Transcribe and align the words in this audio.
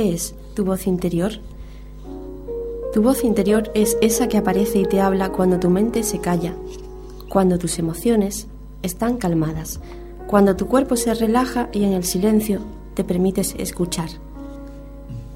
¿Qué 0.00 0.14
es 0.14 0.34
tu 0.54 0.64
voz 0.64 0.86
interior? 0.86 1.32
Tu 2.94 3.02
voz 3.02 3.22
interior 3.22 3.70
es 3.74 3.98
esa 4.00 4.28
que 4.28 4.38
aparece 4.38 4.78
y 4.78 4.86
te 4.86 4.98
habla 4.98 5.28
cuando 5.28 5.60
tu 5.60 5.68
mente 5.68 6.04
se 6.04 6.20
calla, 6.20 6.54
cuando 7.28 7.58
tus 7.58 7.78
emociones 7.78 8.46
están 8.82 9.18
calmadas, 9.18 9.78
cuando 10.26 10.56
tu 10.56 10.68
cuerpo 10.68 10.96
se 10.96 11.12
relaja 11.12 11.68
y 11.74 11.84
en 11.84 11.92
el 11.92 12.04
silencio 12.04 12.60
te 12.94 13.04
permites 13.04 13.54
escuchar. 13.58 14.08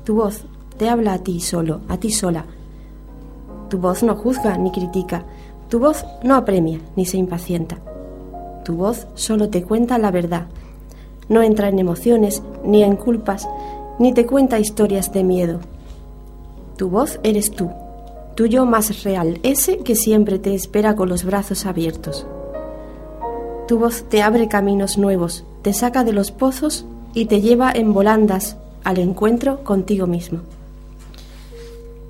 Tu 0.05 0.15
voz 0.15 0.47
te 0.79 0.89
habla 0.89 1.13
a 1.13 1.19
ti 1.19 1.41
solo, 1.41 1.83
a 1.89 1.99
ti 1.99 2.11
sola. 2.11 2.47
Tu 3.69 3.77
voz 3.77 4.03
no 4.03 4.17
juzga 4.17 4.57
ni 4.57 4.73
critica, 4.73 5.27
tu 5.69 5.79
voz 5.79 6.07
no 6.23 6.37
apremia 6.37 6.81
ni 6.97 7.05
se 7.05 7.19
impacienta. 7.19 7.77
Tu 8.65 8.75
voz 8.75 9.09
solo 9.13 9.51
te 9.51 9.63
cuenta 9.63 9.99
la 9.99 10.11
verdad. 10.11 10.47
No 11.29 11.43
entra 11.43 11.69
en 11.69 11.79
emociones, 11.79 12.43
ni 12.65 12.83
en 12.83 12.97
culpas, 12.97 13.47
ni 13.99 14.13
te 14.13 14.27
cuenta 14.27 14.59
historias 14.59 15.13
de 15.13 15.25
miedo. 15.25 15.61
Tu 16.77 16.89
voz 16.89 17.21
eres 17.23 17.51
tú, 17.51 17.71
tu 18.35 18.47
yo 18.47 18.67
más 18.67 19.05
real, 19.05 19.39
ese 19.43 19.79
que 19.79 19.95
siempre 19.95 20.39
te 20.39 20.55
espera 20.55 20.97
con 20.97 21.09
los 21.09 21.25
brazos 21.25 21.67
abiertos. 21.67 22.27
Tu 23.69 23.79
voz 23.79 24.05
te 24.09 24.23
abre 24.23 24.49
caminos 24.49 24.99
nuevos, 24.99 25.45
te 25.63 25.73
saca 25.73 26.05
de 26.05 26.13
los 26.13 26.31
pozos 26.31 26.85
y 27.15 27.27
te 27.27 27.41
lleva 27.41 27.71
en 27.73 27.95
volandas 27.95 28.57
al 28.83 28.99
encuentro 28.99 29.63
contigo 29.65 30.07
mismo. 30.07 30.41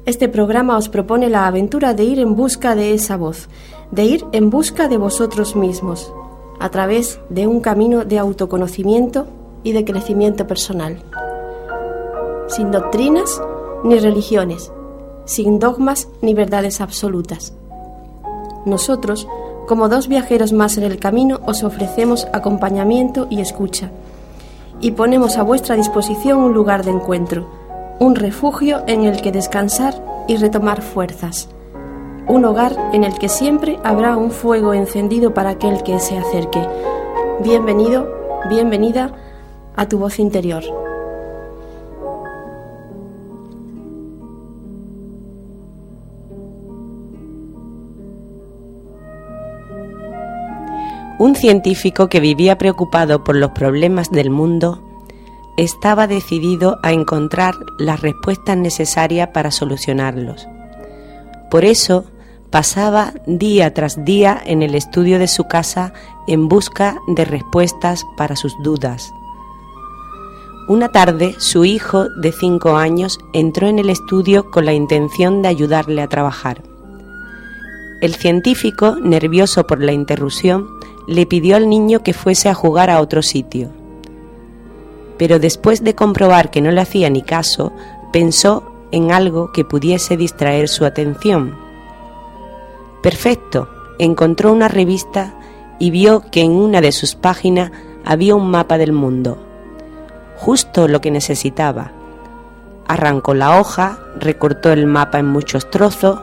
Este 0.07 0.29
programa 0.29 0.77
os 0.77 0.89
propone 0.89 1.31
la 1.31 1.47
aventura 1.47 1.95
de 1.95 2.05
ir 2.05 2.19
en 2.19 2.37
busca 2.37 2.75
de 2.75 2.93
esa 2.93 3.17
voz, 3.17 3.49
de 3.91 4.05
ir 4.05 4.25
en 4.33 4.51
busca 4.51 4.89
de 4.89 4.99
vosotros 4.99 5.57
mismos, 5.57 6.13
a 6.59 6.71
través 6.71 7.21
de 7.31 7.47
un 7.47 7.61
camino 7.61 8.05
de 8.05 8.19
autoconocimiento 8.19 9.27
y 9.63 9.73
de 9.73 9.85
crecimiento 9.85 10.47
personal. 10.47 10.99
Sin 12.47 12.71
doctrinas 12.71 13.43
ni 13.85 13.99
religiones, 13.99 14.71
sin 15.25 15.59
dogmas 15.59 16.09
ni 16.21 16.35
verdades 16.35 16.81
absolutas. 16.81 17.55
Nosotros, 18.67 19.27
como 19.67 19.89
dos 19.89 20.09
viajeros 20.09 20.53
más 20.53 20.77
en 20.77 20.85
el 20.85 20.99
camino, 20.99 21.41
os 21.47 21.65
ofrecemos 21.65 22.27
acompañamiento 22.33 23.27
y 23.31 23.41
escucha, 23.41 23.91
y 24.81 24.93
ponemos 24.93 25.39
a 25.39 25.43
vuestra 25.43 25.77
disposición 25.77 26.39
un 26.39 26.53
lugar 26.53 26.85
de 26.85 26.91
encuentro, 26.91 27.49
un 27.99 28.15
refugio 28.15 28.83
en 28.87 29.05
el 29.05 29.23
que 29.23 29.33
descansar 29.33 29.95
y 30.29 30.37
retomar 30.37 30.83
fuerzas, 30.83 31.49
un 32.27 32.45
hogar 32.45 32.91
en 32.93 33.05
el 33.05 33.19
que 33.19 33.29
siempre 33.29 33.79
habrá 33.85 34.17
un 34.17 34.31
fuego 34.31 34.75
encendido 34.75 35.33
para 35.33 35.51
aquel 35.51 35.83
que 35.83 35.99
se 35.99 36.19
acerque. 36.19 36.61
Bienvenido, 37.43 38.09
bienvenida 38.51 39.13
a 39.77 39.89
tu 39.89 39.99
voz 39.99 40.19
interior. 40.19 40.84
Un 51.19 51.37
científico 51.37 52.09
que 52.09 52.19
vivía 52.19 52.59
preocupado 52.59 53.23
por 53.23 53.37
los 53.37 53.53
problemas 53.53 54.11
del 54.11 54.31
mundo 54.31 54.83
estaba 55.57 56.09
decidido 56.09 56.79
a 56.83 56.93
encontrar 56.93 57.55
las 57.79 58.01
respuestas 58.01 58.57
necesarias 58.57 59.29
para 59.29 59.53
solucionarlos. 59.53 60.49
Por 61.53 61.65
eso 61.65 62.05
pasaba 62.51 63.13
día 63.27 63.73
tras 63.75 64.05
día 64.05 64.41
en 64.45 64.63
el 64.63 64.75
estudio 64.75 65.21
de 65.21 65.29
su 65.29 65.45
casa 65.45 65.93
en 66.27 66.49
busca 66.49 66.99
de 67.07 67.25
respuestas 67.25 68.05
para 68.17 68.35
sus 68.35 68.53
dudas. 68.65 69.13
Una 70.67 70.91
tarde 70.91 71.37
su 71.39 71.65
hijo 71.65 72.09
de 72.09 72.33
cinco 72.33 72.77
años 72.77 73.21
entró 73.33 73.69
en 73.69 73.79
el 73.79 73.91
estudio 73.91 74.51
con 74.51 74.65
la 74.65 74.73
intención 74.73 75.43
de 75.43 75.49
ayudarle 75.49 76.03
a 76.03 76.09
trabajar. 76.09 76.74
El 78.05 78.17
científico, 78.17 78.97
nervioso 79.01 79.67
por 79.67 79.83
la 79.83 79.93
interrupción, 79.93 80.69
le 81.07 81.25
pidió 81.25 81.57
al 81.57 81.71
niño 81.71 82.03
que 82.03 82.13
fuese 82.13 82.51
a 82.51 82.55
jugar 82.55 82.91
a 82.91 83.01
otro 83.01 83.23
sitio. 83.23 83.71
Pero 85.17 85.39
después 85.39 85.83
de 85.83 85.95
comprobar 85.95 86.51
que 86.51 86.61
no 86.61 86.71
le 86.71 86.83
hacía 86.83 87.09
ni 87.09 87.23
caso, 87.23 87.73
pensó 88.13 88.71
en 88.93 89.11
algo 89.11 89.53
que 89.53 89.65
pudiese 89.65 90.19
distraer 90.19 90.69
su 90.69 90.85
atención. 90.85 91.57
Perfecto, 93.03 93.71
encontró 93.99 94.53
una 94.53 94.69
revista 94.69 95.33
y 95.79 95.91
vio 95.91 96.25
que 96.31 96.43
en 96.43 96.53
una 96.53 96.83
de 96.83 96.93
sus 96.93 97.15
páginas 97.15 97.73
había 98.05 98.35
un 98.35 98.51
mapa 98.51 98.77
del 98.77 98.93
mundo. 98.93 99.39
Justo 100.37 100.89
lo 100.89 101.01
que 101.01 101.11
necesitaba. 101.11 101.93
Arrancó 102.87 103.33
la 103.33 103.59
hoja, 103.59 103.99
recortó 104.21 104.73
el 104.73 104.85
mapa 104.85 105.21
en 105.21 105.27
muchos 105.27 105.71
trozos 105.71 106.21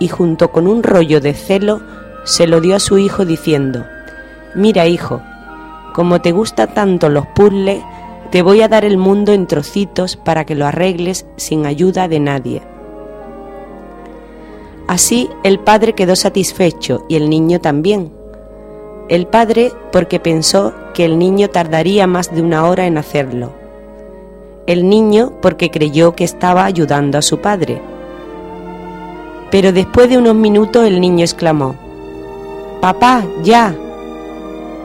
y 0.00 0.08
junto 0.08 0.50
con 0.50 0.66
un 0.66 0.82
rollo 0.82 1.20
de 1.20 1.34
celo 1.34 1.80
se 2.24 2.48
lo 2.48 2.60
dio 2.60 2.74
a 2.74 2.80
su 2.80 2.98
hijo 2.98 3.24
diciendo, 3.24 3.84
Mira 4.56 4.88
hijo, 4.88 5.22
como 5.94 6.20
te 6.20 6.32
gusta 6.32 6.66
tanto 6.66 7.08
los 7.08 7.26
puzzles, 7.28 7.82
te 8.30 8.42
voy 8.42 8.62
a 8.62 8.68
dar 8.68 8.84
el 8.84 8.96
mundo 8.96 9.32
en 9.32 9.46
trocitos 9.46 10.16
para 10.16 10.44
que 10.44 10.54
lo 10.56 10.66
arregles 10.66 11.26
sin 11.36 11.66
ayuda 11.66 12.08
de 12.08 12.20
nadie. 12.20 12.62
Así 14.86 15.28
el 15.44 15.60
padre 15.60 15.92
quedó 15.92 16.16
satisfecho 16.16 17.04
y 17.08 17.16
el 17.16 17.30
niño 17.30 17.60
también. 17.60 18.12
El 19.08 19.26
padre 19.26 19.72
porque 19.92 20.20
pensó 20.20 20.74
que 20.94 21.04
el 21.04 21.18
niño 21.18 21.50
tardaría 21.50 22.06
más 22.06 22.34
de 22.34 22.42
una 22.42 22.64
hora 22.66 22.86
en 22.86 22.98
hacerlo. 22.98 23.52
El 24.66 24.88
niño 24.88 25.32
porque 25.42 25.70
creyó 25.70 26.14
que 26.14 26.24
estaba 26.24 26.64
ayudando 26.64 27.18
a 27.18 27.22
su 27.22 27.40
padre. 27.40 27.82
Pero 29.50 29.72
después 29.72 30.08
de 30.08 30.18
unos 30.18 30.34
minutos 30.34 30.86
el 30.86 31.00
niño 31.00 31.24
exclamó, 31.24 31.74
Papá, 32.80 33.24
ya, 33.42 33.74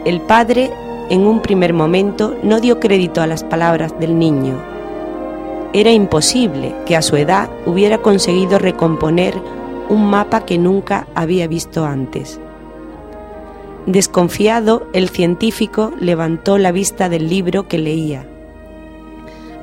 el 0.06 0.22
padre, 0.22 0.72
en 1.10 1.26
un 1.26 1.42
primer 1.42 1.74
momento, 1.74 2.36
no 2.44 2.60
dio 2.60 2.80
crédito 2.80 3.22
a 3.22 3.28
las 3.28 3.44
palabras 3.44 3.98
del 4.00 4.20
niño. 4.20 4.56
Era 5.74 5.92
imposible 5.92 6.76
que 6.86 6.96
a 6.96 7.02
su 7.02 7.16
edad 7.16 7.50
hubiera 7.66 8.00
conseguido 8.00 8.60
recomponer 8.60 9.36
un 9.90 10.10
mapa 10.10 10.46
que 10.46 10.58
nunca 10.58 11.08
había 11.16 11.48
visto 11.48 11.86
antes. 11.86 12.40
Desconfiado, 13.86 14.88
el 14.94 15.10
científico 15.10 15.92
levantó 16.00 16.58
la 16.58 16.72
vista 16.72 17.08
del 17.08 17.30
libro 17.30 17.68
que 17.68 17.78
leía, 17.78 18.26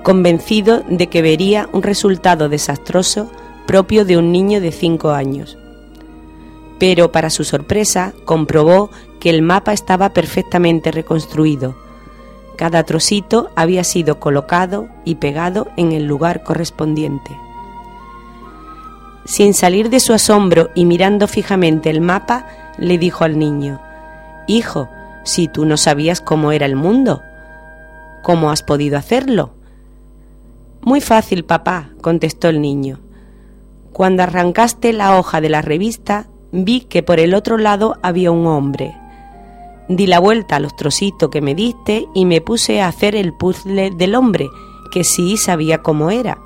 convencido 0.02 0.82
de 0.88 1.08
que 1.08 1.22
vería 1.22 1.68
un 1.72 1.82
resultado 1.82 2.48
desastroso 2.48 3.30
propio 3.66 4.04
de 4.04 4.16
un 4.16 4.32
niño 4.32 4.60
de 4.60 4.72
cinco 4.72 5.10
años. 5.10 5.58
Pero 6.78 7.12
para 7.12 7.30
su 7.30 7.44
sorpresa 7.44 8.12
comprobó 8.24 8.90
que 9.20 9.30
el 9.30 9.42
mapa 9.42 9.72
estaba 9.72 10.12
perfectamente 10.12 10.90
reconstruido. 10.90 11.76
Cada 12.56 12.82
trocito 12.84 13.50
había 13.54 13.84
sido 13.84 14.18
colocado 14.20 14.88
y 15.04 15.16
pegado 15.16 15.68
en 15.76 15.92
el 15.92 16.04
lugar 16.04 16.42
correspondiente. 16.42 17.30
Sin 19.24 19.54
salir 19.54 19.90
de 19.90 20.00
su 20.00 20.12
asombro 20.12 20.70
y 20.74 20.84
mirando 20.84 21.28
fijamente 21.28 21.88
el 21.90 22.00
mapa, 22.00 22.46
le 22.78 22.98
dijo 22.98 23.24
al 23.24 23.38
niño, 23.38 23.80
Hijo, 24.48 24.88
si 25.24 25.46
tú 25.46 25.64
no 25.64 25.76
sabías 25.76 26.20
cómo 26.20 26.50
era 26.50 26.66
el 26.66 26.74
mundo, 26.74 27.22
¿cómo 28.22 28.50
has 28.50 28.62
podido 28.62 28.98
hacerlo? 28.98 29.54
Muy 30.80 31.00
fácil, 31.00 31.44
papá, 31.44 31.90
contestó 32.00 32.48
el 32.48 32.60
niño. 32.60 32.98
Cuando 33.92 34.22
arrancaste 34.22 34.92
la 34.92 35.18
hoja 35.18 35.40
de 35.40 35.50
la 35.50 35.60
revista, 35.60 36.26
vi 36.50 36.80
que 36.80 37.02
por 37.02 37.20
el 37.20 37.34
otro 37.34 37.58
lado 37.58 37.96
había 38.02 38.30
un 38.30 38.46
hombre. 38.46 38.96
Di 39.88 40.06
la 40.06 40.18
vuelta 40.18 40.56
a 40.56 40.60
los 40.60 40.74
trocitos 40.76 41.28
que 41.28 41.42
me 41.42 41.54
diste 41.54 42.06
y 42.14 42.24
me 42.24 42.40
puse 42.40 42.80
a 42.80 42.88
hacer 42.88 43.14
el 43.14 43.34
puzzle 43.34 43.90
del 43.90 44.14
hombre, 44.14 44.48
que 44.92 45.04
sí 45.04 45.36
sabía 45.36 45.78
cómo 45.78 46.10
era. 46.10 46.38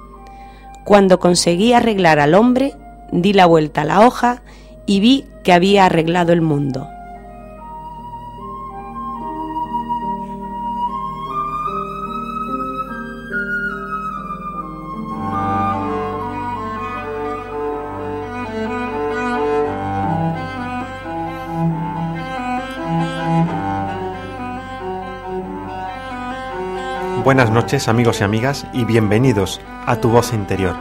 Cuando 0.84 1.20
conseguí 1.20 1.72
arreglar 1.72 2.18
al 2.18 2.34
hombre, 2.34 2.72
di 3.12 3.32
la 3.32 3.46
vuelta 3.46 3.82
a 3.82 3.84
la 3.84 4.06
hoja 4.06 4.42
y 4.86 5.00
vi 5.00 5.24
que 5.44 5.52
había 5.52 5.86
arreglado 5.86 6.32
el 6.32 6.40
mundo. 6.40 6.88
Buenas 27.26 27.50
noches 27.50 27.88
amigos 27.88 28.20
y 28.20 28.22
amigas 28.22 28.68
y 28.72 28.84
bienvenidos 28.84 29.60
a 29.84 29.96
Tu 29.96 30.08
Voz 30.08 30.32
Interior. 30.32 30.76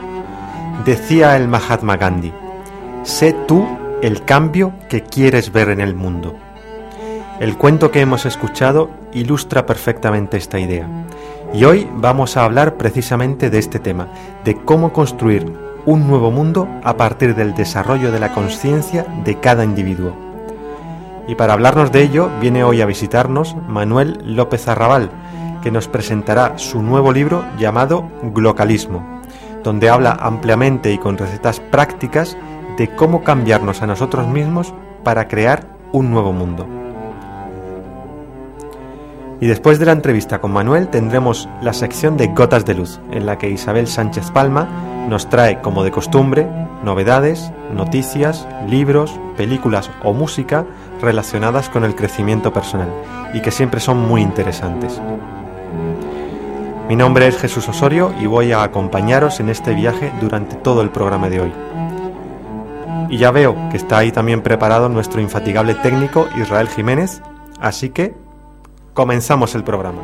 Decía 0.84 1.36
el 1.36 1.48
Mahatma 1.48 1.96
Gandhi, 1.96 2.32
sé 3.02 3.32
tú 3.48 3.66
el 4.00 4.24
cambio 4.24 4.72
que 4.88 5.02
quieres 5.02 5.50
ver 5.50 5.70
en 5.70 5.80
el 5.80 5.96
mundo. 5.96 6.36
El 7.40 7.58
cuento 7.58 7.90
que 7.90 8.00
hemos 8.00 8.26
escuchado 8.26 8.90
ilustra 9.12 9.66
perfectamente 9.66 10.36
esta 10.36 10.60
idea 10.60 10.88
Y 11.52 11.64
hoy 11.64 11.90
vamos 11.96 12.36
a 12.36 12.44
hablar 12.44 12.76
precisamente 12.76 13.50
de 13.50 13.58
este 13.58 13.80
tema, 13.80 14.06
de 14.44 14.54
cómo 14.54 14.92
construir 14.92 15.52
un 15.84 16.06
nuevo 16.06 16.30
mundo 16.30 16.68
a 16.84 16.96
partir 16.96 17.34
del 17.34 17.56
desarrollo 17.56 18.12
de 18.12 18.20
la 18.20 18.32
conciencia 18.32 19.04
de 19.24 19.40
cada 19.40 19.64
individuo. 19.64 20.14
Y 21.26 21.34
para 21.34 21.54
hablarnos 21.54 21.90
de 21.90 22.04
ello 22.04 22.30
viene 22.40 22.62
hoy 22.62 22.82
a 22.82 22.86
visitarnos 22.86 23.56
Manuel 23.66 24.20
López 24.24 24.68
Arrabal, 24.68 25.10
que 25.66 25.72
nos 25.72 25.88
presentará 25.88 26.58
su 26.58 26.80
nuevo 26.80 27.10
libro 27.10 27.44
llamado 27.58 28.08
Glocalismo, 28.22 29.04
donde 29.64 29.90
habla 29.90 30.12
ampliamente 30.12 30.92
y 30.92 30.98
con 30.98 31.18
recetas 31.18 31.58
prácticas 31.58 32.36
de 32.78 32.94
cómo 32.94 33.24
cambiarnos 33.24 33.82
a 33.82 33.88
nosotros 33.88 34.28
mismos 34.28 34.72
para 35.02 35.26
crear 35.26 35.66
un 35.90 36.12
nuevo 36.12 36.32
mundo. 36.32 36.68
Y 39.40 39.48
después 39.48 39.80
de 39.80 39.86
la 39.86 39.90
entrevista 39.90 40.40
con 40.40 40.52
Manuel 40.52 40.86
tendremos 40.86 41.48
la 41.60 41.72
sección 41.72 42.16
de 42.16 42.28
Gotas 42.28 42.64
de 42.64 42.74
Luz, 42.74 43.00
en 43.10 43.26
la 43.26 43.36
que 43.36 43.50
Isabel 43.50 43.88
Sánchez 43.88 44.30
Palma 44.30 44.68
nos 45.08 45.28
trae, 45.28 45.60
como 45.62 45.82
de 45.82 45.90
costumbre, 45.90 46.46
novedades, 46.84 47.50
noticias, 47.74 48.46
libros, 48.68 49.18
películas 49.36 49.90
o 50.04 50.12
música 50.12 50.64
relacionadas 51.02 51.68
con 51.68 51.82
el 51.82 51.96
crecimiento 51.96 52.52
personal 52.52 52.92
y 53.34 53.40
que 53.40 53.50
siempre 53.50 53.80
son 53.80 54.06
muy 54.06 54.22
interesantes. 54.22 55.00
Mi 56.88 56.94
nombre 56.94 57.26
es 57.26 57.36
Jesús 57.36 57.68
Osorio 57.68 58.14
y 58.20 58.26
voy 58.26 58.52
a 58.52 58.62
acompañaros 58.62 59.40
en 59.40 59.48
este 59.48 59.74
viaje 59.74 60.12
durante 60.20 60.54
todo 60.54 60.82
el 60.82 60.90
programa 60.90 61.28
de 61.28 61.40
hoy. 61.40 61.52
Y 63.10 63.18
ya 63.18 63.32
veo 63.32 63.56
que 63.70 63.76
está 63.76 63.98
ahí 63.98 64.12
también 64.12 64.40
preparado 64.40 64.88
nuestro 64.88 65.20
infatigable 65.20 65.74
técnico 65.74 66.28
Israel 66.36 66.68
Jiménez, 66.68 67.22
así 67.60 67.90
que 67.90 68.14
comenzamos 68.94 69.56
el 69.56 69.64
programa. 69.64 70.00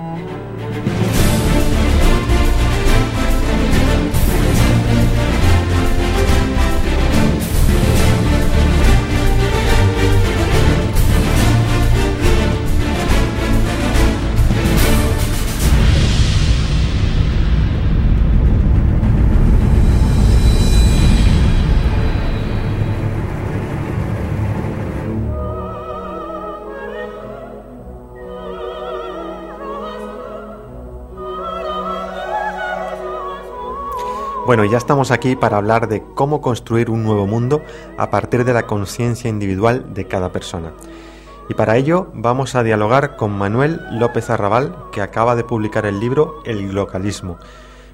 Bueno, 34.53 34.67
ya 34.67 34.77
estamos 34.77 35.11
aquí 35.11 35.35
para 35.35 35.57
hablar 35.57 35.89
de 35.89 36.03
cómo 36.15 36.43
construir 36.43 36.91
un 36.91 37.05
nuevo 37.05 37.27
mundo 37.27 37.63
a 37.97 38.11
partir 38.11 38.45
de 38.45 38.53
la 38.53 38.67
conciencia 38.67 39.31
individual 39.31 39.95
de 39.95 40.07
cada 40.07 40.31
persona. 40.31 40.73
Y 41.49 41.55
para 41.55 41.79
ello 41.79 42.09
vamos 42.13 42.55
a 42.55 42.63
dialogar 42.63 43.17
con 43.17 43.31
Manuel 43.31 43.81
López 43.93 44.29
Arrabal, 44.29 44.77
que 44.93 45.01
acaba 45.01 45.37
de 45.37 45.45
publicar 45.45 45.87
el 45.87 46.01
libro 46.01 46.43
El 46.45 46.71
Localismo, 46.75 47.39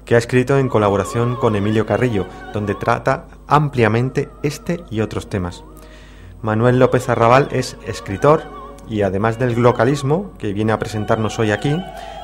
que 0.03 0.15
ha 0.15 0.17
escrito 0.17 0.57
en 0.57 0.67
colaboración 0.67 1.37
con 1.37 1.55
Emilio 1.55 1.85
Carrillo, 1.85 2.25
donde 2.51 2.75
trata 2.75 3.27
ampliamente 3.47 4.27
este 4.43 4.83
y 4.89 4.99
otros 4.99 5.29
temas. 5.29 5.63
Manuel 6.41 6.77
López 6.77 7.07
Arrabal 7.07 7.47
es 7.51 7.77
escritor 7.87 8.43
y 8.85 9.03
además 9.03 9.39
del 9.39 9.53
localismo, 9.61 10.33
que 10.37 10.51
viene 10.51 10.73
a 10.73 10.79
presentarnos 10.79 11.39
hoy 11.39 11.51
aquí, 11.51 11.81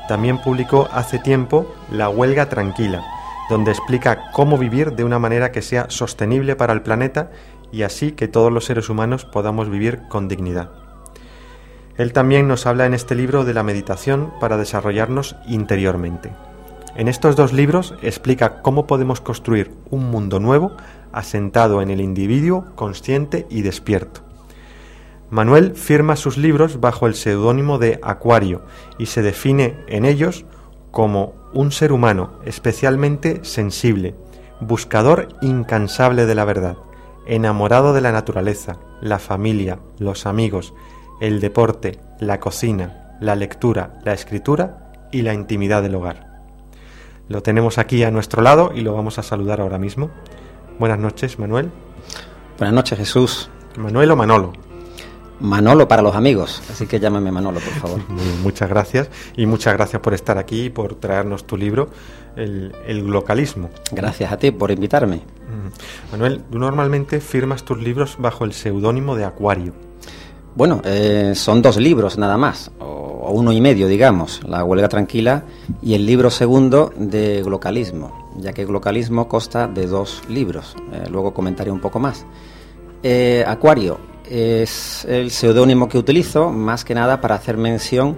también 0.08 0.42
publicó 0.42 0.90
hace 0.92 1.18
tiempo 1.18 1.74
La 1.90 2.10
Huelga 2.10 2.50
Tranquila, 2.50 3.02
donde 3.48 3.70
explica 3.70 4.30
cómo 4.32 4.58
vivir 4.58 4.92
de 4.92 5.04
una 5.04 5.18
manera 5.18 5.52
que 5.52 5.62
sea 5.62 5.86
sostenible 5.88 6.56
para 6.56 6.72
el 6.72 6.82
planeta 6.82 7.30
y 7.72 7.82
así 7.82 8.12
que 8.12 8.28
todos 8.28 8.52
los 8.52 8.64
seres 8.64 8.88
humanos 8.88 9.24
podamos 9.24 9.70
vivir 9.70 10.02
con 10.08 10.28
dignidad. 10.28 10.70
Él 11.96 12.12
también 12.12 12.46
nos 12.46 12.66
habla 12.66 12.86
en 12.86 12.94
este 12.94 13.14
libro 13.14 13.44
de 13.44 13.54
la 13.54 13.62
meditación 13.62 14.32
para 14.40 14.56
desarrollarnos 14.56 15.36
interiormente. 15.46 16.32
En 16.94 17.08
estos 17.08 17.36
dos 17.36 17.52
libros 17.52 17.94
explica 18.02 18.62
cómo 18.62 18.86
podemos 18.86 19.20
construir 19.20 19.70
un 19.90 20.10
mundo 20.10 20.40
nuevo 20.40 20.76
asentado 21.12 21.82
en 21.82 21.90
el 21.90 22.00
individuo 22.00 22.66
consciente 22.74 23.46
y 23.48 23.62
despierto. 23.62 24.22
Manuel 25.30 25.74
firma 25.74 26.16
sus 26.16 26.36
libros 26.36 26.80
bajo 26.80 27.06
el 27.06 27.14
seudónimo 27.14 27.78
de 27.78 27.98
Acuario 28.02 28.62
y 28.98 29.06
se 29.06 29.22
define 29.22 29.76
en 29.88 30.04
ellos 30.04 30.44
como 30.90 31.34
un 31.56 31.72
ser 31.72 31.90
humano 31.90 32.32
especialmente 32.44 33.40
sensible, 33.42 34.14
buscador 34.60 35.28
incansable 35.40 36.26
de 36.26 36.34
la 36.34 36.44
verdad, 36.44 36.76
enamorado 37.26 37.94
de 37.94 38.02
la 38.02 38.12
naturaleza, 38.12 38.76
la 39.00 39.18
familia, 39.18 39.78
los 39.98 40.26
amigos, 40.26 40.74
el 41.18 41.40
deporte, 41.40 41.98
la 42.20 42.40
cocina, 42.40 43.16
la 43.22 43.34
lectura, 43.36 43.98
la 44.04 44.12
escritura 44.12 44.92
y 45.10 45.22
la 45.22 45.32
intimidad 45.32 45.82
del 45.82 45.94
hogar. 45.94 46.26
Lo 47.28 47.42
tenemos 47.42 47.78
aquí 47.78 48.04
a 48.04 48.10
nuestro 48.10 48.42
lado 48.42 48.72
y 48.74 48.82
lo 48.82 48.92
vamos 48.92 49.18
a 49.18 49.22
saludar 49.22 49.62
ahora 49.62 49.78
mismo. 49.78 50.10
Buenas 50.78 50.98
noches, 50.98 51.38
Manuel. 51.38 51.70
Buenas 52.58 52.74
noches, 52.74 52.98
Jesús. 52.98 53.50
Manuel 53.78 54.10
o 54.10 54.16
Manolo. 54.16 54.65
Manolo 55.40 55.86
para 55.86 56.02
los 56.02 56.14
amigos, 56.14 56.62
así 56.70 56.86
que 56.86 56.98
llámame 56.98 57.30
Manolo, 57.30 57.60
por 57.60 57.74
favor. 57.74 58.00
muchas 58.42 58.68
gracias 58.68 59.10
y 59.36 59.46
muchas 59.46 59.74
gracias 59.74 60.00
por 60.00 60.14
estar 60.14 60.38
aquí 60.38 60.64
y 60.64 60.70
por 60.70 60.94
traernos 60.94 61.46
tu 61.46 61.56
libro, 61.56 61.90
el, 62.36 62.72
localismo. 63.06 63.70
Gracias 63.92 64.32
a 64.32 64.36
ti 64.36 64.50
por 64.50 64.70
invitarme. 64.70 65.22
Manuel, 66.10 66.42
tú 66.50 66.58
normalmente 66.58 67.20
firmas 67.20 67.64
tus 67.64 67.78
libros 67.78 68.16
bajo 68.18 68.44
el 68.44 68.52
seudónimo 68.52 69.16
de 69.16 69.24
Acuario. 69.24 69.72
Bueno, 70.54 70.80
eh, 70.84 71.32
son 71.34 71.60
dos 71.60 71.76
libros 71.76 72.16
nada 72.16 72.38
más, 72.38 72.70
o, 72.80 73.30
uno 73.30 73.52
y 73.52 73.60
medio, 73.60 73.88
digamos, 73.88 74.40
La 74.48 74.64
huelga 74.64 74.88
tranquila 74.88 75.44
y 75.82 75.94
el 75.94 76.06
libro 76.06 76.30
segundo 76.30 76.94
de 76.96 77.42
Glocalismo, 77.42 78.30
ya 78.38 78.54
que 78.54 78.64
Glocalismo 78.64 79.28
consta 79.28 79.66
de 79.68 79.86
dos 79.86 80.22
libros. 80.30 80.74
Eh, 80.92 81.08
luego 81.10 81.34
comentaré 81.34 81.70
un 81.70 81.80
poco 81.80 81.98
más. 81.98 82.24
Eh, 83.02 83.44
Acuario, 83.46 83.98
es 84.30 85.04
el 85.08 85.30
seudónimo 85.30 85.88
que 85.88 85.98
utilizo 85.98 86.50
más 86.50 86.84
que 86.84 86.94
nada 86.94 87.20
para 87.20 87.36
hacer 87.36 87.56
mención 87.56 88.16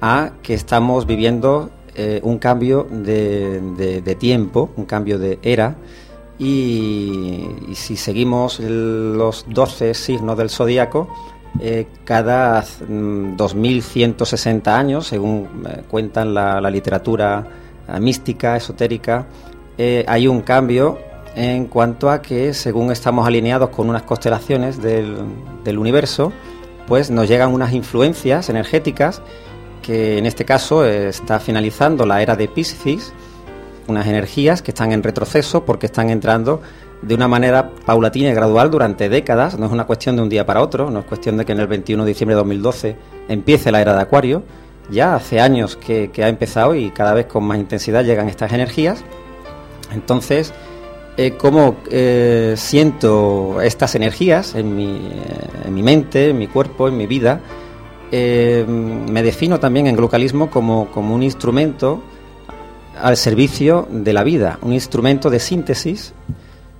a 0.00 0.32
que 0.42 0.54
estamos 0.54 1.06
viviendo 1.06 1.70
eh, 1.94 2.20
un 2.22 2.38
cambio 2.38 2.86
de, 2.90 4.16
tiempo, 4.18 4.70
un 4.76 4.84
cambio 4.84 5.18
de 5.18 5.38
era, 5.42 5.74
y, 6.38 7.44
si 7.74 7.96
seguimos 7.96 8.60
los 8.60 9.44
12 9.48 9.94
signos 9.94 10.38
del 10.38 10.50
zodíaco, 10.50 11.08
eh, 11.60 11.86
cada 12.04 12.64
2160 12.88 14.70
mm, 14.70 14.74
años, 14.74 15.08
según 15.08 15.64
eh, 15.66 15.82
cuentan 15.88 16.32
la, 16.32 16.60
la 16.60 16.70
literatura 16.70 17.44
mística, 18.00 18.56
esotérica, 18.56 19.26
hay 20.06 20.28
un 20.28 20.42
cambio 20.42 20.98
en 21.38 21.66
cuanto 21.66 22.10
a 22.10 22.20
que 22.20 22.52
según 22.52 22.90
estamos 22.90 23.24
alineados 23.24 23.70
con 23.70 23.88
unas 23.88 24.02
constelaciones 24.02 24.82
del, 24.82 25.78
universo, 25.78 26.32
pues 26.88 27.10
nos 27.10 27.28
llegan 27.28 27.54
unas 27.54 27.72
influencias 27.72 28.48
energéticas 28.48 29.22
que 29.80 30.18
en 30.18 30.26
este 30.26 30.44
caso 30.44 30.84
está 30.84 31.38
finalizando 31.38 32.04
la 32.06 32.22
era 32.22 32.34
de 32.34 32.48
Piscis, 32.48 33.12
unas 33.86 34.08
energías 34.08 34.62
que 34.62 34.72
están 34.72 34.90
en 34.90 35.04
retroceso 35.04 35.64
porque 35.64 35.86
están 35.86 36.10
entrando 36.10 36.60
de 37.02 37.14
una 37.14 37.28
manera 37.28 37.70
paulatina 37.86 38.30
y 38.30 38.34
gradual 38.34 38.68
durante 38.68 39.08
décadas, 39.08 39.56
no 39.56 39.66
es 39.66 39.72
una 39.72 39.86
cuestión 39.86 40.16
de 40.16 40.22
un 40.22 40.28
día 40.28 40.44
para 40.44 40.60
otro, 40.60 40.90
no 40.90 40.98
es 41.00 41.04
cuestión 41.04 41.36
de 41.36 41.44
que 41.44 41.52
en 41.52 41.60
el 41.60 41.68
21 41.68 42.02
de 42.02 42.08
diciembre 42.08 42.34
de 42.34 42.38
2012 42.38 42.96
empiece 43.28 43.70
la 43.70 43.80
era 43.80 43.94
de 43.94 44.00
Acuario, 44.00 44.42
ya 44.90 45.14
hace 45.14 45.40
años 45.40 45.76
que, 45.76 46.10
que 46.10 46.24
ha 46.24 46.28
empezado 46.28 46.74
y 46.74 46.90
cada 46.90 47.14
vez 47.14 47.26
con 47.26 47.44
más 47.44 47.58
intensidad 47.58 48.02
llegan 48.02 48.28
estas 48.28 48.52
energías. 48.52 49.04
Entonces, 49.92 50.52
eh, 51.20 51.32
cómo 51.36 51.78
eh, 51.90 52.54
siento 52.56 53.60
estas 53.60 53.96
energías 53.96 54.54
en 54.54 54.76
mi, 54.76 54.98
eh, 54.98 55.66
en 55.66 55.74
mi, 55.74 55.82
mente, 55.82 56.30
en 56.30 56.38
mi 56.38 56.46
cuerpo, 56.46 56.86
en 56.86 56.96
mi 56.96 57.08
vida. 57.08 57.40
me 58.12 59.22
defino 59.24 59.58
también 59.58 59.88
en 59.88 59.96
glocalismo 59.96 60.48
como, 60.48 60.86
como 60.92 61.16
un 61.16 61.24
instrumento 61.24 62.00
al 63.02 63.16
servicio 63.16 63.88
de 63.90 64.12
la 64.12 64.22
vida, 64.22 64.60
un 64.62 64.72
instrumento 64.72 65.28
de 65.28 65.40
síntesis 65.40 66.14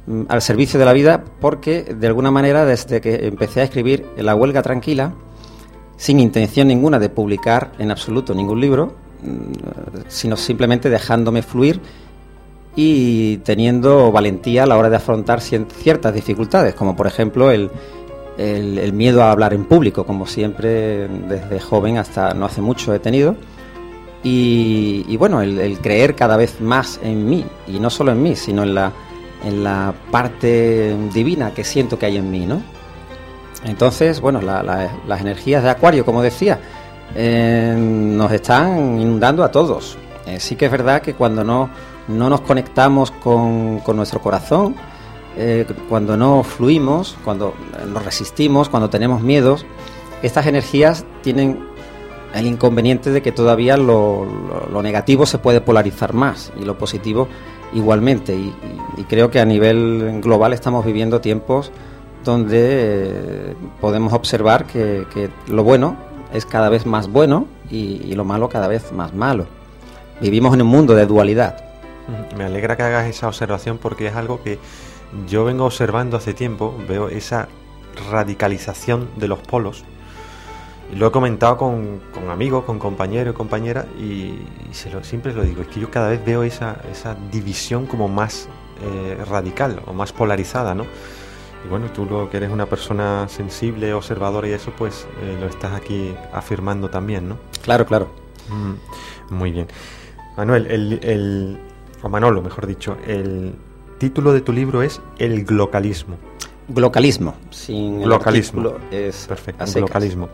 mm, 0.07 0.23
al 0.29 0.41
servicio 0.41 0.79
de 0.79 0.85
la 0.85 0.93
vida 0.93 1.25
porque 1.41 1.83
de 1.83 2.07
alguna 2.07 2.31
manera 2.31 2.65
desde 2.65 3.01
que 3.01 3.27
empecé 3.27 3.61
a 3.61 3.65
escribir 3.65 4.07
La 4.19 4.37
huelga 4.37 4.63
tranquila, 4.63 5.15
sin 5.97 6.21
intención 6.21 6.69
ninguna 6.69 7.01
de 7.01 7.09
publicar 7.09 7.73
en 7.81 7.91
absoluto 7.91 8.37
ningún 8.37 8.61
libro, 8.61 8.95
mm, 9.21 10.07
sino 10.07 10.37
simplemente 10.37 10.89
dejándome 10.91 11.43
fluir 11.43 11.81
y 12.81 13.39
teniendo 13.39 14.13
valentía 14.13 14.63
a 14.63 14.67
la 14.67 14.79
hora 14.79 14.89
de 14.89 14.95
afrontar 14.95 15.41
ciertas 15.41 16.15
dificultades, 16.15 16.77
como 16.77 16.95
por 16.95 17.09
ejemplo 17.09 17.51
el, 17.51 17.73
miedo 18.93 19.25
a 19.25 19.33
hablar 19.33 19.53
en 19.53 19.65
público, 19.65 20.07
como 20.07 20.29
siempre 20.29 21.09
desde 21.09 21.59
joven 21.59 21.99
hasta 21.99 22.35
no 22.35 22.47
hace 22.47 22.61
mucho 22.61 22.95
he 22.95 23.01
tenido. 23.01 23.35
y, 24.23 25.17
bueno, 25.17 25.43
el, 25.43 25.77
creer 25.81 26.15
cada 26.15 26.37
vez 26.37 26.61
más 26.61 27.01
en 27.03 27.29
mí, 27.29 27.45
y 27.67 27.81
no 27.81 27.91
solo 27.91 28.13
en 28.13 28.23
mí, 28.23 28.37
sino 28.37 28.63
en 28.63 28.77
la, 28.77 28.93
en 29.45 29.65
la 29.65 29.93
parte 30.13 30.97
divina 31.13 31.53
que 31.53 31.65
siento 31.65 31.99
que 31.99 32.07
hay 32.07 32.19
en 32.19 32.31
mí, 32.31 32.47
¿no? 32.47 32.63
Entonces, 33.65 34.21
bueno, 34.21 34.41
las 34.41 35.21
energías 35.21 35.65
de 35.65 35.71
Acuario, 35.71 36.05
como 36.05 36.23
decía, 36.23 36.61
eh, 37.17 37.75
nos 37.77 38.31
están 38.31 39.01
inundando 39.01 39.43
a 39.43 39.51
todos. 39.51 39.99
Eh, 40.27 40.39
sí 40.39 40.55
que 40.55 40.67
es 40.67 40.71
verdad 40.71 41.03
que 41.03 41.15
cuando 41.15 41.43
no, 41.43 41.71
no 42.09 42.29
nos 42.29 42.41
conectamos 42.41 43.11
con, 43.11 43.81
con 43.81 43.97
nuestro 43.97 44.21
corazón, 44.21 44.75
eh, 45.41 45.65
cuando 45.89 46.17
no 46.17 46.43
fluimos, 46.43 47.17
cuando 47.25 47.55
nos 47.87 48.05
resistimos, 48.05 48.69
cuando 48.69 48.91
tenemos 48.91 49.23
miedos, 49.23 49.65
estas 50.21 50.49
energías 50.49 51.05
tienen 51.23 51.61
el 52.35 52.47
inconveniente 52.49 53.13
de 53.13 53.23
que 53.23 53.31
todavía 53.31 53.77
lo, 53.77 54.27
negativo 54.83 55.27
se 55.27 55.39
puede 55.39 55.61
polarizar 55.61 56.13
más 56.13 56.53
y 56.61 56.65
lo 56.65 56.77
positivo 56.77 57.29
igualmente. 57.73 58.35
Y, 58.35 58.53
creo 59.09 59.31
que 59.31 59.39
a 59.39 59.45
nivel 59.45 60.21
global 60.21 60.53
estamos 60.53 60.85
viviendo 60.85 61.21
tiempos 61.21 61.71
donde 62.25 62.59
eh, 62.61 63.55
podemos 63.81 64.13
observar 64.13 64.67
que, 64.67 65.31
lo 65.47 65.63
bueno 65.63 65.97
es 66.35 66.45
cada 66.45 66.69
vez 66.69 66.85
más 66.85 67.09
bueno 67.09 67.47
y, 67.71 68.13
lo 68.15 68.25
malo 68.25 68.49
cada 68.49 68.67
vez 68.67 68.93
más 68.93 69.15
malo. 69.15 69.47
Vivimos 70.21 70.53
en 70.53 70.63
un 70.63 70.69
mundo 70.69 70.97
de 70.97 71.07
dualidad. 71.07 71.68
Me 72.37 72.45
alegra 72.45 72.77
que 72.77 72.83
hagas 72.83 73.07
esa 73.07 73.29
observación 73.29 73.79
porque 73.79 74.07
es 74.07 74.17
algo 74.17 74.43
que 74.43 74.59
yo 75.27 75.45
vengo 75.45 75.65
observando 75.65 76.17
hace 76.17 76.35
tiempo, 76.35 76.77
veo 76.89 77.09
esa 77.09 77.49
radicalización 78.11 79.09
de 79.17 79.29
los 79.29 79.39
polos 79.41 79.85
lo 80.95 81.09
he 81.09 81.11
comentado 81.11 81.57
con, 81.57 82.01
amigos, 82.31 82.65
con 82.65 82.79
compañeros 82.79 83.35
y 83.35 83.37
compañeras 83.37 83.87
y, 83.99 84.39
se 84.73 84.91
lo, 84.91 85.05
siempre 85.05 85.35
lo 85.35 85.43
digo, 85.43 85.63
es 85.63 85.69
que 85.69 85.81
yo 85.81 85.91
cada 85.91 86.09
vez 86.09 86.25
veo 86.25 86.43
esa, 86.43 86.81
esa 86.91 87.17
división 87.31 87.87
como 87.87 88.09
más 88.09 88.49
eh, 88.83 89.23
radical 89.29 89.83
o 89.87 89.93
más 89.93 90.13
polarizada, 90.13 90.75
¿no? 90.75 90.87
Y 91.65 91.69
bueno, 91.69 91.91
tú 91.93 92.07
lo 92.07 92.31
que 92.31 92.37
eres 92.39 92.51
una 92.51 92.67
persona 92.67 93.27
sensible, 93.29 93.93
observadora 93.93 94.49
y 94.49 94.53
eso, 94.53 94.73
pues 94.77 95.07
eh, 95.23 95.37
lo 95.39 95.47
estás 95.47 95.73
aquí 95.75 96.15
afirmando 96.33 96.89
también, 96.89 97.29
¿no? 97.29 97.39
Claro, 97.63 97.85
claro. 97.85 98.09
Mm, 98.49 99.35
muy 99.35 99.51
bien. 99.51 99.67
Manuel, 100.37 100.67
el, 100.69 101.01
el, 101.03 101.59
o 102.03 102.09
Manolo, 102.09 102.43
mejor 102.43 102.67
dicho, 102.67 102.97
el 103.07 103.53
título 103.99 104.33
de 104.33 104.41
tu 104.41 104.53
libro 104.53 104.83
es 104.83 105.01
El 105.19 105.45
glocalismo. 105.45 106.17
Glocalismo, 106.69 107.35
sin 107.51 108.03
glocalismo. 108.03 108.75
es 108.91 109.27
perfecto, 109.27 109.65
glocalismo. 109.75 110.29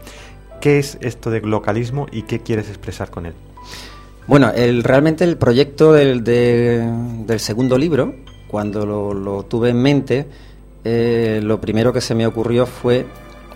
¿Qué 0.61 0.79
es 0.79 0.99
esto 1.01 1.31
de 1.31 1.41
glocalismo 1.41 2.07
y 2.11 2.23
qué 2.23 2.41
quieres 2.41 2.69
expresar 2.69 3.11
con 3.11 3.27
él? 3.27 3.35
Bueno, 4.27 4.51
el, 4.55 4.83
realmente 4.83 5.25
el 5.25 5.37
proyecto 5.37 5.93
del, 5.93 6.25
del 6.25 7.41
segundo 7.41 7.77
libro, 7.77 8.15
cuando 8.49 8.87
lo, 8.87 9.43
tuve 9.45 9.71
en 9.71 9.83
mente, 9.83 10.27
eh, 10.85 11.41
lo 11.43 11.61
primero 11.61 11.93
que 11.93 12.01
se 12.01 12.15
me 12.15 12.27
ocurrió 12.27 12.67
fue 12.67 13.07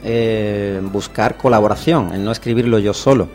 eh, 0.04 0.80
buscar 0.92 1.36
colaboración, 1.36 2.12
en 2.12 2.24
no 2.24 2.32
escribirlo 2.32 2.78
yo 2.78 2.92
solo, 2.92 3.28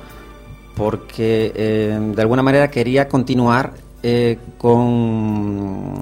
porque 0.76 1.52
eh, 1.56 2.00
de 2.16 2.22
alguna 2.22 2.44
manera 2.44 2.70
quería 2.70 3.08
continuar 3.08 3.74
con 4.58 5.94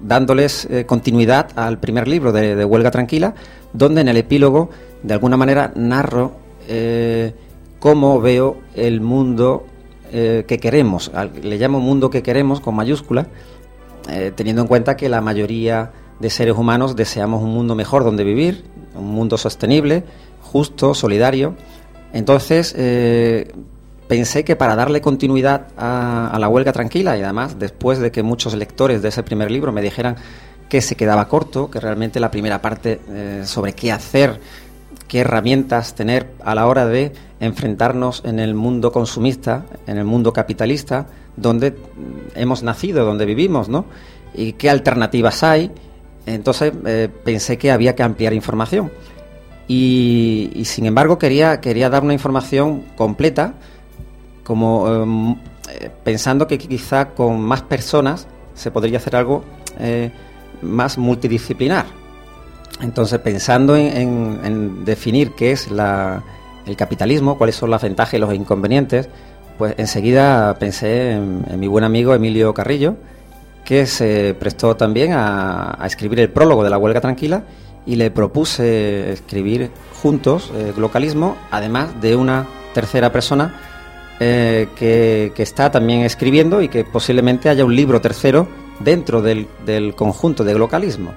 dándoles 0.00 0.66
continuidad 0.86 1.48
al 1.56 1.78
primer 1.78 2.08
libro 2.08 2.32
de, 2.32 2.64
Huelga 2.64 2.90
Tranquila, 2.90 3.34
donde 3.72 4.00
en 4.00 4.08
el 4.08 4.16
epílogo 4.16 4.70
de 5.02 5.14
alguna 5.14 5.36
manera 5.36 5.72
narro 5.74 6.32
eh, 6.68 7.32
cómo 7.78 8.20
veo 8.20 8.58
el 8.74 9.00
mundo 9.00 9.66
eh, 10.12 10.44
que 10.46 10.58
queremos. 10.58 11.10
Le 11.42 11.58
llamo 11.58 11.80
mundo 11.80 12.10
que 12.10 12.22
queremos 12.22 12.60
con 12.60 12.74
mayúscula, 12.74 13.26
eh, 14.08 14.32
teniendo 14.34 14.62
en 14.62 14.68
cuenta 14.68 14.96
que 14.96 15.08
la 15.08 15.20
mayoría 15.20 15.92
de 16.18 16.30
seres 16.30 16.56
humanos 16.56 16.96
deseamos 16.96 17.42
un 17.42 17.50
mundo 17.50 17.74
mejor 17.74 18.04
donde 18.04 18.24
vivir, 18.24 18.64
un 18.94 19.06
mundo 19.06 19.38
sostenible, 19.38 20.04
justo, 20.42 20.94
solidario. 20.94 21.54
Entonces, 22.12 22.74
pensé 24.10 24.44
que 24.44 24.56
para 24.56 24.74
darle 24.74 25.00
continuidad 25.00 25.68
a, 25.76 26.36
la 26.38 26.48
huelga 26.48 26.72
tranquila, 26.72 27.16
y 27.16 27.22
además 27.22 27.60
después 27.60 28.00
de 28.00 28.10
que 28.10 28.24
muchos 28.24 28.54
lectores 28.54 29.02
de 29.02 29.08
ese 29.10 29.22
primer 29.22 29.52
libro 29.52 29.70
me 29.70 29.82
dijeran 29.82 30.16
que 30.68 30.82
se 30.82 30.96
quedaba 30.96 31.28
corto, 31.28 31.70
que 31.70 31.78
realmente 31.78 32.18
la 32.18 32.30
primera 32.30 32.60
parte 32.60 33.00
sobre 33.44 33.72
qué 33.72 33.92
hacer 33.92 34.40
qué 35.10 35.18
herramientas 35.18 35.96
tener 35.96 36.28
a 36.44 36.54
la 36.54 36.68
hora 36.68 36.86
de 36.86 37.12
enfrentarnos 37.40 38.22
en 38.24 38.38
el 38.38 38.54
mundo 38.54 38.92
consumista, 38.92 39.66
en 39.88 39.98
el 39.98 40.04
mundo 40.04 40.32
capitalista, 40.32 41.08
donde 41.36 41.76
hemos 42.36 42.62
nacido, 42.62 43.04
donde 43.04 43.26
vivimos, 43.26 43.68
¿no? 43.68 43.86
Y 44.34 44.52
qué 44.52 44.70
alternativas 44.70 45.42
hay. 45.42 45.72
Entonces 46.26 46.72
eh, 46.86 47.08
pensé 47.24 47.58
que 47.58 47.72
había 47.72 47.96
que 47.96 48.04
ampliar 48.04 48.32
información. 48.34 48.92
Y, 49.66 50.62
sin 50.64 50.86
embargo 50.86 51.18
quería, 51.18 51.60
quería 51.60 51.90
dar 51.90 52.04
una 52.04 52.12
información 52.12 52.84
completa, 52.96 53.54
como 54.44 54.88
em, 54.88 55.36
eh, 55.70 55.90
pensando 56.02 56.46
que 56.46 56.58
quizá 56.58 57.10
con 57.10 57.40
más 57.40 57.62
personas 57.62 58.26
se 58.54 58.70
podría 58.70 58.98
hacer 58.98 59.16
algo 59.16 59.44
eh, 59.78 60.10
más 60.62 60.98
multidisciplinar. 60.98 61.86
Entonces, 62.82 63.18
pensando 63.20 63.76
en, 63.76 64.84
definir 64.84 65.32
qué 65.32 65.52
es 65.52 65.68
el 65.68 66.76
capitalismo, 66.76 67.36
cuáles 67.36 67.56
son 67.56 67.70
las 67.70 67.82
ventajas 67.82 68.14
y 68.14 68.18
los 68.18 68.34
inconvenientes, 68.34 69.08
pues 69.58 69.74
enseguida 69.76 70.56
pensé 70.58 71.12
en, 71.12 71.44
mi 71.58 71.66
buen 71.66 71.84
amigo 71.84 72.14
Emilio 72.14 72.54
Carrillo, 72.54 72.96
que 73.64 73.86
se 73.86 74.34
prestó 74.38 74.76
también 74.76 75.12
a, 75.12 75.78
escribir 75.84 76.20
el 76.20 76.30
prólogo 76.30 76.64
de 76.64 76.70
la 76.70 76.78
huelga 76.78 77.00
tranquila 77.00 77.44
y 77.84 77.96
le 77.96 78.10
propuse 78.10 79.12
escribir 79.12 79.70
juntos 80.02 80.50
eh, 80.54 80.72
localismo, 80.76 81.36
además 81.50 82.00
de 82.00 82.16
una 82.16 82.46
tercera 82.72 83.12
persona 83.12 83.69
eh, 84.22 84.68
que, 84.76 85.32
está 85.38 85.70
también 85.70 86.02
escribiendo 86.02 86.60
y 86.60 86.68
que 86.68 86.84
posiblemente 86.84 87.48
haya 87.48 87.64
un 87.64 87.74
libro 87.74 88.02
tercero 88.02 88.46
dentro 88.78 89.22
del, 89.22 89.46
conjunto 89.96 90.44
de 90.44 90.58
localismo. 90.58 91.14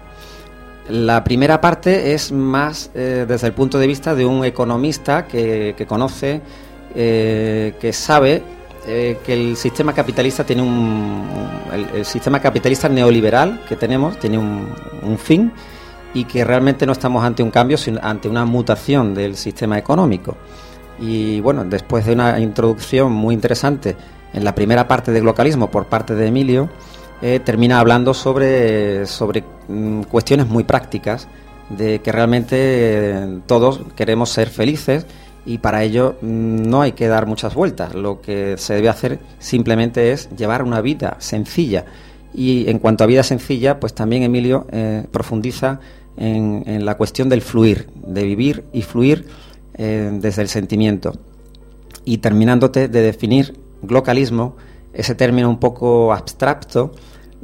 La 0.87 1.21
primera 1.21 1.59
parte 1.59 2.13
es 2.13 2.31
más 2.31 2.91
eh, 2.95 3.25
desde 3.27 3.47
el 3.47 3.53
punto 3.53 3.77
de 3.77 3.87
vista 3.87 4.15
de 4.15 4.25
un 4.25 4.45
economista 4.45 5.27
que, 5.27 5.75
conoce, 5.85 6.39
eh, 6.95 7.73
que 7.77 7.91
sabe 7.91 8.41
que 8.85 9.33
el 9.33 9.57
sistema 9.57 9.93
capitalista 9.93 10.45
tiene 10.45 10.61
un. 10.61 11.27
El, 11.93 12.05
sistema 12.05 12.39
capitalista 12.39 12.87
neoliberal 12.87 13.65
que 13.67 13.75
tenemos 13.75 14.17
tiene 14.17 14.37
un, 14.37 14.69
un, 15.01 15.17
fin 15.17 15.51
y 16.13 16.23
que 16.23 16.45
realmente 16.45 16.85
no 16.85 16.93
estamos 16.93 17.21
ante 17.23 17.43
un 17.43 17.51
cambio, 17.51 17.77
sino 17.77 17.99
ante 18.01 18.29
una 18.29 18.45
mutación 18.45 19.13
del 19.13 19.35
sistema 19.35 19.77
económico. 19.77 20.37
Y 20.99 21.39
bueno, 21.41 21.65
después 21.65 22.05
de 22.05 22.13
una 22.13 22.39
introducción 22.39 23.11
muy 23.11 23.33
interesante 23.33 23.95
en 24.33 24.43
la 24.43 24.55
primera 24.55 24.87
parte 24.87 25.11
del 25.11 25.23
localismo 25.23 25.69
por 25.69 25.85
parte 25.85 26.15
de 26.15 26.27
Emilio, 26.27 26.69
eh, 27.21 27.39
termina 27.39 27.79
hablando 27.79 28.13
sobre, 28.13 29.05
sobre 29.05 29.43
mm, 29.67 30.03
cuestiones 30.03 30.47
muy 30.47 30.63
prácticas, 30.63 31.27
de 31.69 31.99
que 31.99 32.11
realmente 32.11 32.55
eh, 32.59 33.39
todos 33.47 33.81
queremos 33.95 34.29
ser 34.29 34.49
felices 34.49 35.05
y 35.45 35.57
para 35.57 35.83
ello 35.83 36.17
mm, 36.21 36.69
no 36.69 36.81
hay 36.81 36.93
que 36.93 37.07
dar 37.07 37.25
muchas 37.25 37.53
vueltas. 37.53 37.95
Lo 37.95 38.21
que 38.21 38.57
se 38.57 38.75
debe 38.75 38.89
hacer 38.89 39.19
simplemente 39.39 40.11
es 40.11 40.29
llevar 40.35 40.63
una 40.63 40.81
vida 40.81 41.15
sencilla. 41.19 41.85
Y 42.33 42.69
en 42.69 42.79
cuanto 42.79 43.03
a 43.03 43.07
vida 43.07 43.23
sencilla, 43.23 43.79
pues 43.79 43.93
también 43.93 44.23
Emilio 44.23 44.65
eh, 44.71 45.05
profundiza 45.11 45.79
en, 46.17 46.85
la 46.85 46.95
cuestión 46.95 47.29
del 47.29 47.41
fluir, 47.41 47.87
de 48.05 48.23
vivir 48.23 48.63
y 48.73 48.81
fluir 48.81 49.27
desde 49.77 50.41
el 50.41 50.47
sentimiento. 50.47 51.13
Y 52.05 52.19
terminándote 52.19 52.87
de 52.87 53.01
definir 53.01 53.57
globalismo, 53.81 54.55
ese 54.93 55.15
término 55.15 55.49
un 55.49 55.59
poco 55.59 56.13
abstracto, 56.13 56.91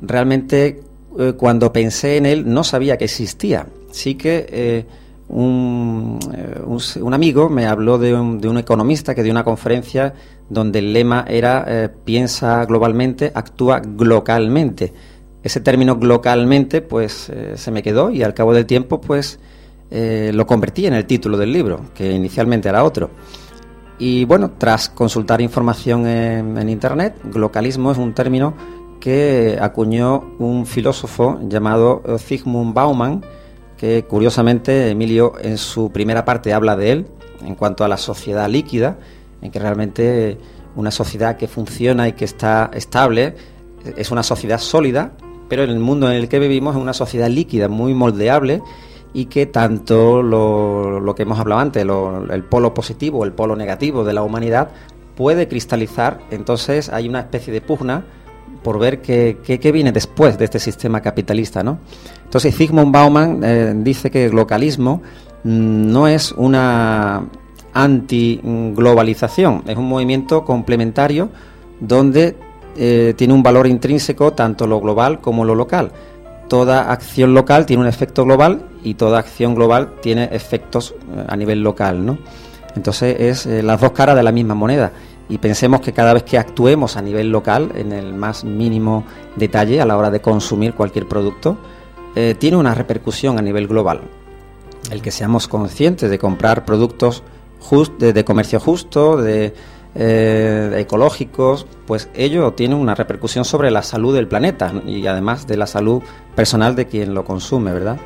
realmente 0.01 0.83
eh, 1.17 1.33
cuando 1.35 1.73
pensé 1.73 2.17
en 2.17 2.25
él 2.25 2.51
no 2.51 2.63
sabía 2.63 2.97
que 2.97 3.05
existía. 3.05 3.67
Sí 3.91 4.15
que 4.15 4.45
eh, 4.49 4.85
un, 5.27 6.19
eh, 6.33 6.99
un, 7.01 7.13
amigo 7.13 7.49
me 7.49 7.65
habló 7.65 7.97
de 7.97 8.13
un, 8.13 8.39
de 8.39 8.47
un, 8.47 8.57
economista 8.57 9.15
que 9.15 9.23
dio 9.23 9.31
una 9.31 9.43
conferencia 9.43 10.13
donde 10.49 10.79
el 10.79 10.93
lema 10.93 11.25
era 11.27 11.91
piensa 12.05 12.65
globalmente, 12.65 13.31
actúa 13.33 13.81
localmente. 13.99 14.93
Ese 15.43 15.61
término 15.61 15.97
localmente 16.01 16.81
pues 16.81 17.31
se 17.55 17.71
me 17.71 17.83
quedó 17.83 18.09
y 18.09 18.23
al 18.23 18.33
cabo 18.33 18.53
del 18.53 18.65
tiempo 18.65 18.99
pues 18.99 19.39
lo 19.91 20.45
convertí 20.45 20.85
en 20.85 20.93
el 20.93 21.05
título 21.05 21.37
del 21.37 21.51
libro, 21.51 21.81
que 21.93 22.11
inicialmente 22.11 22.69
era 22.69 22.83
otro. 22.83 23.09
Y 23.99 24.23
bueno, 24.23 24.51
tras 24.57 24.89
consultar 24.89 25.41
información 25.41 26.07
en, 26.07 26.69
Internet, 26.69 27.15
glocalismo 27.23 27.91
es 27.91 27.97
un 27.97 28.13
término 28.13 28.53
que 29.01 29.57
acuñó 29.61 30.35
un 30.39 30.65
filósofo 30.65 31.37
llamado 31.43 32.01
Zygmunt 32.17 32.73
Bauman, 32.73 33.25
que 33.77 34.05
curiosamente 34.05 34.89
Emilio 34.89 35.33
en 35.41 35.57
su 35.57 35.91
primera 35.91 36.23
parte 36.23 36.53
habla 36.53 36.77
de 36.77 36.91
él 36.91 37.07
en 37.45 37.55
cuanto 37.55 37.83
a 37.83 37.89
la 37.89 37.97
sociedad 37.97 38.49
líquida, 38.49 38.97
en 39.41 39.51
que 39.51 39.59
realmente 39.59 40.37
una 40.75 40.91
sociedad 40.91 41.35
que 41.35 41.47
funciona 41.47 42.07
y 42.07 42.13
que 42.13 42.25
está 42.25 42.71
estable, 42.73 43.35
es 43.97 44.11
una 44.11 44.23
sociedad 44.23 44.59
sólida, 44.59 45.11
pero 45.49 45.63
en 45.63 45.71
el 45.71 45.79
mundo 45.79 46.09
en 46.09 46.15
el 46.15 46.29
que 46.29 46.39
vivimos 46.39 46.75
es 46.75 46.81
una 46.81 46.93
sociedad 46.93 47.29
líquida, 47.29 47.67
muy 47.67 47.93
moldeable 47.93 48.61
y 49.13 49.25
que 49.25 49.45
tanto 49.47 50.21
lo, 50.21 51.13
que 51.15 51.23
hemos 51.23 51.39
hablado 51.39 51.61
antes, 51.61 51.83
el 51.83 52.43
polo 52.43 52.73
positivo, 52.73 53.25
el 53.25 53.31
polo 53.33 53.55
negativo 53.55 54.03
de 54.03 54.13
la 54.13 54.23
humanidad, 54.23 54.69
puede 55.15 55.47
cristalizar. 55.47 56.19
Entonces 56.31 56.89
hay 56.89 57.09
una 57.09 57.19
especie 57.19 57.51
de 57.51 57.61
pugna 57.61 58.03
por 58.63 58.77
ver 58.79 59.01
qué, 59.01 59.71
viene 59.73 59.91
después 59.91 60.37
de 60.37 60.45
este 60.45 60.59
sistema 60.59 61.01
capitalista. 61.01 61.63
¿no? 61.63 61.79
Entonces 62.23 62.55
Zygmunt 62.55 62.91
Bauman 62.91 63.41
eh, 63.43 63.73
dice 63.77 64.11
que 64.11 64.25
el 64.25 64.31
localismo 64.31 65.01
mm, 65.43 65.91
no 65.91 66.07
es 66.07 66.31
una 66.33 67.25
anti-globalización, 67.73 69.63
es 69.67 69.77
un 69.77 69.87
movimiento 69.87 70.43
complementario 70.43 71.29
donde 71.79 72.35
eh, 72.77 73.13
tiene 73.15 73.33
un 73.33 73.43
valor 73.43 73.67
intrínseco 73.67 74.33
tanto 74.33 74.67
lo 74.67 74.79
global 74.79 75.19
como 75.19 75.45
lo 75.45 75.55
local. 75.55 75.91
Toda 76.47 76.91
acción 76.91 77.33
local 77.33 77.65
tiene 77.65 77.83
un 77.83 77.87
efecto 77.87 78.23
global 78.23 78.68
y 78.83 78.95
toda 78.95 79.19
acción 79.19 79.55
global 79.55 79.95
tiene 80.01 80.29
efectos 80.31 80.95
eh, 81.15 81.25
a 81.27 81.35
nivel 81.35 81.61
local, 81.61 82.05
¿no? 82.05 82.17
Entonces 82.75 83.15
es 83.19 83.45
eh, 83.45 83.63
las 83.63 83.81
dos 83.81 83.91
caras 83.91 84.15
de 84.15 84.23
la 84.23 84.31
misma 84.31 84.55
moneda 84.55 84.91
y 85.27 85.37
pensemos 85.37 85.81
que 85.81 85.93
cada 85.93 86.13
vez 86.13 86.23
que 86.23 86.37
actuemos 86.37 86.97
a 86.97 87.01
nivel 87.01 87.31
local, 87.31 87.71
en 87.75 87.91
el 87.91 88.13
más 88.13 88.43
mínimo 88.43 89.05
detalle 89.35 89.81
a 89.81 89.85
la 89.85 89.97
hora 89.97 90.09
de 90.09 90.21
consumir 90.21 90.73
cualquier 90.73 91.07
producto, 91.07 91.57
tiene 92.39 92.57
una 92.57 92.73
repercusión 92.73 93.37
a 93.37 93.41
nivel 93.41 93.67
global. 93.67 94.01
El 94.91 95.01
que 95.03 95.11
seamos 95.11 95.47
conscientes 95.47 96.09
de 96.09 96.17
comprar 96.17 96.65
productos 96.65 97.23
de, 97.99 98.25
comercio 98.25 98.59
justo, 98.59 99.17
de 99.17 99.53
eh, 99.95 100.75
ecológicos, 100.77 101.65
pues 101.85 102.09
ello 102.13 102.53
tiene 102.53 102.75
una 102.75 102.95
repercusión 102.95 103.45
sobre 103.45 103.69
la 103.69 103.83
salud 103.83 104.15
del 104.15 104.27
planeta 104.27 104.71
y 104.85 105.05
además 105.07 105.45
de 105.45 105.57
la 105.57 105.67
salud 105.67 106.01
personal 106.35 106.75
de 106.75 106.87
quien 106.87 107.13
lo 107.13 107.23
consume, 107.23 107.71
¿verdad? 107.71 107.97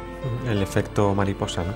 El 0.48 0.62
efecto 0.62 1.14
mariposa, 1.14 1.64
¿no? 1.64 1.74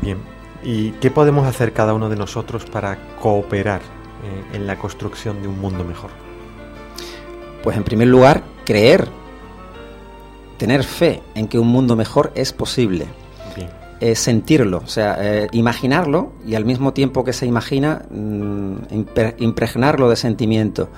Bien. 0.00 0.18
¿Y 0.62 0.92
qué 0.92 1.10
podemos 1.10 1.46
hacer 1.46 1.72
cada 1.72 1.94
uno 1.94 2.08
de 2.08 2.16
nosotros 2.16 2.64
para 2.64 2.98
cooperar 3.20 3.80
eh, 3.80 4.56
en 4.56 4.66
la 4.66 4.78
construcción 4.78 5.42
de 5.42 5.48
un 5.48 5.60
mundo 5.60 5.84
mejor? 5.84 6.10
Pues 7.62 7.76
en 7.76 7.84
primer 7.84 8.08
lugar, 8.08 8.42
creer, 8.64 9.08
tener 10.56 10.82
fe 10.82 11.22
en 11.34 11.46
que 11.46 11.58
un 11.58 11.68
mundo 11.68 11.94
mejor 11.94 12.32
es 12.34 12.52
posible 12.52 13.06
sentirlo, 14.14 14.82
o 14.84 14.86
sea, 14.86 15.16
eh, 15.20 15.48
imaginarlo 15.52 16.32
y 16.46 16.54
al 16.54 16.64
mismo 16.64 16.92
tiempo 16.92 17.24
que 17.24 17.32
se 17.32 17.46
imagina, 17.46 18.02
mm, 18.10 18.76
impregnarlo 19.38 20.08
de 20.08 20.16
sentimiento. 20.16 20.90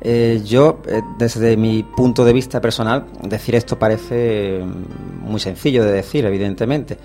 Eh, 0.00 0.42
yo, 0.44 0.80
eh, 0.86 1.02
desde 1.18 1.56
mi 1.56 1.82
punto 1.82 2.24
de 2.24 2.32
vista 2.32 2.60
personal, 2.60 3.06
decir 3.22 3.54
esto 3.56 3.78
parece 3.78 4.60
mm, 4.64 5.28
muy 5.28 5.40
sencillo 5.40 5.84
de 5.84 5.92
decir, 5.92 6.24
evidentemente, 6.24 6.96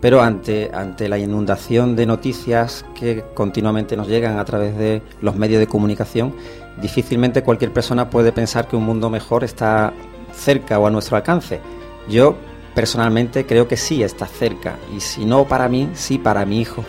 pero 0.00 0.22
ante, 0.22 0.70
ante 0.72 1.08
la 1.08 1.18
inundación 1.18 1.96
de 1.96 2.06
noticias 2.06 2.84
que 2.94 3.24
continuamente 3.34 3.96
nos 3.96 4.08
llegan 4.08 4.38
a 4.38 4.44
través 4.44 4.76
de 4.78 5.02
los 5.20 5.36
medios 5.36 5.60
de 5.60 5.66
comunicación, 5.66 6.34
difícilmente 6.80 7.42
cualquier 7.42 7.72
persona 7.72 8.08
puede 8.08 8.32
pensar 8.32 8.68
que 8.68 8.76
un 8.76 8.84
mundo 8.84 9.10
mejor 9.10 9.44
está 9.44 9.92
cerca 10.32 10.78
o 10.78 10.86
a 10.86 10.90
nuestro 10.90 11.16
alcance. 11.16 11.60
Yo 12.08 12.36
personalmente 12.74 13.44
creo 13.44 13.66
que 13.66 13.76
sí 13.76 14.02
está 14.02 14.26
cerca 14.26 14.76
y 14.96 15.00
si 15.00 15.24
no 15.24 15.44
para 15.44 15.68
mí, 15.68 15.90
sí 15.94 16.18
para 16.18 16.44
mi 16.44 16.60
hijo. 16.60 16.84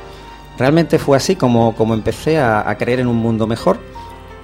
Realmente 0.58 1.00
fue 1.00 1.18
así 1.18 1.36
como, 1.36 1.74
como 1.76 1.94
empecé 1.94 2.38
a, 2.38 2.76
creer 2.78 3.00
en 3.00 3.08
un 3.08 3.16
mundo 3.16 3.48
mejor 3.48 3.80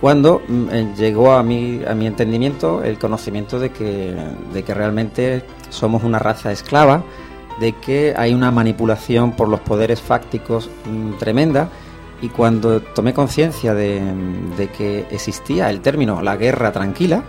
cuando 0.01 0.41
mm, 0.47 0.67
eh, 0.71 0.93
llegó 0.97 1.33
a 1.33 1.43
mi, 1.43 1.81
a 1.85 1.93
mi 1.95 2.07
entendimiento 2.07 2.83
el 2.83 2.97
conocimiento 2.97 3.59
de 3.59 3.71
que, 3.71 4.15
de 4.53 4.63
que 4.63 4.73
realmente 4.73 5.43
somos 5.69 6.03
una 6.03 6.19
raza 6.19 6.51
esclava, 6.51 7.03
de 7.59 7.73
que 7.73 8.13
hay 8.17 8.33
una 8.33 8.51
manipulación 8.51 9.31
por 9.31 9.47
los 9.47 9.61
poderes 9.61 10.01
fácticos 10.01 10.69
mm, 10.85 11.13
tremenda 11.17 11.69
y 12.21 12.29
cuando 12.29 12.81
tomé 12.81 13.13
conciencia 13.13 13.73
de, 13.73 14.01
de, 14.57 14.69
que 14.69 15.05
existía 15.11 15.69
el 15.69 15.81
término 15.81 16.21
la 16.21 16.37
guerra 16.37 16.71
tranquila, 16.71 17.23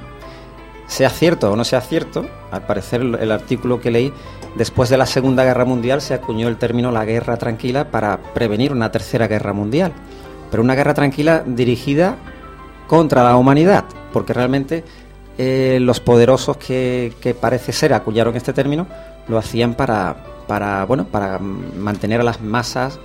sea 0.86 1.10
cierto 1.10 1.52
o 1.52 1.56
no 1.56 1.64
sea 1.64 1.80
cierto, 1.80 2.26
al 2.50 2.64
parecer 2.66 3.00
el 3.02 3.32
artículo 3.32 3.80
que 3.80 3.90
leí, 3.90 4.12
después 4.56 4.88
de 4.88 4.96
la 4.96 5.06
Segunda 5.06 5.44
Guerra 5.44 5.64
Mundial 5.64 6.00
se 6.00 6.14
acuñó 6.14 6.48
el 6.48 6.56
término 6.56 6.92
la 6.92 7.04
guerra 7.04 7.36
tranquila 7.36 7.90
para 7.90 8.18
prevenir 8.34 8.72
una 8.72 8.92
tercera 8.92 9.26
guerra 9.26 9.52
mundial. 9.52 9.92
Pero 10.50 10.62
una 10.62 10.76
guerra 10.76 10.94
tranquila 10.94 11.42
dirigida 11.44 12.16
contra 12.86 13.24
la 13.24 13.36
humanidad, 13.36 13.84
porque 14.12 14.32
realmente 14.32 14.84
eh, 15.38 15.78
los 15.80 16.00
poderosos 16.00 16.56
que, 16.56 17.36
parece 17.40 17.72
ser 17.72 17.92
acuñaron 17.92 18.36
este 18.36 18.52
término 18.52 18.86
lo 19.28 19.38
hacían 19.38 19.74
para, 19.74 20.16
para, 20.46 20.84
bueno, 20.84 21.06
para 21.06 21.38
mantener 21.38 22.20
a 22.20 22.24
las 22.24 22.40
masas 22.40 22.98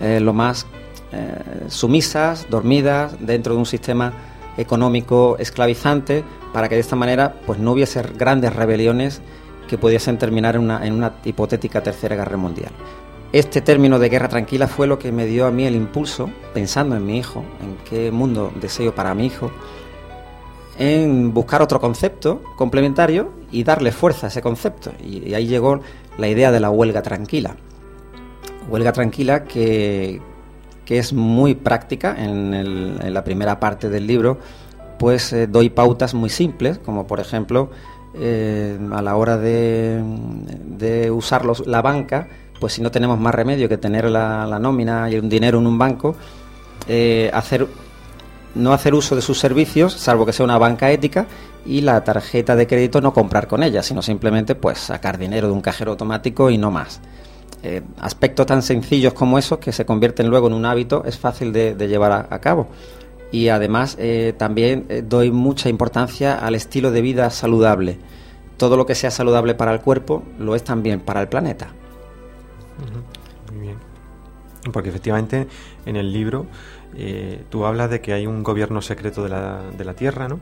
eh, 0.00 0.20
lo 0.20 0.32
más 0.32 0.66
eh, 1.12 1.66
sumisas, 1.68 2.46
dormidas, 2.50 3.16
dentro 3.20 3.54
de 3.54 3.60
un 3.60 3.66
sistema 3.66 4.12
económico 4.56 5.36
esclavizante 5.38 6.24
para 6.52 6.68
que 6.68 6.74
de 6.76 6.80
esta 6.80 6.96
manera 6.96 7.34
pues 7.46 7.58
no 7.58 7.72
hubiese 7.72 8.02
grandes 8.02 8.54
rebeliones 8.54 9.20
que 9.68 9.78
pudiesen 9.78 10.18
terminar 10.18 10.56
en 10.56 10.62
una, 10.62 10.86
en 10.86 10.94
una 10.94 11.12
hipotética 11.24 11.82
tercera 11.82 12.16
guerra 12.16 12.36
mundial. 12.36 12.72
Este 13.32 13.60
término 13.60 13.98
de 13.98 14.08
guerra 14.08 14.28
tranquila 14.28 14.68
fue 14.68 14.86
lo 14.86 14.98
que 14.98 15.10
me 15.10 15.26
dio 15.26 15.46
a 15.46 15.50
mí 15.50 15.66
el 15.66 15.74
impulso, 15.74 16.30
pensando 16.54 16.96
en 16.96 17.04
mi 17.04 17.18
hijo, 17.18 17.44
en 17.60 17.76
qué 17.88 18.12
mundo 18.12 18.52
deseo 18.60 18.94
para 18.94 19.14
mi 19.14 19.26
hijo, 19.26 19.50
en 20.78 21.34
buscar 21.34 21.60
otro 21.60 21.80
concepto 21.80 22.42
complementario 22.56 23.32
y 23.50 23.64
darle 23.64 23.90
fuerza 23.90 24.26
a 24.26 24.30
ese 24.30 24.42
concepto. 24.42 24.92
Y, 25.04 25.34
ahí 25.34 25.46
llegó 25.46 25.80
la 26.18 26.28
idea 26.28 26.52
de 26.52 26.60
la 26.60 26.70
huelga 26.70 27.02
tranquila. 27.02 27.56
Huelga 28.68 28.92
tranquila 28.92 29.44
que, 29.44 30.20
que 30.84 30.98
es 30.98 31.12
muy 31.12 31.54
práctica 31.54 32.14
en, 32.16 33.12
la 33.12 33.24
primera 33.24 33.58
parte 33.58 33.88
del 33.88 34.06
libro, 34.06 34.38
pues 34.98 35.32
eh, 35.32 35.46
doy 35.46 35.68
pautas 35.68 36.14
muy 36.14 36.30
simples, 36.30 36.78
como 36.78 37.06
por 37.06 37.20
ejemplo 37.20 37.70
eh, 38.14 38.78
a 38.92 39.02
la 39.02 39.16
hora 39.16 39.36
de, 39.36 40.00
de 40.64 41.10
usar 41.10 41.44
la 41.66 41.82
banca, 41.82 42.28
pues 42.60 42.74
si 42.74 42.82
no 42.82 42.90
tenemos 42.90 43.18
más 43.18 43.34
remedio 43.34 43.68
que 43.68 43.78
tener 43.78 44.10
la, 44.10 44.58
nómina 44.58 45.10
y 45.10 45.18
un 45.18 45.28
dinero 45.28 45.58
en 45.58 45.66
un 45.66 45.78
banco, 45.78 46.16
eh, 46.88 47.30
hacer 47.32 47.66
no 48.54 48.72
hacer 48.72 48.94
uso 48.94 49.14
de 49.14 49.20
sus 49.20 49.38
servicios, 49.38 49.92
salvo 49.92 50.24
que 50.24 50.32
sea 50.32 50.44
una 50.44 50.56
banca 50.56 50.90
ética, 50.90 51.26
y 51.66 51.82
la 51.82 52.02
tarjeta 52.04 52.56
de 52.56 52.66
crédito 52.66 53.02
no 53.02 53.12
comprar 53.12 53.46
con 53.48 53.62
ella, 53.62 53.82
sino 53.82 54.00
simplemente 54.00 54.54
pues 54.54 54.78
sacar 54.78 55.18
dinero 55.18 55.48
de 55.48 55.52
un 55.52 55.60
cajero 55.60 55.90
automático 55.90 56.48
y 56.48 56.56
no 56.56 56.70
más. 56.70 57.00
Eh, 57.62 57.82
aspectos 58.00 58.46
tan 58.46 58.62
sencillos 58.62 59.12
como 59.12 59.38
esos 59.38 59.58
que 59.58 59.72
se 59.72 59.84
convierten 59.84 60.28
luego 60.28 60.46
en 60.46 60.54
un 60.54 60.64
hábito 60.64 61.04
es 61.04 61.18
fácil 61.18 61.52
de, 61.52 61.74
llevar 61.86 62.28
a, 62.30 62.38
cabo. 62.38 62.68
Y 63.30 63.48
además 63.48 63.96
eh, 63.98 64.32
también 64.38 64.86
doy 65.06 65.30
mucha 65.30 65.68
importancia 65.68 66.38
al 66.38 66.54
estilo 66.54 66.92
de 66.92 67.02
vida 67.02 67.28
saludable. 67.28 67.98
Todo 68.56 68.78
lo 68.78 68.86
que 68.86 68.94
sea 68.94 69.10
saludable 69.10 69.54
para 69.54 69.72
el 69.72 69.80
cuerpo 69.80 70.22
lo 70.38 70.54
es 70.54 70.64
también 70.64 71.00
para 71.00 71.20
el 71.20 71.28
planeta. 71.28 71.68
Porque 74.72 74.88
efectivamente 74.88 75.46
en 75.84 75.96
el 75.96 76.12
libro 76.12 76.46
tú 77.50 77.66
hablas 77.66 77.90
de 77.90 78.00
que 78.00 78.12
hay 78.14 78.26
un 78.26 78.42
gobierno 78.42 78.80
secreto 78.80 79.22
de 79.22 79.28
la, 79.28 79.60
de 79.76 79.84
la 79.84 79.94
Tierra, 79.94 80.28
¿no? 80.28 80.40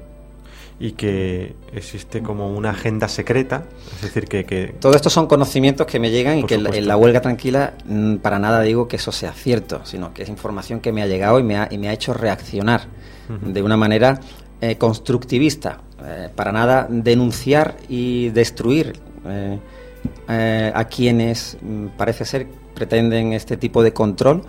y 0.78 0.92
que 0.92 1.54
existe 1.72 2.22
como 2.22 2.52
una 2.52 2.70
agenda 2.70 3.08
secreta, 3.08 3.64
es 3.96 4.02
decir, 4.02 4.26
que... 4.26 4.44
que 4.44 4.74
Todo 4.80 4.94
esto 4.94 5.08
son 5.08 5.26
conocimientos 5.26 5.87
que 5.87 6.00
me 6.00 6.10
llegan 6.10 6.38
y 6.38 6.44
que 6.44 6.54
en 6.54 6.88
la 6.88 6.96
huelga 6.96 7.20
tranquila 7.20 7.74
mm, 7.87 8.16
para 8.16 8.38
nada 8.38 8.60
digo 8.62 8.88
que 8.88 8.96
eso 8.96 9.12
sea 9.12 9.32
cierto, 9.32 9.82
sino 9.84 10.12
que 10.12 10.24
es 10.24 10.28
información 10.28 10.80
que 10.80 10.92
me 10.92 11.02
ha 11.02 11.06
llegado 11.06 11.38
y 11.38 11.42
me 11.42 11.56
ha, 11.56 11.68
y 11.70 11.78
me 11.78 11.88
ha 11.88 11.92
hecho 11.92 12.12
reaccionar 12.12 12.87
de 13.28 13.62
una 13.62 13.76
manera 13.76 14.20
eh, 14.60 14.76
constructivista, 14.76 15.80
eh, 16.04 16.28
para 16.34 16.52
nada 16.52 16.87
denunciar 16.90 17.76
y 17.88 18.28
destruir 18.30 18.98
eh, 19.26 20.72
a 20.74 20.84
quienes 20.84 21.56
mm, 21.62 21.87
parece 21.96 22.26
ser 22.26 22.46
pretenden 22.74 23.32
este 23.32 23.56
tipo 23.56 23.82
de 23.82 23.92
control, 23.92 24.42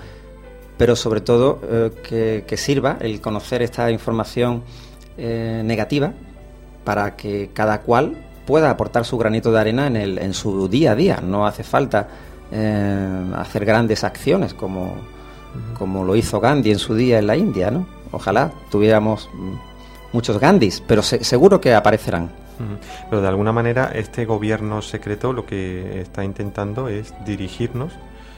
pero 0.78 0.96
sobre 0.96 1.22
todo 1.22 1.62
que, 2.04 2.44
que 2.46 2.58
sirva 2.58 2.98
el 3.00 3.22
conocer 3.22 3.62
esta 3.62 3.90
información 3.92 4.64
eh, 5.18 5.62
negativa 5.64 6.12
para 6.84 7.16
que 7.16 7.50
cada 7.54 7.80
cual 7.82 8.18
pueda 8.46 8.70
aportar 8.70 9.06
su 9.06 9.18
granito 9.18 9.50
de 9.50 9.60
arena 9.62 9.88
en, 9.88 9.96
el, 9.96 10.18
en 10.20 10.34
su 10.34 10.68
día 10.68 10.92
a 10.92 10.96
día. 10.96 11.22
No 11.24 11.48
hace 11.48 11.64
falta 11.64 12.10
eh, 12.52 13.32
hacer 13.38 13.64
grandes 13.64 14.04
acciones 14.04 14.54
como, 14.54 14.94
como 15.78 16.04
lo 16.04 16.18
hizo 16.18 16.42
Gandhi 16.42 16.72
en 16.72 16.80
su 16.80 16.96
día 16.96 17.18
en 17.20 17.28
la 17.28 17.38
India, 17.38 17.72
¿no? 17.72 17.88
Ojalá 18.12 18.52
tuviéramos 18.70 19.30
muchos 20.12 20.38
Gandhis, 20.38 20.84
pero 20.86 21.02
seguro 21.02 21.62
que 21.62 21.74
aparecerán. 21.74 22.30
Pero 23.10 23.22
de 23.22 23.28
alguna 23.28 23.54
manera 23.54 23.92
este 23.96 24.26
gobierno 24.26 24.82
secreto 24.82 25.32
lo 25.32 25.46
que 25.46 26.02
está 26.02 26.26
intentando 26.26 26.90
es 26.90 27.14
dirigirnos 27.26 27.94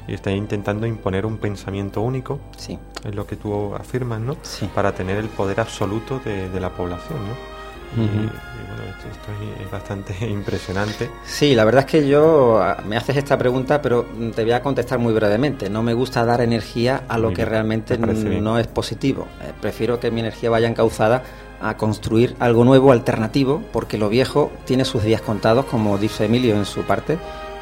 y 0.08 0.14
está 0.14 0.32
intentando 0.32 0.88
imponer 0.88 1.26
un 1.26 1.38
pensamiento 1.38 2.02
único. 2.02 2.40
Sí. 2.58 2.78
Es 3.06 3.14
lo 3.14 3.28
que 3.28 3.36
tú 3.36 3.76
afirmas, 3.76 4.20
¿no? 4.20 4.38
Sí. 4.42 4.70
Para 4.74 4.94
tener 4.94 5.18
el 5.18 5.30
poder 5.30 5.60
absoluto 5.60 6.20
de, 6.24 6.50
de 6.50 6.60
la 6.60 6.70
población, 6.70 7.20
¿no? 7.28 7.58
Y, 7.96 8.00
bueno, 8.00 8.84
esto, 8.90 9.08
esto 9.10 9.64
es, 9.64 9.72
bastante 9.72 10.28
impresionante. 10.30 11.10
Sí, 11.26 11.56
la 11.56 11.64
verdad 11.66 11.86
es 11.86 11.92
que 11.92 12.08
yo 12.08 12.60
ah, 12.62 12.84
me 12.86 12.98
haces 12.98 13.18
esta 13.18 13.38
pregunta, 13.38 13.82
pero 13.82 14.06
te 14.36 14.44
voy 14.44 14.52
a 14.52 14.62
contestar 14.62 15.00
muy 15.00 15.14
brevemente. 15.14 15.70
No 15.70 15.84
me 15.84 15.94
gusta 15.94 16.26
dar 16.26 16.42
energía 16.42 17.04
a 17.08 17.18
lo 17.18 17.28
Muy 17.28 17.36
que 17.36 17.44
bien, 17.44 17.50
realmente 17.50 17.98
no 17.98 18.60
es 18.60 18.68
positivo. 18.68 19.28
Eh, 19.42 19.54
prefiero 19.62 20.00
que 20.00 20.12
mi 20.12 20.20
energía 20.20 20.50
vaya 20.50 20.68
encauzada 20.68 21.24
a 21.62 21.76
construir 21.78 22.36
algo 22.40 22.64
nuevo, 22.64 22.92
alternativo, 22.92 23.64
porque 23.72 23.98
lo 23.98 24.10
viejo 24.10 24.52
tiene 24.66 24.86
sus 24.86 25.04
días 25.04 25.22
contados, 25.22 25.66
como 25.66 25.98
dice 25.98 26.26
Emilio 26.26 26.56
en 26.56 26.66
su 26.66 26.84
parte, 26.84 27.18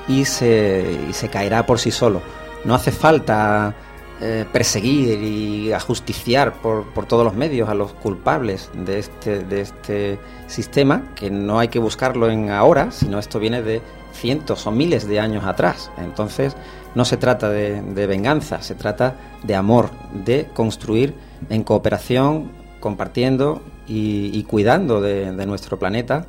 y 0.08 0.26
se, 0.26 1.00
y 1.10 1.14
se 1.14 1.30
caerá 1.30 1.66
por 1.66 1.80
sí 1.80 1.92
solo. 1.92 2.22
No 2.64 2.74
hace 2.76 2.92
falta 2.92 3.76
eh, 4.22 4.46
perseguir 4.52 5.22
y 5.22 5.72
ajusticiar 5.74 6.54
por, 6.62 6.86
por 6.94 7.06
todos 7.06 7.24
los 7.24 7.36
medios 7.36 7.70
a 7.70 7.74
los 7.74 7.94
culpables 7.94 8.70
de 8.74 9.00
este, 9.00 9.44
de 9.44 9.62
este 9.62 10.20
sistema, 10.48 11.12
que 11.16 11.30
no 11.30 11.60
hay 11.60 11.68
que 11.68 11.80
buscarlo 11.80 12.30
en 12.30 12.50
ahora, 12.50 12.92
sino 12.92 13.20
esto 13.20 13.40
viene 13.40 13.62
de 13.62 13.82
cientos 14.14 14.66
o 14.66 14.72
miles 14.72 15.08
de 15.08 15.20
años 15.20 15.44
atrás. 15.46 15.92
Entonces, 15.98 16.56
no 16.96 17.04
se 17.04 17.18
trata 17.18 17.50
de, 17.50 18.08
venganza, 18.08 18.62
se 18.62 18.74
trata 18.74 19.16
de 19.44 19.56
amor, 19.56 19.90
de 20.14 20.48
construir 20.54 21.14
en 21.50 21.64
cooperación, 21.64 22.52
compartiendo 22.80 23.62
y, 23.88 24.42
cuidando 24.44 25.02
de, 25.02 25.32
de 25.34 25.46
nuestro 25.46 25.78
planeta, 25.78 26.26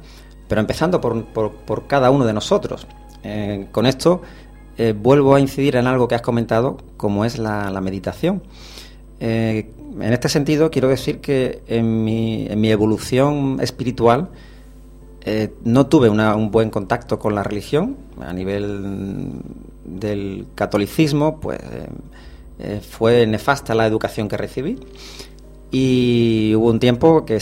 pero 0.49 0.61
empezando 0.61 1.01
por- 1.01 1.25
por 1.27 1.87
cada 1.87 2.11
uno 2.11 2.25
de 2.25 2.33
nosotros. 2.33 2.87
Eh, 3.27 3.67
con 3.73 3.87
esto 3.87 4.23
eh, 4.79 4.95
vuelvo 4.97 5.35
a 5.35 5.41
incidir 5.41 5.75
en 5.75 5.89
algo 5.89 6.07
que 6.07 6.15
has 6.15 6.23
comentado, 6.23 6.77
como 6.97 7.25
es 7.25 7.39
la, 7.39 7.81
meditación. 7.81 8.43
Eh, 9.19 9.71
en 10.01 10.12
este 10.12 10.29
sentido, 10.29 10.71
quiero 10.71 10.89
decir 10.89 11.21
que 11.21 11.62
en 11.67 12.05
mi, 12.05 12.47
evolución 12.71 13.59
espiritual 13.61 14.29
no 15.65 15.87
tuve 15.87 16.09
un 16.09 16.51
buen 16.53 16.71
contacto 16.71 17.19
con 17.19 17.35
la 17.35 17.43
religión. 17.43 17.97
A 18.21 18.33
nivel 18.33 19.33
del 19.85 20.47
catolicismo, 20.55 21.41
pues 21.41 21.59
fue 22.89 23.27
nefasta 23.27 23.75
la 23.75 23.87
educación 23.87 24.29
que 24.29 24.37
recibí. 24.37 24.79
Y 25.73 26.53
hubo 26.55 26.71
un 26.71 26.79
tiempo 26.79 27.25
que, 27.25 27.39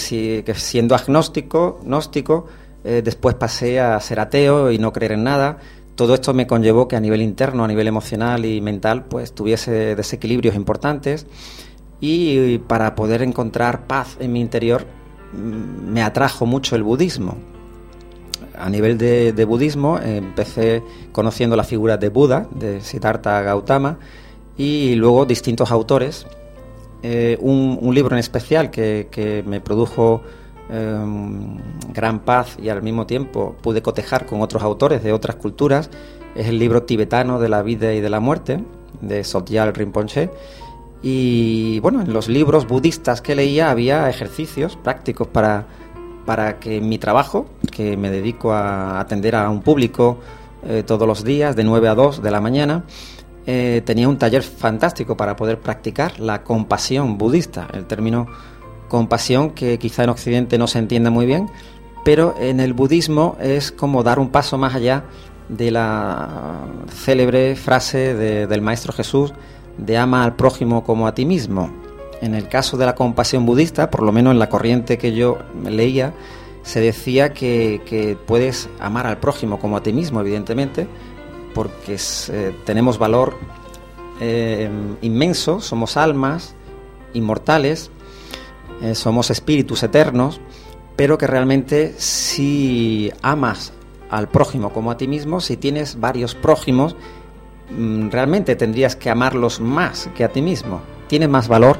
que 0.46 0.54
siendo 0.54 0.94
agnóstico, 0.94 1.80
gnóstico, 1.84 2.46
después 2.84 3.34
pasé 3.34 3.80
a 3.80 4.00
ser 4.00 4.20
ateo 4.20 4.70
y 4.70 4.78
no 4.78 4.92
creer 4.92 5.12
en 5.12 5.24
nada. 5.24 5.58
Todo 5.94 6.14
esto 6.14 6.34
me 6.34 6.46
conllevó 6.46 6.88
que 6.88 6.96
a 6.96 7.00
nivel 7.00 7.22
interno, 7.22 7.64
a 7.64 7.68
nivel 7.68 7.86
emocional 7.86 8.44
y 8.44 8.60
mental, 8.60 9.04
pues 9.04 9.32
tuviese 9.32 9.94
desequilibrios 9.94 10.56
importantes. 10.56 11.26
Y 12.00 12.58
para 12.58 12.94
poder 12.94 13.22
encontrar 13.22 13.86
paz 13.86 14.16
en 14.18 14.32
mi 14.32 14.40
interior, 14.40 14.86
mm, 15.32 15.92
me 15.92 16.02
atrajo 16.02 16.46
mucho 16.46 16.74
el 16.74 16.82
budismo. 16.82 17.36
A 18.58 18.68
nivel 18.70 18.98
de, 18.98 19.44
budismo, 19.44 19.98
empecé 19.98 20.82
conociendo 21.12 21.56
la 21.56 21.64
figura 21.64 21.96
de 21.96 22.08
Buda, 22.08 22.46
de 22.52 22.80
Siddhartha 22.80 23.42
Gautama, 23.42 23.98
y 24.56 24.94
luego 24.94 25.26
distintos 25.26 25.72
autores 25.72 26.26
eh, 27.02 27.36
un, 27.40 27.92
libro 27.92 28.14
en 28.14 28.20
especial 28.20 28.70
que 28.70 29.42
me 29.46 29.60
produjo 29.60 30.22
eh, 30.70 30.98
gran 31.92 32.20
paz 32.20 32.56
y 32.62 32.68
al 32.68 32.82
mismo 32.82 33.06
tiempo 33.06 33.56
pude 33.60 33.82
cotejar 33.82 34.26
con 34.26 34.40
otros 34.40 34.62
autores 34.62 35.02
de 35.02 35.12
otras 35.12 35.36
culturas. 35.36 35.90
Es 36.34 36.46
el 36.48 36.58
libro 36.58 36.82
tibetano 36.82 37.38
de 37.38 37.48
la 37.48 37.62
vida 37.62 37.92
y 37.92 38.00
de 38.00 38.10
la 38.10 38.20
muerte 38.20 38.62
de 39.00 39.24
Sogyal 39.24 39.74
Rinpoche. 39.74 40.30
Y 41.02 41.80
bueno 41.80 42.00
en 42.00 42.12
los 42.12 42.28
libros 42.28 42.66
budistas 42.66 43.20
que 43.20 43.34
leía 43.34 43.70
había 43.70 44.08
ejercicios 44.08 44.76
prácticos 44.76 45.28
para 45.28 45.66
para 46.24 46.58
que 46.58 46.80
mi 46.80 46.98
trabajo 46.98 47.46
que 47.70 47.96
me 47.98 48.10
dedico 48.10 48.52
a 48.52 48.98
atender 48.98 49.36
a 49.36 49.50
un 49.50 49.60
público 49.60 50.18
eh, 50.66 50.82
todos 50.86 51.06
los 51.06 51.22
días 51.22 51.54
de 51.56 51.64
9 51.64 51.88
a 51.88 51.94
2 51.94 52.22
de 52.22 52.30
la 52.30 52.40
mañana 52.40 52.84
eh, 53.46 53.82
tenía 53.84 54.08
un 54.08 54.16
taller 54.16 54.42
fantástico 54.42 55.16
para 55.16 55.36
poder 55.36 55.60
practicar 55.60 56.18
la 56.18 56.42
compasión 56.42 57.18
budista, 57.18 57.68
el 57.74 57.84
término 57.84 58.26
compasión 58.98 59.50
que 59.50 59.76
quizá 59.78 60.04
en 60.04 60.10
Occidente 60.10 60.56
no 60.56 60.66
se 60.68 60.78
entienda 60.78 61.10
muy 61.10 61.26
bien, 61.26 61.48
pero 62.04 62.34
en 62.38 62.60
el 62.60 62.74
budismo 62.74 63.36
es 63.40 63.72
como 63.72 64.02
dar 64.04 64.18
un 64.20 64.28
paso 64.28 64.56
más 64.56 64.72
allá 64.74 65.02
de 65.48 65.70
la 65.72 66.62
célebre 67.04 67.56
frase 67.56 68.14
de- 68.14 68.46
del 68.46 68.60
Maestro 68.62 68.92
Jesús 68.92 69.32
de 69.78 69.98
ama 69.98 70.22
al 70.22 70.36
prójimo 70.36 70.84
como 70.84 71.08
a 71.08 71.12
ti 71.14 71.24
mismo. 71.26 71.70
En 72.22 72.34
el 72.36 72.46
caso 72.48 72.76
de 72.76 72.86
la 72.86 72.94
compasión 72.94 73.44
budista, 73.44 73.90
por 73.90 74.02
lo 74.04 74.12
menos 74.12 74.30
en 74.32 74.38
la 74.38 74.48
corriente 74.48 74.96
que 74.96 75.12
yo 75.12 75.38
leía, 75.64 76.12
se 76.62 76.80
decía 76.80 77.32
que, 77.34 78.16
puedes 78.26 78.68
amar 78.80 79.06
al 79.08 79.16
prójimo 79.18 79.58
como 79.58 79.76
a 79.76 79.82
ti 79.82 79.92
mismo, 79.92 80.20
evidentemente, 80.20 80.86
porque 81.52 81.96
eh, 81.98 82.54
tenemos 82.64 82.96
valor 82.98 83.36
eh, 84.20 84.70
inmenso, 85.02 85.60
somos 85.60 85.96
almas 85.96 86.54
inmortales, 87.12 87.90
eh, 88.84 88.94
somos 88.94 89.30
espíritus 89.30 89.82
eternos, 89.82 90.42
pero 90.94 91.16
que 91.16 91.26
realmente 91.26 91.94
si 91.96 93.10
amas 93.22 93.72
al 94.10 94.28
prójimo 94.28 94.74
como 94.74 94.90
a 94.90 94.98
ti 94.98 95.08
mismo, 95.08 95.40
si 95.40 95.56
tienes 95.56 95.98
varios 95.98 96.34
prójimos, 96.34 96.94
mm, 97.70 98.10
realmente 98.10 98.56
tendrías 98.56 98.94
que 98.94 99.08
amarlos 99.08 99.58
más 99.58 100.10
que 100.14 100.22
a 100.22 100.28
ti 100.28 100.42
mismo. 100.42 100.82
Tiene 101.08 101.28
más 101.28 101.48
valor 101.48 101.78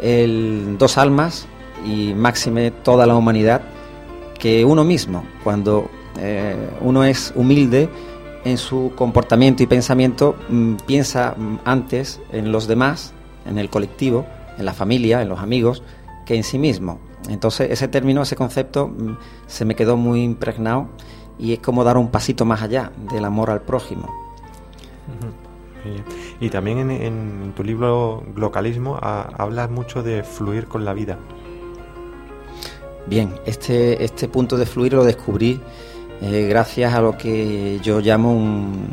el 0.00 0.78
dos 0.78 0.96
almas 0.96 1.46
y 1.84 2.14
máxime 2.14 2.70
toda 2.70 3.06
la 3.06 3.16
humanidad 3.16 3.60
que 4.38 4.64
uno 4.64 4.82
mismo. 4.82 5.24
Cuando 5.44 5.90
eh, 6.18 6.56
uno 6.80 7.04
es 7.04 7.34
humilde 7.36 7.90
en 8.44 8.56
su 8.56 8.92
comportamiento 8.96 9.62
y 9.62 9.66
pensamiento, 9.66 10.36
mm, 10.48 10.76
piensa 10.86 11.36
antes 11.66 12.18
en 12.32 12.50
los 12.50 12.66
demás, 12.66 13.12
en 13.44 13.58
el 13.58 13.68
colectivo, 13.68 14.24
en 14.56 14.64
la 14.64 14.72
familia, 14.72 15.20
en 15.20 15.28
los 15.28 15.40
amigos, 15.40 15.82
que 16.26 16.34
en 16.34 16.44
sí 16.44 16.58
mismo. 16.58 16.98
Entonces 17.30 17.70
ese 17.70 17.88
término, 17.88 18.20
ese 18.22 18.36
concepto 18.36 18.88
mm, 18.88 19.16
se 19.46 19.64
me 19.64 19.74
quedó 19.74 19.96
muy 19.96 20.22
impregnado 20.22 20.88
y 21.38 21.52
es 21.54 21.60
como 21.60 21.82
dar 21.84 21.96
un 21.96 22.08
pasito 22.10 22.44
más 22.44 22.60
allá 22.62 22.92
del 23.12 23.24
amor 23.24 23.48
al 23.50 23.62
prójimo. 23.62 24.12
Y, 26.40 26.46
y 26.46 26.50
también 26.50 26.78
en, 26.78 26.90
en 26.90 27.52
tu 27.54 27.62
libro 27.62 28.24
Glocalismo 28.34 28.98
ha- 29.00 29.28
hablas 29.38 29.70
mucho 29.70 30.02
de 30.02 30.22
fluir 30.24 30.66
con 30.66 30.84
la 30.84 30.92
vida. 30.92 31.18
Bien, 33.06 33.32
este, 33.46 34.04
este 34.04 34.28
punto 34.28 34.56
de 34.56 34.66
fluir 34.66 34.92
lo 34.94 35.04
descubrí 35.04 35.60
eh, 36.22 36.46
gracias 36.48 36.92
a 36.94 37.00
lo 37.00 37.16
que 37.16 37.78
yo 37.82 38.00
llamo 38.00 38.32
un- 38.32 38.88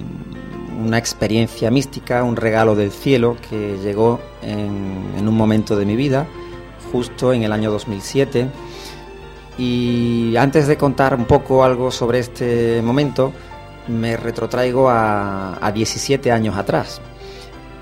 una 0.86 0.98
experiencia 0.98 1.72
mística, 1.72 2.24
un 2.24 2.36
regalo 2.36 2.76
del 2.76 2.92
cielo 2.92 3.38
que 3.50 3.78
llegó 3.82 4.20
en, 4.42 5.14
en 5.18 5.28
un 5.28 5.36
momento 5.36 5.76
de 5.76 5.86
mi 5.86 5.96
vida, 5.96 6.28
justo 6.94 7.34
en 7.34 7.44
el 7.44 7.52
año 7.52 7.72
2007. 7.72 8.48
Y 9.58 10.36
antes 10.38 10.68
de 10.68 10.78
contar 10.78 11.16
un 11.16 11.26
poco 11.26 11.66
algo 11.66 11.92
sobre 11.92 12.20
este 12.20 12.82
momento, 12.82 13.34
me 13.88 14.16
retrotraigo 14.16 14.90
a, 14.90 15.58
a 15.60 15.72
17 15.72 16.32
años 16.32 16.56
atrás. 16.56 17.02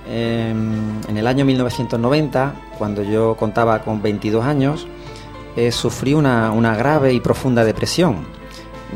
Em, 0.09 0.99
en 1.07 1.17
el 1.17 1.27
año 1.27 1.45
1990, 1.45 2.53
cuando 2.77 3.03
yo 3.03 3.35
contaba 3.35 3.81
con 3.81 4.01
22 4.01 4.43
años, 4.43 4.87
eh, 5.55 5.71
sufrí 5.71 6.13
una, 6.13 6.51
una 6.51 6.75
grave 6.75 7.13
y 7.13 7.19
profunda 7.19 7.63
depresión. 7.63 8.25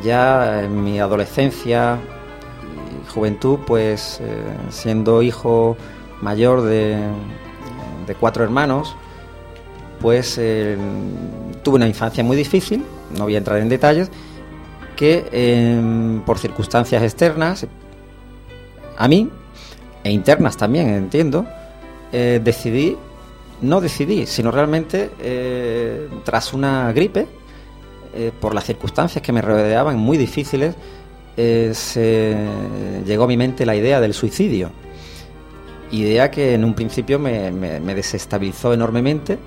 Ya 0.04 0.64
en 0.64 0.84
mi 0.84 1.00
adolescencia 1.00 2.00
y 2.64 3.12
juventud, 3.14 3.60
pues 3.68 4.20
eh, 4.22 4.44
siendo 4.70 5.22
hijo 5.22 5.78
mayor 6.22 6.64
de, 6.64 6.98
de 8.08 8.16
cuatro 8.16 8.44
hermanos, 8.44 8.96
pues 10.00 10.38
eh, 10.38 10.78
tuve 11.64 11.76
una 11.76 11.88
infancia 11.88 12.24
muy 12.24 12.38
difícil, 12.38 12.84
no 13.18 13.26
voy 13.26 13.36
a 13.36 13.38
entrar 13.40 13.60
en 13.60 13.70
detalles, 13.70 14.10
que 14.96 15.26
eh, 15.32 16.22
por 16.26 16.40
circunstancias 16.40 17.04
externas 17.04 17.68
a 18.98 19.08
mí, 19.08 19.30
e 20.04 20.12
internas 20.12 20.56
también, 20.56 20.90
entiendo, 20.90 21.46
eh, 22.12 22.40
decidí, 22.42 22.96
no 23.62 23.82
decidí, 23.82 24.26
sino 24.28 24.52
realmente 24.52 25.10
eh, 25.20 26.08
tras 26.24 26.54
una 26.54 26.94
gripe, 26.94 27.28
eh, 28.14 28.32
por 28.40 28.54
las 28.54 28.66
circunstancias 28.66 29.22
que 29.22 29.32
me 29.32 29.42
rodeaban 29.42 29.98
muy 29.98 30.18
difíciles, 30.18 30.76
se 31.36 32.38
llegó 33.06 33.26
a 33.26 33.28
mi 33.28 33.36
mente 33.36 33.66
la 33.66 33.76
idea 33.76 34.00
del 34.00 34.14
suicidio. 34.14 34.72
Idea 35.92 36.32
que 36.32 36.54
en 36.54 36.64
un 36.64 36.74
principio 36.74 37.20
me 37.20 37.52
desestabilizó 37.94 38.74
enormemente, 38.74 39.38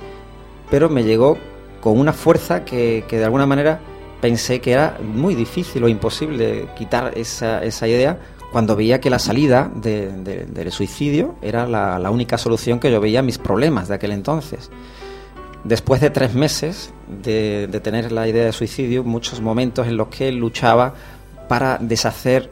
pero 0.71 0.89
me 0.89 1.05
llegó 1.05 1.39
con 1.81 1.99
una 1.99 2.13
fuerza 2.13 2.65
que, 2.65 3.05
que 3.09 3.19
de 3.19 3.25
alguna 3.25 3.47
manera 3.47 3.81
pensé 4.21 4.61
que 4.61 4.73
era 4.73 4.99
muy 5.03 5.35
difícil 5.35 5.85
o 5.85 5.89
imposible 5.89 6.69
quitar 6.77 7.17
esa, 7.17 7.63
esa 7.63 7.87
idea 7.87 8.19
cuando 8.51 8.77
veía 8.77 9.01
que 9.01 9.11
la 9.11 9.19
salida 9.19 9.71
del 9.75 10.73
suicidio 10.73 11.37
era 11.43 11.67
la, 11.67 12.11
única 12.11 12.39
solución 12.39 12.81
que 12.81 12.91
yo 12.91 13.01
veía 13.01 13.21
a 13.21 13.23
mis 13.23 13.39
problemas 13.39 13.89
de 13.89 13.95
aquel 13.95 14.13
entonces. 14.13 14.71
Después 15.65 16.01
de 16.01 16.09
tres 16.11 16.35
meses 16.35 16.93
de, 17.23 17.67
de 17.67 17.81
tener 17.81 18.11
la 18.11 18.27
idea 18.27 18.47
de 18.47 18.53
suicidio, 18.53 19.05
muchos 19.05 19.41
momentos 19.43 19.87
en 19.87 19.99
los 19.99 20.09
que 20.09 20.33
luchaba 20.33 20.95
para 21.47 21.79
deshacer 21.79 22.51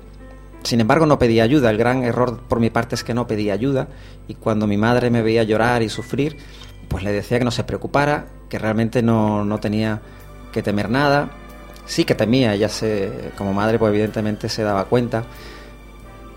sin 0.62 0.81
embargo, 0.81 1.07
no 1.07 1.16
pedía 1.16 1.44
ayuda. 1.44 1.70
El 1.70 1.76
gran 1.76 2.02
error 2.02 2.40
por 2.48 2.59
mi 2.59 2.70
parte 2.70 2.96
es 2.96 3.05
que 3.05 3.14
no 3.14 3.29
pedía 3.29 3.52
ayuda. 3.52 3.87
Y 4.26 4.35
cuando 4.35 4.66
mi 4.66 4.76
madre 4.76 5.11
me 5.11 5.22
veía 5.22 5.44
llorar 5.44 5.85
y 5.85 5.88
sufrir, 5.88 6.38
pues 6.96 7.04
le 7.04 7.12
decía 7.12 7.38
que 7.38 7.44
no 7.44 7.50
se 7.50 7.62
preocupara, 7.62 8.24
que 8.48 8.59
realmente 8.59 9.02
no, 9.02 9.44
no 9.44 9.61
tenía 9.61 10.00
que 10.50 10.62
temer 10.62 10.88
nada. 10.88 11.28
Sí 11.85 12.06
que 12.06 12.14
temía, 12.14 12.54
ella 12.54 12.70
se, 12.70 13.32
como 13.37 13.52
madre, 13.52 13.78
pues 13.78 13.90
evidentemente 13.90 14.48
se 14.48 14.62
daba 14.62 14.87
cuenta. 14.87 15.24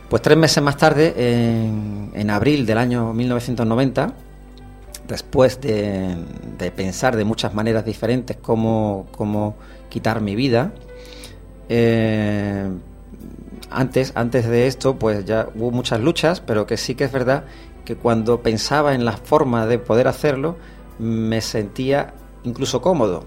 Pues 0.09 0.21
tres 0.21 0.37
meses 0.37 0.61
más 0.61 0.75
tarde, 0.75 1.13
en, 1.15 2.29
abril 2.29 2.65
del 2.65 2.77
año 2.77 3.13
1990, 3.13 4.11
después 5.07 5.61
de, 5.61 6.17
pensar 6.75 7.15
de 7.15 7.23
muchas 7.23 7.53
maneras 7.53 7.85
diferentes 7.85 8.35
cómo, 8.35 9.07
cómo 9.15 9.55
quitar 9.87 10.19
mi 10.19 10.35
vida, 10.35 10.73
eh, 11.69 12.69
antes, 13.71 14.11
antes 14.15 14.45
de 14.45 14.67
esto, 14.67 14.99
pues 14.99 15.23
ya 15.23 15.47
hubo 15.55 15.71
muchas 15.71 16.01
luchas, 16.01 16.41
pero 16.41 16.67
que 16.67 16.75
sí 16.75 16.95
que 16.95 17.05
es 17.05 17.13
verdad 17.13 17.45
que 17.85 17.95
cuando 17.95 18.41
pensaba 18.41 18.93
en 18.93 19.05
la 19.05 19.13
forma 19.13 19.65
de 19.65 19.79
poder 19.79 20.07
hacerlo, 20.07 20.57
me 20.99 21.41
sentía 21.41 22.13
incluso 22.43 22.81
cómodo. 22.81 23.23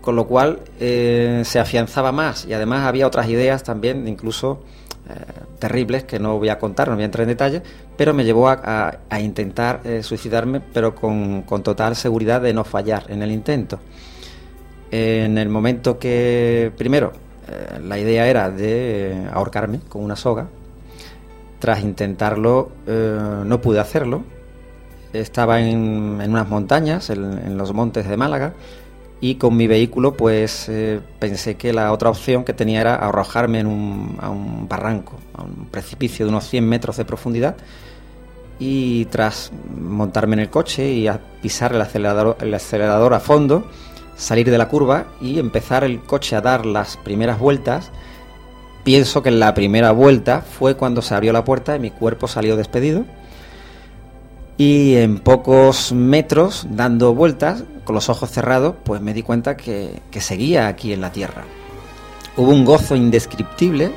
Con 0.00 0.16
lo 0.16 0.26
cual 0.26 0.60
eh, 0.78 1.42
se 1.44 1.58
afianzaba 1.58 2.12
más 2.12 2.46
y 2.46 2.52
además 2.52 2.86
había 2.86 3.06
otras 3.06 3.28
ideas 3.28 3.64
también, 3.64 4.06
incluso 4.06 4.62
eh, 5.08 5.14
terribles, 5.58 6.04
que 6.04 6.18
no 6.18 6.38
voy 6.38 6.48
a 6.48 6.58
contar, 6.58 6.88
no 6.88 6.94
voy 6.94 7.02
a 7.02 7.06
entrar 7.06 7.22
en 7.22 7.28
detalle, 7.28 7.62
pero 7.96 8.14
me 8.14 8.24
llevó 8.24 8.48
a, 8.48 8.98
intentar 9.20 9.80
eh, 9.84 10.02
suicidarme, 10.02 10.60
pero 10.60 10.94
con, 10.94 11.44
total 11.64 11.96
seguridad 11.96 12.40
de 12.40 12.52
no 12.52 12.64
fallar 12.64 13.04
en 13.08 13.22
el 13.22 13.32
intento. 13.32 13.80
En 14.92 15.38
el 15.38 15.48
momento 15.48 15.98
que, 15.98 16.70
primero, 16.76 17.12
la 17.82 17.98
idea 17.98 18.28
era 18.28 18.50
de 18.50 19.28
ahorcarme 19.32 19.80
con 19.88 20.02
una 20.02 20.14
soga. 20.14 20.46
Tras 21.58 21.82
intentarlo, 21.82 22.70
eh, 22.86 23.42
no 23.44 23.60
pude 23.60 23.80
hacerlo. 23.80 24.22
Estaba 25.12 25.60
en, 25.60 26.20
unas 26.20 26.48
montañas, 26.48 27.10
en, 27.10 27.56
los 27.56 27.72
montes 27.72 28.08
de 28.08 28.16
Málaga, 28.16 28.52
y 29.20 29.36
con 29.36 29.56
mi 29.56 29.66
vehículo, 29.66 30.14
pues 30.14 30.68
eh, 30.68 31.00
pensé 31.18 31.56
que 31.56 31.72
la 31.72 31.92
otra 31.92 32.10
opción 32.10 32.44
que 32.44 32.52
tenía 32.52 32.82
era 32.82 32.96
arrojarme 32.96 33.60
en 33.60 33.66
un, 33.66 34.18
a 34.20 34.28
un 34.28 34.68
barranco, 34.68 35.14
a 35.34 35.42
un 35.42 35.66
precipicio 35.70 36.26
de 36.26 36.30
unos 36.30 36.46
100 36.48 36.68
metros 36.68 36.96
de 36.98 37.06
profundidad. 37.06 37.56
Y 38.58 39.06
tras 39.06 39.52
montarme 39.78 40.34
en 40.34 40.40
el 40.40 40.50
coche 40.50 40.90
y 40.90 41.08
a 41.08 41.20
pisar 41.40 41.74
el 41.74 41.80
acelerador, 41.80 42.36
el 42.40 42.52
acelerador 42.52 43.14
a 43.14 43.20
fondo, 43.20 43.66
salir 44.16 44.50
de 44.50 44.58
la 44.58 44.68
curva 44.68 45.06
y 45.20 45.38
empezar 45.38 45.84
el 45.84 46.00
coche 46.00 46.36
a 46.36 46.40
dar 46.40 46.66
las 46.66 46.96
primeras 46.96 47.38
vueltas, 47.38 47.90
pienso 48.86 49.20
que 49.20 49.30
en 49.30 49.40
la 49.40 49.52
primera 49.52 49.90
vuelta 49.90 50.42
fue 50.42 50.76
cuando 50.76 51.02
se 51.02 51.12
abrió 51.12 51.32
la 51.32 51.42
puerta 51.42 51.74
y 51.74 51.80
mi 51.80 51.90
cuerpo 51.90 52.28
salió 52.28 52.56
despedido. 52.56 53.04
Y 54.58 54.94
en 54.94 55.18
pocos 55.18 55.92
metros, 55.92 56.68
dando 56.70 57.12
vueltas, 57.12 57.64
con 57.82 57.96
los 57.96 58.08
ojos 58.08 58.30
cerrados, 58.30 58.76
pues 58.84 59.00
me 59.00 59.12
di 59.12 59.24
cuenta 59.24 59.56
que, 59.56 60.00
que 60.12 60.20
seguía 60.20 60.68
aquí 60.68 60.92
en 60.92 61.00
la 61.00 61.10
Tierra. 61.10 61.42
Hubo 62.36 62.52
un 62.52 62.64
gozo 62.64 62.94
indescriptible, 62.94 63.90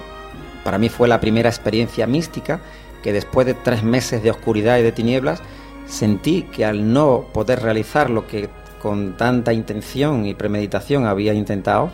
para 0.63 0.79
mí 0.79 0.89
fue 0.89 1.07
la 1.07 1.21
primera 1.21 1.49
experiencia 1.49 2.07
mística, 2.07 2.59
que 3.03 3.13
después 3.13 3.45
de 3.45 3.53
tres 3.53 3.83
meses 3.83 4.23
de 4.23 4.31
oscuridad 4.31 4.79
y 4.79 4.81
de 4.81 4.91
tinieblas, 4.91 5.39
sentí 5.85 6.47
que 6.51 6.65
al 6.65 6.91
no 6.91 7.25
poder 7.31 7.61
realizar 7.61 8.09
lo 8.09 8.25
que 8.25 8.49
con 8.81 9.17
tanta 9.17 9.53
intención 9.53 10.25
y 10.25 10.33
premeditación 10.33 11.05
había 11.05 11.35
intentado, 11.35 11.91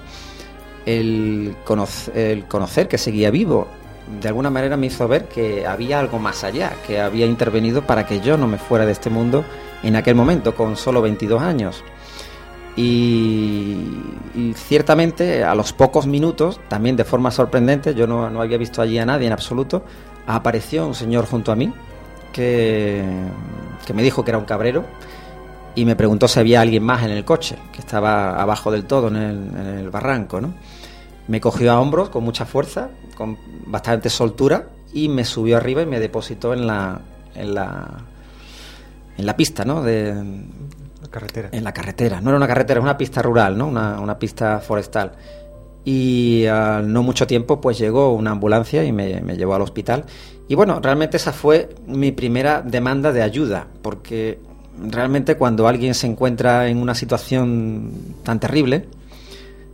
el, 0.85 1.55
conocer 1.63 2.87
que 2.87 2.97
seguía 2.97 3.31
vivo, 3.31 3.67
de 4.21 4.27
alguna 4.27 4.49
manera 4.49 4.77
me 4.77 4.87
hizo 4.87 5.07
ver 5.07 5.27
que 5.27 5.65
había 5.65 5.99
algo 5.99 6.19
más 6.19 6.43
allá, 6.43 6.73
que 6.85 6.99
había 6.99 7.25
intervenido 7.25 7.81
para 7.81 8.05
que 8.05 8.19
yo 8.19 8.37
no 8.37 8.47
me 8.47 8.57
fuera 8.57 8.85
de 8.85 8.91
este 8.91 9.09
mundo 9.09 9.43
en 9.83 9.95
aquel 9.95 10.15
momento, 10.15 10.55
con 10.55 10.75
solo 10.75 11.01
22 11.01 11.41
años. 11.41 11.83
Y, 12.75 13.77
ciertamente 14.53 15.43
a 15.43 15.55
los 15.55 15.71
pocos 15.71 16.07
minutos, 16.07 16.59
también 16.67 16.95
de 16.95 17.05
forma 17.05 17.31
sorprendente, 17.31 17.95
yo 17.95 18.05
no, 18.05 18.29
no, 18.29 18.41
había 18.41 18.57
visto 18.57 18.81
allí 18.81 18.97
a 18.99 19.05
nadie 19.05 19.27
en 19.27 19.33
absoluto, 19.33 19.83
apareció 20.27 20.85
un 20.85 20.93
señor 20.93 21.25
junto 21.25 21.51
a 21.51 21.55
mí 21.55 21.73
que, 22.33 23.01
que 23.85 23.93
me 23.93 24.03
dijo 24.03 24.25
que 24.25 24.31
era 24.31 24.37
un 24.37 24.45
cabrero 24.45 24.83
y 25.75 25.85
me 25.85 25.95
preguntó 25.95 26.27
si 26.27 26.39
había 26.39 26.61
alguien 26.61 26.83
más 26.83 27.03
en 27.03 27.11
el 27.11 27.25
coche, 27.25 27.57
que 27.71 27.79
estaba 27.79 28.41
abajo 28.41 28.71
del 28.71 28.85
todo 28.85 29.09
en 29.09 29.15
el, 29.15 29.89
barranco, 29.89 30.39
¿no? 30.39 30.53
Me 31.27 31.41
cogió 31.41 31.71
a 31.71 31.79
hombros 31.79 32.09
con 32.09 32.23
mucha 32.23 32.45
fuerza, 32.45 32.89
con 33.15 33.37
bastante 33.65 34.09
soltura, 34.09 34.69
y 34.93 35.09
me 35.09 35.25
subió 35.25 35.57
arriba 35.57 35.81
y 35.81 35.85
me 35.85 35.99
depositó 35.99 36.53
en 36.53 36.65
la, 36.65 36.99
en 37.35 37.53
la, 37.53 37.87
en 39.17 39.25
la 39.25 39.35
pista, 39.35 39.65
¿no? 39.65 39.81
De, 39.81 40.13
la 40.13 41.07
carretera. 41.09 41.49
En 41.51 41.63
la 41.63 41.73
carretera. 41.73 42.21
No 42.21 42.29
era 42.29 42.37
una 42.37 42.47
carretera, 42.47 42.77
era 42.77 42.83
una 42.83 42.97
pista 42.97 43.21
rural, 43.21 43.57
¿no? 43.57 43.67
Una, 43.67 43.99
una 43.99 44.17
pista 44.17 44.59
forestal. 44.59 45.11
Y 45.83 46.45
al 46.45 46.91
no 46.91 47.03
mucho 47.03 47.27
tiempo, 47.27 47.59
pues 47.59 47.77
llegó 47.77 48.13
una 48.13 48.31
ambulancia 48.31 48.83
y 48.83 48.91
me, 48.91 49.21
me 49.21 49.35
llevó 49.35 49.55
al 49.55 49.61
hospital. 49.61 50.05
Y 50.47 50.55
bueno, 50.55 50.79
realmente 50.79 51.17
esa 51.17 51.33
fue 51.33 51.69
mi 51.85 52.11
primera 52.11 52.61
demanda 52.61 53.11
de 53.11 53.21
ayuda, 53.21 53.67
porque 53.81 54.39
realmente 54.79 55.35
cuando 55.35 55.67
alguien 55.67 55.93
se 55.93 56.07
encuentra 56.07 56.67
en 56.67 56.77
una 56.77 56.95
situación 56.95 57.91
tan 58.23 58.39
terrible 58.39 58.87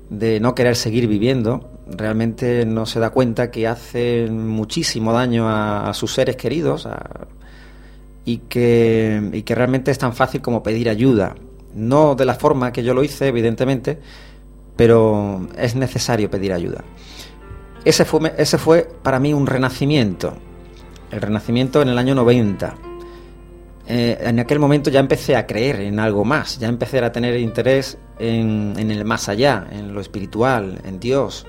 de 0.09 0.39
no 0.39 0.53
querer 0.55 0.75
seguir 0.75 1.07
viviendo, 1.07 1.69
realmente 1.87 2.65
no 2.65 2.85
se 2.85 2.99
da 2.99 3.11
cuenta 3.11 3.49
que 3.49 3.67
hace 3.67 4.27
muchísimo 4.29 5.13
daño 5.13 5.47
a, 5.49 5.93
sus 5.93 6.13
seres 6.13 6.35
queridos 6.35 6.87
y, 8.25 8.37
que, 8.37 9.29
y 9.33 9.41
que 9.43 9.55
realmente 9.55 9.91
es 9.91 9.97
tan 9.97 10.13
fácil 10.13 10.41
como 10.41 10.63
pedir 10.63 10.89
ayuda. 10.89 11.35
No 11.73 12.15
de 12.15 12.25
la 12.25 12.35
forma 12.35 12.73
que 12.73 12.83
yo 12.83 12.93
lo 12.93 13.03
hice, 13.03 13.27
evidentemente, 13.27 13.99
pero 14.75 15.47
es 15.57 15.75
necesario 15.75 16.29
pedir 16.29 16.51
ayuda. 16.51 16.83
Ese 17.85 18.03
fue, 18.03 18.33
ese 18.37 18.57
fue 18.57 18.87
para 19.01 19.19
mí 19.19 19.33
un 19.33 19.47
renacimiento, 19.47 20.33
el 21.09 21.21
renacimiento 21.21 21.81
en 21.81 21.89
el 21.89 21.97
año 21.97 22.13
90 22.15 22.90
eh, 23.93 24.17
en 24.21 24.39
aquel 24.39 24.57
momento 24.57 24.89
ya 24.89 25.01
empecé 25.01 25.35
a 25.35 25.45
creer 25.45 25.81
en 25.81 25.99
algo 25.99 26.23
más, 26.23 26.57
ya 26.57 26.69
empecé 26.69 26.99
a 26.99 27.11
tener 27.11 27.37
interés 27.37 27.97
en, 28.19 28.77
el 28.77 29.03
más 29.03 29.27
allá, 29.27 29.67
en 29.69 29.93
lo 29.93 29.99
espiritual, 29.99 30.79
en 30.85 30.97
Dios, 30.97 31.45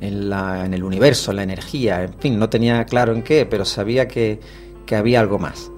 en, 0.00 0.32
el 0.72 0.82
universo, 0.82 1.32
en 1.32 1.36
la 1.36 1.42
energía, 1.42 2.04
en 2.04 2.14
fin, 2.14 2.38
no 2.38 2.48
tenía 2.48 2.82
claro 2.86 3.12
en 3.12 3.22
qué, 3.22 3.44
pero 3.44 3.66
sabía 3.66 4.08
que, 4.08 4.40
había 4.90 5.20
algo 5.20 5.38
más. 5.38 5.70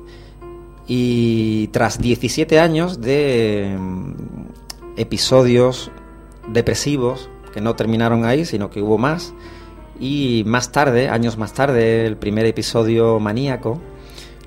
Y 0.87 1.67
tras 1.73 1.99
17 1.99 2.61
años 2.61 3.01
de 3.01 3.77
mm, 3.77 4.13
episodios 4.99 5.91
depresivos, 6.47 7.29
que 7.53 7.61
no 7.61 7.75
terminaron 7.75 8.25
ahí, 8.25 8.45
sino 8.45 8.71
que 8.71 8.83
hubo 8.83 8.99
más, 8.99 9.35
y 9.99 10.45
más 10.47 10.71
tarde, 10.71 11.09
años 11.09 11.39
más 11.39 11.55
tarde, 11.55 12.07
el 12.07 12.17
primer 12.17 12.47
episodio 12.47 13.19
maníaco, 13.19 13.81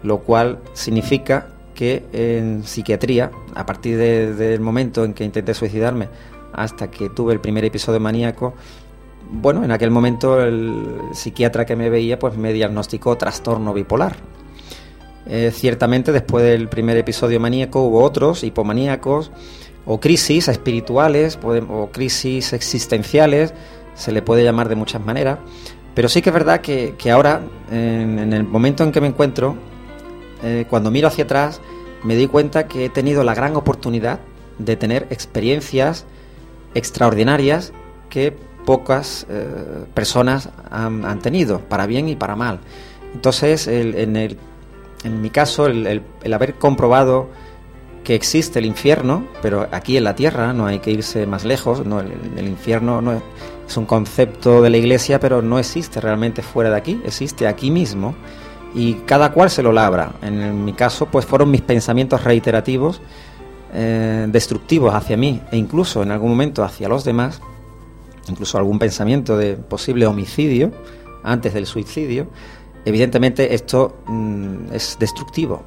lo 0.03 0.19
cual 0.19 0.59
significa 0.73 1.47
que 1.73 2.03
en 2.12 2.63
psiquiatría, 2.63 3.31
a 3.55 3.65
partir 3.65 3.97
del 3.97 4.59
momento 4.59 5.05
en 5.05 5.13
que 5.13 5.23
intenté 5.23 5.53
suicidarme 5.53 6.09
hasta 6.53 6.91
que 6.91 7.09
tuve 7.09 7.33
el 7.33 7.39
primer 7.39 7.63
episodio 7.63 7.99
maníaco, 7.99 8.53
bueno, 9.31 9.63
en 9.63 9.71
aquel 9.71 9.91
momento 9.91 10.41
el 10.43 10.83
psiquiatra 11.13 11.65
que 11.65 11.75
me 11.75 11.89
veía 11.89 12.17
pues 12.17 12.35
me 12.35 12.51
diagnosticó 12.51 13.17
trastorno 13.17 13.73
bipolar. 13.73 14.15
Eh, 15.27 15.51
ciertamente 15.53 16.12
después 16.12 16.43
del 16.43 16.67
primer 16.69 16.97
episodio 16.97 17.39
maníaco 17.39 17.83
hubo 17.83 18.03
otros 18.03 18.43
hipomaníacos 18.43 19.31
o 19.85 19.99
crisis 19.99 20.47
espirituales 20.47 21.38
o 21.43 21.89
crisis 21.91 22.53
existenciales, 22.53 23.53
se 23.93 24.12
le 24.12 24.21
puede 24.21 24.43
llamar 24.43 24.69
de 24.69 24.75
muchas 24.75 25.03
maneras, 25.05 25.39
pero 25.93 26.09
sí 26.09 26.21
que 26.21 26.29
es 26.29 26.33
verdad 26.33 26.62
que, 26.62 26.95
ahora, 27.12 27.41
en 27.71 28.33
el 28.33 28.43
momento 28.43 28.83
en 28.83 28.91
que 28.91 29.01
me 29.01 29.07
encuentro, 29.07 29.55
eh, 30.43 30.65
cuando 30.69 30.91
miro 30.91 31.08
hacia 31.08 31.25
atrás, 31.25 31.62
me 32.04 32.15
doy 32.15 32.28
cuenta 32.28 32.67
que 32.67 32.86
he 32.86 32.89
tenido 32.89 33.23
la 33.23 33.34
gran 33.34 33.56
oportunidad 33.56 34.19
de 34.58 34.75
tener 34.75 35.08
experiencias 35.10 36.06
extraordinarias 36.73 37.73
que 38.10 38.36
pocas 38.65 39.25
eh, 39.30 39.45
personas 39.93 40.49
han, 40.69 41.19
tenido, 41.19 41.60
para 41.60 41.88
bien 41.88 42.08
y 42.10 42.15
para 42.15 42.36
mal. 42.36 42.60
Entonces, 43.13 43.67
en, 43.67 44.15
el, 44.15 44.38
en 45.04 45.21
mi 45.21 45.30
caso, 45.30 45.65
el, 45.65 46.04
haber 46.32 46.56
comprobado 46.56 47.30
que 48.04 48.15
existe 48.15 48.60
el 48.60 48.65
infierno, 48.65 49.25
pero 49.41 49.67
aquí 49.71 49.97
en 49.97 50.04
la 50.04 50.15
tierra, 50.15 50.54
no 50.54 50.67
hay 50.67 50.80
que 50.80 50.91
irse 50.91 51.25
más 51.25 51.45
lejos, 51.45 51.86
no, 51.86 51.99
el, 51.99 52.47
infierno 52.47 53.02
no 53.02 53.13
es, 53.13 53.78
un 53.78 53.86
concepto 53.86 54.62
de 54.62 54.69
la 54.71 54.78
iglesia, 54.78 55.19
pero 55.19 55.41
no 55.41 55.60
existe 55.60 56.02
realmente 56.02 56.41
fuera 56.41 56.71
de 56.71 56.78
aquí, 56.78 57.02
existe 57.06 57.47
aquí 57.47 57.69
mismo 57.69 58.15
y 58.73 58.93
cada 59.05 59.32
cual 59.32 59.49
se 59.49 59.63
lo 59.63 59.71
labra. 59.71 60.13
En, 60.21 60.63
mi 60.63 60.73
caso, 60.73 61.08
pues 61.08 61.25
fueron 61.25 61.51
mis 61.51 61.62
pensamientos 61.62 62.23
reiterativos, 62.23 63.01
eh, 63.73 64.27
destructivos 64.29 64.93
hacia 64.93 65.17
mí 65.17 65.41
e 65.51 65.58
incluso 65.58 66.03
en 66.03 66.12
algún 66.12 66.29
momento 66.29 66.63
hacia 66.63 66.88
los 66.89 67.03
demás, 67.03 67.41
incluso 68.27 68.58
algún 68.58 68.79
pensamiento 68.79 69.38
de 69.38 69.55
posible 69.55 70.05
homicidio 70.05 70.71
antes 71.23 71.53
del 71.53 71.65
suicidio. 71.65 72.27
Evidentemente 72.86 73.53
esto 73.53 73.99
mm, 74.08 74.73
es 74.73 74.97
destructivo, 74.99 75.63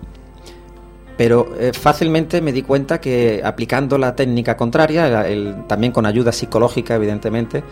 pero 1.16 1.54
eh, 1.58 1.72
fácilmente 1.72 2.40
me 2.40 2.52
di 2.52 2.62
cuenta 2.62 3.00
que 3.00 3.42
aplicando 3.44 3.98
la 3.98 4.16
técnica 4.16 4.56
contraria, 4.56 5.24
también 5.68 5.92
con 5.92 6.06
ayuda 6.06 6.32
psicológica, 6.32 6.94
evidentemente, 6.94 7.62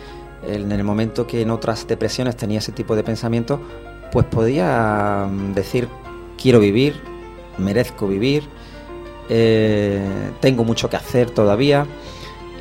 en 0.47 0.73
el 0.73 0.85
momento 0.85 1.27
que 1.27 1.43
en 1.43 1.51
otras 1.51 1.87
depresiones 1.87 2.37
tenía 2.37 2.59
ese 2.59 2.73
tipo 2.73 2.95
de 2.97 3.03
pensamiento, 3.03 3.61
pues 4.11 4.27
podía 4.27 5.27
mm, 5.31 5.55
decir, 5.55 5.89
quiero 6.41 6.61
vivir, 6.61 7.01
merezco 7.59 8.07
vivir, 8.07 8.45
eh, 9.29 10.03
tengo 10.41 10.65
mucho 10.65 10.91
que 10.91 10.97
hacer 10.97 11.31
todavía. 11.31 11.87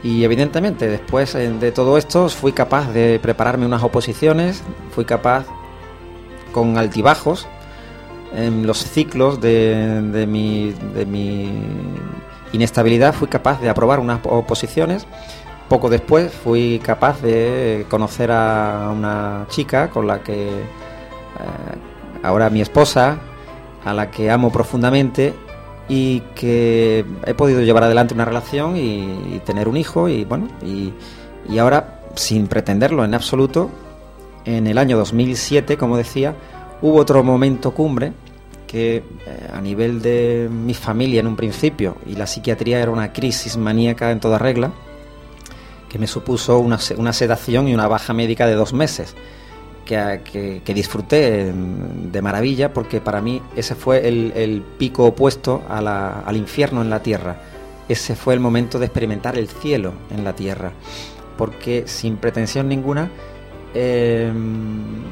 Y 0.03 0.23
evidentemente 0.23 0.87
después 0.87 1.35
eh, 1.35 1.51
de 1.51 1.71
todo 1.71 1.97
esto 1.97 2.29
fui 2.29 2.53
capaz 2.53 2.91
de 2.93 3.19
prepararme 3.19 3.65
unas 3.65 3.83
oposiciones, 3.83 4.63
fui 4.91 5.05
capaz 5.05 5.45
con 6.53 6.77
altibajos, 6.77 7.47
en 8.33 8.67
los 8.67 8.77
ciclos 8.77 9.41
de, 9.41 10.01
de, 10.01 10.27
mi, 10.27 10.71
de 10.93 11.05
mi 11.05 11.51
inestabilidad 12.53 13.13
fui 13.13 13.27
capaz 13.27 13.61
de 13.61 13.69
aprobar 13.69 13.99
unas 13.99 14.19
oposiciones. 14.23 15.07
Poco 15.67 15.89
después 15.89 16.31
fui 16.31 16.79
capaz 16.83 17.21
de 17.21 17.85
conocer 17.89 18.31
a 18.31 18.91
una 18.91 19.45
chica 19.49 19.89
con 19.89 20.07
la 20.07 20.23
que 20.23 20.49
ahora 22.23 22.49
mi 22.49 22.61
esposa, 22.61 23.19
a 23.83 23.93
la 23.93 24.11
que 24.11 24.29
amo 24.29 24.51
profundamente 24.51 25.33
y 25.87 26.21
que 26.35 27.05
he 27.25 27.33
podido 27.33 27.61
llevar 27.61 27.83
adelante 27.83 28.13
una 28.13 28.25
relación 28.25 28.75
y, 28.77 29.41
tener 29.45 29.67
un 29.67 29.77
hijo 29.77 30.09
y 30.09 30.25
bueno, 30.25 30.47
y, 30.63 30.93
y 31.49 31.57
ahora 31.57 32.01
sin 32.15 32.47
pretenderlo 32.47 33.03
en 33.05 33.13
absoluto, 33.13 33.69
en 34.45 34.67
el 34.67 34.77
año 34.77 34.97
2007, 34.97 35.77
como 35.77 35.97
decía, 35.97 36.35
Hubo 36.81 36.97
otro 36.97 37.23
momento 37.23 37.71
cumbre 37.71 38.13
que 38.65 38.97
eh, 38.97 39.03
a 39.51 39.59
nivel 39.59 40.01
de 40.01 40.47
mi 40.49 40.73
familia 40.73 41.19
en 41.19 41.27
un 41.27 41.35
principio 41.35 41.97
y 42.05 42.15
la 42.15 42.25
psiquiatría 42.25 42.79
era 42.79 42.91
una 42.91 43.11
crisis 43.11 43.57
maníaca 43.57 44.11
en 44.11 44.21
toda 44.21 44.37
regla, 44.37 44.71
que 45.89 45.99
me 45.99 46.07
supuso 46.07 46.59
una, 46.59 46.77
sedación 46.77 47.67
y 47.67 47.73
una 47.73 47.87
baja 47.87 48.13
médica 48.13 48.47
de 48.47 48.53
dos 48.53 48.73
meses, 48.73 49.15
que, 49.85 50.61
disfruté 50.65 51.51
de 51.53 52.21
maravilla 52.21 52.73
porque 52.73 53.01
para 53.01 53.21
mí 53.21 53.41
ese 53.55 53.75
fue 53.75 54.07
el, 54.07 54.63
pico 54.77 55.05
opuesto 55.05 55.63
al 55.67 56.37
infierno 56.37 56.81
en 56.81 56.89
la 56.89 57.01
tierra. 57.01 57.41
Ese 57.87 58.15
fue 58.15 58.35
el 58.35 58.39
momento 58.39 58.77
de 58.77 58.85
experimentar 58.85 59.37
el 59.37 59.47
cielo 59.47 59.93
en 60.11 60.23
la 60.23 60.35
tierra, 60.35 60.71
porque 61.37 61.83
sin 61.87 62.17
pretensión 62.17 62.67
ninguna, 62.67 63.09
em, 63.73 65.03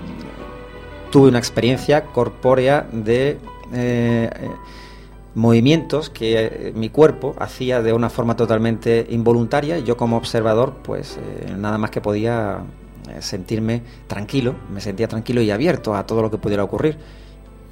tuve 1.11 1.29
una 1.29 1.39
experiencia 1.39 2.05
corpórea 2.05 2.87
de 2.91 3.39
eh, 3.73 4.29
movimientos 5.37 6.09
que 6.09 6.45
eh, 6.45 6.73
mi 6.75 6.89
cuerpo 6.89 7.35
hacía 7.39 7.81
de 7.81 7.93
una 7.93 8.09
forma 8.09 8.35
totalmente 8.35 9.05
involuntaria 9.09 9.77
y 9.77 9.83
yo 9.83 9.95
como 9.95 10.17
observador 10.17 10.73
pues 10.83 11.17
eh, 11.17 11.53
nada 11.55 11.77
más 11.77 11.91
que 11.91 12.01
podía 12.01 12.61
sentirme 13.21 13.81
tranquilo, 14.07 14.55
me 14.71 14.81
sentía 14.81 15.07
tranquilo 15.07 15.41
y 15.41 15.51
abierto 15.51 15.95
a 15.95 16.05
todo 16.05 16.21
lo 16.21 16.31
que 16.31 16.37
pudiera 16.37 16.63
ocurrir. 16.63 16.97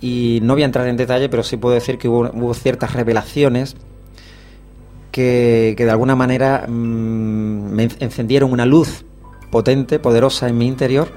Y 0.01 0.39
no 0.43 0.53
voy 0.53 0.63
a 0.63 0.65
entrar 0.65 0.87
en 0.87 0.97
detalle, 0.97 1.29
pero 1.29 1.43
sí 1.43 1.57
puedo 1.57 1.75
decir 1.75 1.97
que 1.97 2.07
hubo, 2.07 2.53
ciertas 2.53 2.93
revelaciones 2.93 3.75
que, 5.11 5.75
de 5.77 5.89
alguna 5.89 6.15
manera 6.15 6.65
mm, 6.67 6.71
me 6.71 7.83
encendieron 7.99 8.51
una 8.51 8.65
luz 8.65 9.05
potente, 9.51 9.99
poderosa 9.99 10.49
en 10.49 10.57
mi 10.57 10.67
interior 10.67 11.07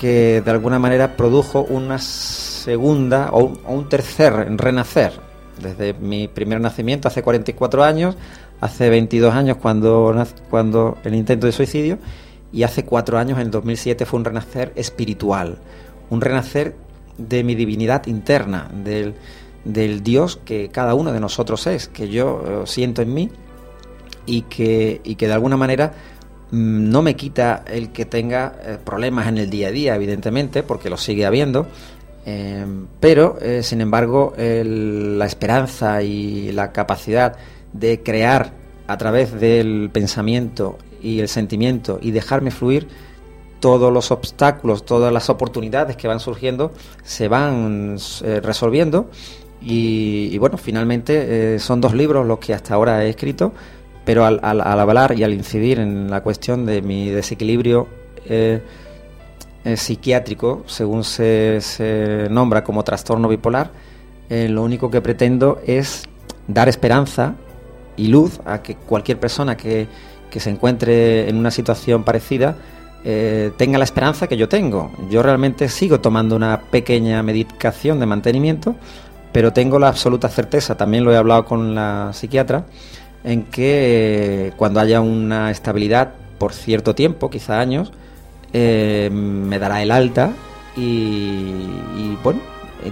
que 0.00 0.40
de 0.42 0.50
alguna 0.50 0.78
manera 0.78 1.14
produjo 1.14 1.60
una 1.60 1.98
segunda 1.98 3.28
o 3.32 3.52
un, 3.66 3.88
tercer 3.90 4.32
renacer. 4.56 5.12
Desde 5.60 5.92
mi 5.92 6.26
primer 6.26 6.58
nacimiento 6.58 7.06
hace 7.06 7.22
44 7.22 7.84
años, 7.84 8.16
hace 8.62 8.88
22 8.88 9.34
años 9.34 9.58
cuando, 9.58 10.24
cuando 10.48 10.96
el 11.04 11.14
intento 11.14 11.46
de 11.46 11.52
suicidio 11.52 11.98
y 12.52 12.62
hace 12.62 12.84
cuatro 12.84 13.18
años, 13.18 13.38
en 13.38 13.46
el 13.46 13.50
2007, 13.50 14.06
fue 14.06 14.18
un 14.18 14.24
renacer 14.24 14.72
espiritual, 14.76 15.58
un 16.10 16.20
renacer 16.20 16.74
de 17.18 17.44
mi 17.44 17.54
divinidad 17.54 18.06
interna, 18.06 18.70
del, 18.72 19.14
del 19.64 20.02
Dios 20.02 20.40
que 20.44 20.68
cada 20.68 20.94
uno 20.94 21.12
de 21.12 21.20
nosotros 21.20 21.66
es, 21.66 21.88
que 21.88 22.08
yo 22.08 22.42
eh, 22.44 22.66
siento 22.66 23.02
en 23.02 23.14
mí 23.14 23.30
y 24.26 24.42
que, 24.42 25.00
y 25.04 25.16
que 25.16 25.26
de 25.26 25.32
alguna 25.32 25.56
manera 25.56 25.92
Mm, 26.52 26.90
no 26.90 27.02
me 27.02 27.14
quita 27.14 27.64
el 27.66 27.90
que 27.90 28.04
tenga 28.04 28.54
eh, 28.64 28.78
problemas 28.84 29.28
en 29.28 29.38
el 29.38 29.50
día 29.50 29.68
a 29.68 29.70
día, 29.70 29.94
evidentemente, 29.94 30.62
porque 30.62 30.90
lo 30.90 30.96
sigue 30.96 31.24
habiendo, 31.24 31.66
eh, 32.26 32.66
pero, 32.98 33.38
sin 33.62 33.80
embargo, 33.80 34.34
la 34.36 35.24
esperanza 35.24 36.02
y 36.02 36.52
la 36.52 36.72
capacidad 36.72 37.36
de 37.72 38.02
crear 38.02 38.52
a 38.86 38.98
través 38.98 39.32
del 39.40 39.90
pensamiento 39.92 40.76
y 41.02 41.20
el 41.20 41.28
sentimiento 41.28 41.98
y 42.00 42.10
dejarme 42.10 42.50
fluir, 42.50 42.88
todos 43.60 43.92
los 43.92 44.10
obstáculos, 44.10 44.86
todas 44.86 45.12
las 45.12 45.28
oportunidades 45.28 45.94
que 45.96 46.08
van 46.08 46.18
surgiendo 46.18 46.72
se 47.02 47.28
van 47.28 47.98
resolviendo. 48.42 49.10
Y, 49.60 50.38
bueno, 50.38 50.56
finalmente 50.56 51.58
son 51.58 51.82
dos 51.82 51.92
libros 51.92 52.26
los 52.26 52.38
que 52.38 52.54
hasta 52.54 52.72
ahora 52.72 53.04
he 53.04 53.10
escrito 53.10 53.52
pero 54.04 54.24
al, 54.24 54.40
hablar 54.42 55.16
y 55.16 55.22
al 55.22 55.32
incidir 55.32 55.78
en 55.78 56.10
la 56.10 56.22
cuestión 56.22 56.66
de 56.66 56.82
mi 56.82 57.10
desequilibrio 57.10 57.86
eh, 58.26 58.60
eh, 59.64 59.76
psiquiátrico, 59.76 60.64
según 60.66 61.04
se, 61.04 61.60
nombra 62.30 62.64
como 62.64 62.82
trastorno 62.82 63.28
bipolar, 63.28 63.70
eh, 64.28 64.48
lo 64.48 64.62
único 64.62 64.90
que 64.90 65.00
pretendo 65.00 65.60
es 65.66 66.08
dar 66.48 66.68
esperanza 66.68 67.34
y 67.96 68.08
luz 68.08 68.40
a 68.44 68.62
que 68.62 68.74
cualquier 68.74 69.20
persona 69.20 69.56
que, 69.56 69.86
que 70.30 70.40
se 70.40 70.50
encuentre 70.50 71.28
en 71.28 71.36
una 71.36 71.50
situación 71.50 72.04
parecida 72.04 72.56
tenga 73.56 73.78
la 73.78 73.84
esperanza 73.84 74.26
que 74.26 74.36
yo 74.36 74.46
tengo. 74.46 74.92
Yo 75.10 75.22
realmente 75.22 75.70
sigo 75.70 76.00
tomando 76.00 76.36
una 76.36 76.60
pequeña 76.60 77.22
medicación 77.22 77.98
de 77.98 78.04
mantenimiento, 78.04 78.76
pero 79.32 79.52
tengo 79.52 79.78
la 79.78 79.88
absoluta 79.88 80.28
certeza, 80.28 80.76
también 80.76 81.04
lo 81.04 81.12
he 81.12 81.16
hablado 81.16 81.44
con 81.44 81.74
la 81.74 82.10
psiquiatra, 82.12 82.66
en 83.24 83.44
que 83.44 84.48
eh, 84.48 84.52
cuando 84.56 84.80
haya 84.80 85.00
una 85.00 85.50
estabilidad 85.50 86.12
por 86.38 86.52
cierto 86.52 86.94
tiempo, 86.94 87.30
quizá 87.30 87.60
años, 87.60 87.92
eh, 88.52 89.10
me 89.12 89.58
dará 89.58 89.82
el 89.82 89.90
alta 89.90 90.32
y, 90.76 92.16
bueno, 92.22 92.40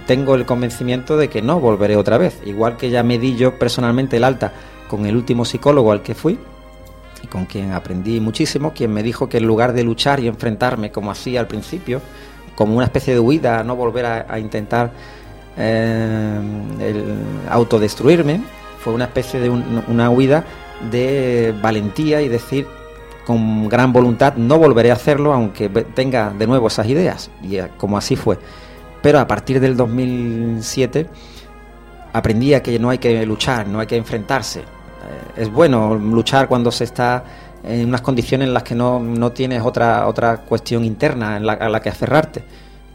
tengo 0.05 0.35
el 0.35 0.45
convencimiento 0.45 1.17
de 1.17 1.29
que 1.29 1.41
no 1.41 1.59
volveré 1.59 1.95
otra 1.95 2.17
vez. 2.17 2.39
Igual 2.45 2.77
que 2.77 2.91
ya 2.91 3.01
me 3.03 3.17
di 3.17 3.35
yo 3.35 3.57
personalmente 3.57 4.17
el 4.17 4.23
alta 4.23 4.53
con 4.87 5.07
el 5.07 5.15
último 5.15 5.45
psicólogo 5.45 5.91
al 5.91 6.03
que 6.03 6.13
fui 6.13 6.37
con 7.27 7.45
quien 7.45 7.71
aprendí 7.71 8.19
muchísimo, 8.19 8.73
quien 8.73 8.93
me 8.93 9.03
dijo 9.03 9.29
que 9.29 9.37
en 9.37 9.45
lugar 9.45 9.73
de 9.73 9.83
luchar 9.83 10.19
y 10.19 10.27
enfrentarme 10.27 10.91
como 10.91 11.11
hacía 11.11 11.39
al 11.39 11.47
principio, 11.47 12.01
como 12.55 12.75
una 12.75 12.85
especie 12.85 13.13
de 13.13 13.19
huida, 13.19 13.63
no 13.63 13.75
volver 13.75 14.05
a, 14.05 14.39
intentar 14.39 14.91
eh, 15.57 16.39
autodestruirme, 17.49 18.41
fue 18.79 18.93
una 18.93 19.05
especie 19.05 19.39
de 19.39 19.49
una 19.49 20.09
huida 20.09 20.45
de 20.91 21.53
valentía 21.61 22.21
y 22.21 22.29
decir 22.29 22.67
con 23.25 23.69
gran 23.69 23.93
voluntad 23.93 24.35
no 24.35 24.57
volveré 24.57 24.91
a 24.91 24.95
hacerlo 24.95 25.33
aunque 25.33 25.69
tenga 25.69 26.31
de 26.31 26.47
nuevo 26.47 26.67
esas 26.67 26.87
ideas. 26.87 27.29
Y 27.43 27.57
eh, 27.57 27.67
como 27.77 27.97
así 27.97 28.15
fue. 28.15 28.39
Pero 29.01 29.19
a 29.19 29.27
partir 29.27 29.59
del 29.59 29.77
2007 29.77 31.07
aprendí 32.11 32.53
a 32.53 32.63
que 32.63 32.79
no 32.79 32.89
hay 32.89 32.97
que 32.97 33.25
luchar 33.25 33.67
no 33.67 33.79
hay 33.79 33.87
que 33.87 33.95
enfrentarse 33.95 34.63
es 35.35 35.51
bueno 35.51 35.95
luchar 35.95 36.47
cuando 36.47 36.71
se 36.71 36.83
está 36.83 37.23
en 37.63 37.87
unas 37.87 38.01
condiciones 38.01 38.47
en 38.47 38.53
las 38.53 38.63
que 38.63 38.75
no, 38.75 38.99
no 38.99 39.31
tienes 39.31 39.61
otra 39.63 40.07
otra 40.07 40.37
cuestión 40.37 40.85
interna 40.85 41.37
en 41.37 41.45
la, 41.45 41.53
a 41.53 41.69
la 41.69 41.81
que 41.81 41.89
aferrarte. 41.89 42.43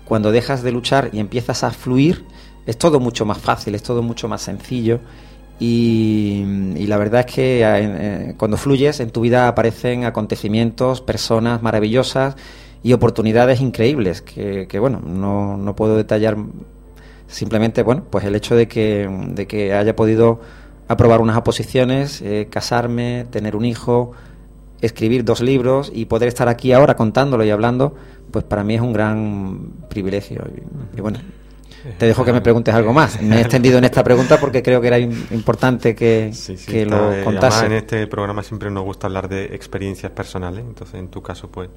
Cuando 0.04 0.32
dejas 0.32 0.62
de 0.62 0.72
luchar 0.72 1.10
y 1.12 1.20
empiezas 1.20 1.64
a 1.64 1.70
fluir 1.70 2.24
es 2.66 2.78
todo 2.78 3.00
mucho 3.00 3.24
más 3.26 3.38
fácil 3.38 3.74
es 3.74 3.82
todo 3.82 4.02
mucho 4.02 4.28
más 4.28 4.42
sencillo 4.42 5.00
y, 5.58 6.86
la 6.86 6.96
verdad 6.96 7.20
es 7.20 7.34
que 7.34 7.60
eh, 7.62 7.64
eh, 7.64 8.34
cuando 8.36 8.56
fluyes 8.56 9.00
en 9.00 9.10
tu 9.10 9.20
vida 9.20 9.48
aparecen 9.48 10.04
acontecimientos, 10.04 11.00
personas 11.00 11.62
maravillosas 11.62 12.36
y 12.82 12.92
oportunidades 12.92 13.60
increíbles 13.60 14.20
que, 14.20 14.78
bueno, 14.78 15.00
no, 15.00 15.56
no, 15.56 15.76
puedo 15.76 15.96
detallar 15.96 16.36
simplemente, 17.28 17.82
bueno, 17.82 18.04
pues 18.10 18.24
el 18.24 18.34
hecho 18.34 18.56
de 18.56 18.68
que, 18.68 19.08
de 19.28 19.46
que 19.46 19.72
haya 19.72 19.96
podido 19.96 20.40
aprobar 20.89 21.20
unas 21.20 21.37
oposiciones, 21.37 22.20
eh, 22.22 22.49
casarme, 22.51 23.26
tener 23.30 23.57
un 23.57 23.64
hijo, 23.64 24.12
escribir 24.80 25.24
dos 25.24 25.41
libros 25.41 25.91
y 25.95 26.07
poder 26.07 26.28
estar 26.28 26.49
aquí 26.49 26.72
ahora 26.72 26.97
contándolo 26.97 27.45
y 27.45 27.51
hablando, 27.51 27.95
pues 28.30 28.45
para 28.45 28.64
mí 28.64 28.74
es 28.74 28.80
un 28.80 28.93
gran 28.93 29.72
privilegio. 29.89 30.45
Y, 30.97 31.01
bueno, 31.01 31.20
te 31.99 32.07
dejo 32.07 32.24
que 32.24 32.32
me 32.32 32.41
preguntes 32.41 32.74
algo 32.74 32.93
más. 32.93 33.20
Me 33.22 33.39
he 33.39 33.41
extendido 33.41 33.78
en 33.78 33.85
esta 33.85 34.05
pregunta 34.05 34.39
porque 34.39 34.62
creo 34.62 34.80
que 34.80 34.89
era 34.89 34.99
importante 34.99 35.95
que, 35.95 36.32
lo 36.87 37.12
eh, 37.12 37.24
contase. 37.24 37.66
en 37.66 37.72
este 37.72 38.07
programa 38.07 38.43
siempre 38.43 38.70
nos 38.70 38.85
gusta 38.85 39.07
hablar 39.07 39.28
de 39.28 39.47
experiencias 39.55 40.12
personales, 40.12 40.64
entonces 40.66 40.97
en 40.97 41.09
tu 41.09 41.22
caso, 41.22 41.49
pues 41.49 41.70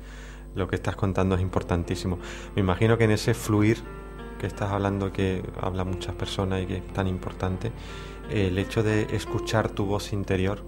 lo 0.56 0.68
que 0.68 0.76
estás 0.76 0.96
contando 0.96 1.36
es 1.36 1.42
importantísimo. 1.42 2.20
Me 2.56 2.62
imagino 2.62 2.98
que 2.98 3.06
en 3.06 3.12
ese 3.12 3.34
fluir 3.34 3.78
que 4.40 4.48
estás 4.48 4.72
hablando, 4.72 5.12
que 5.12 5.44
habla 5.62 5.84
muchas 5.84 6.16
personas 6.16 6.62
y 6.62 6.66
que 6.66 6.78
es 6.78 6.88
tan 6.94 7.08
importante, 7.08 7.72
el 8.30 8.58
hecho 8.58 8.84
de 8.84 9.16
escuchar 9.16 9.70
tu 9.70 9.86
voz 9.86 10.14
interior, 10.14 10.64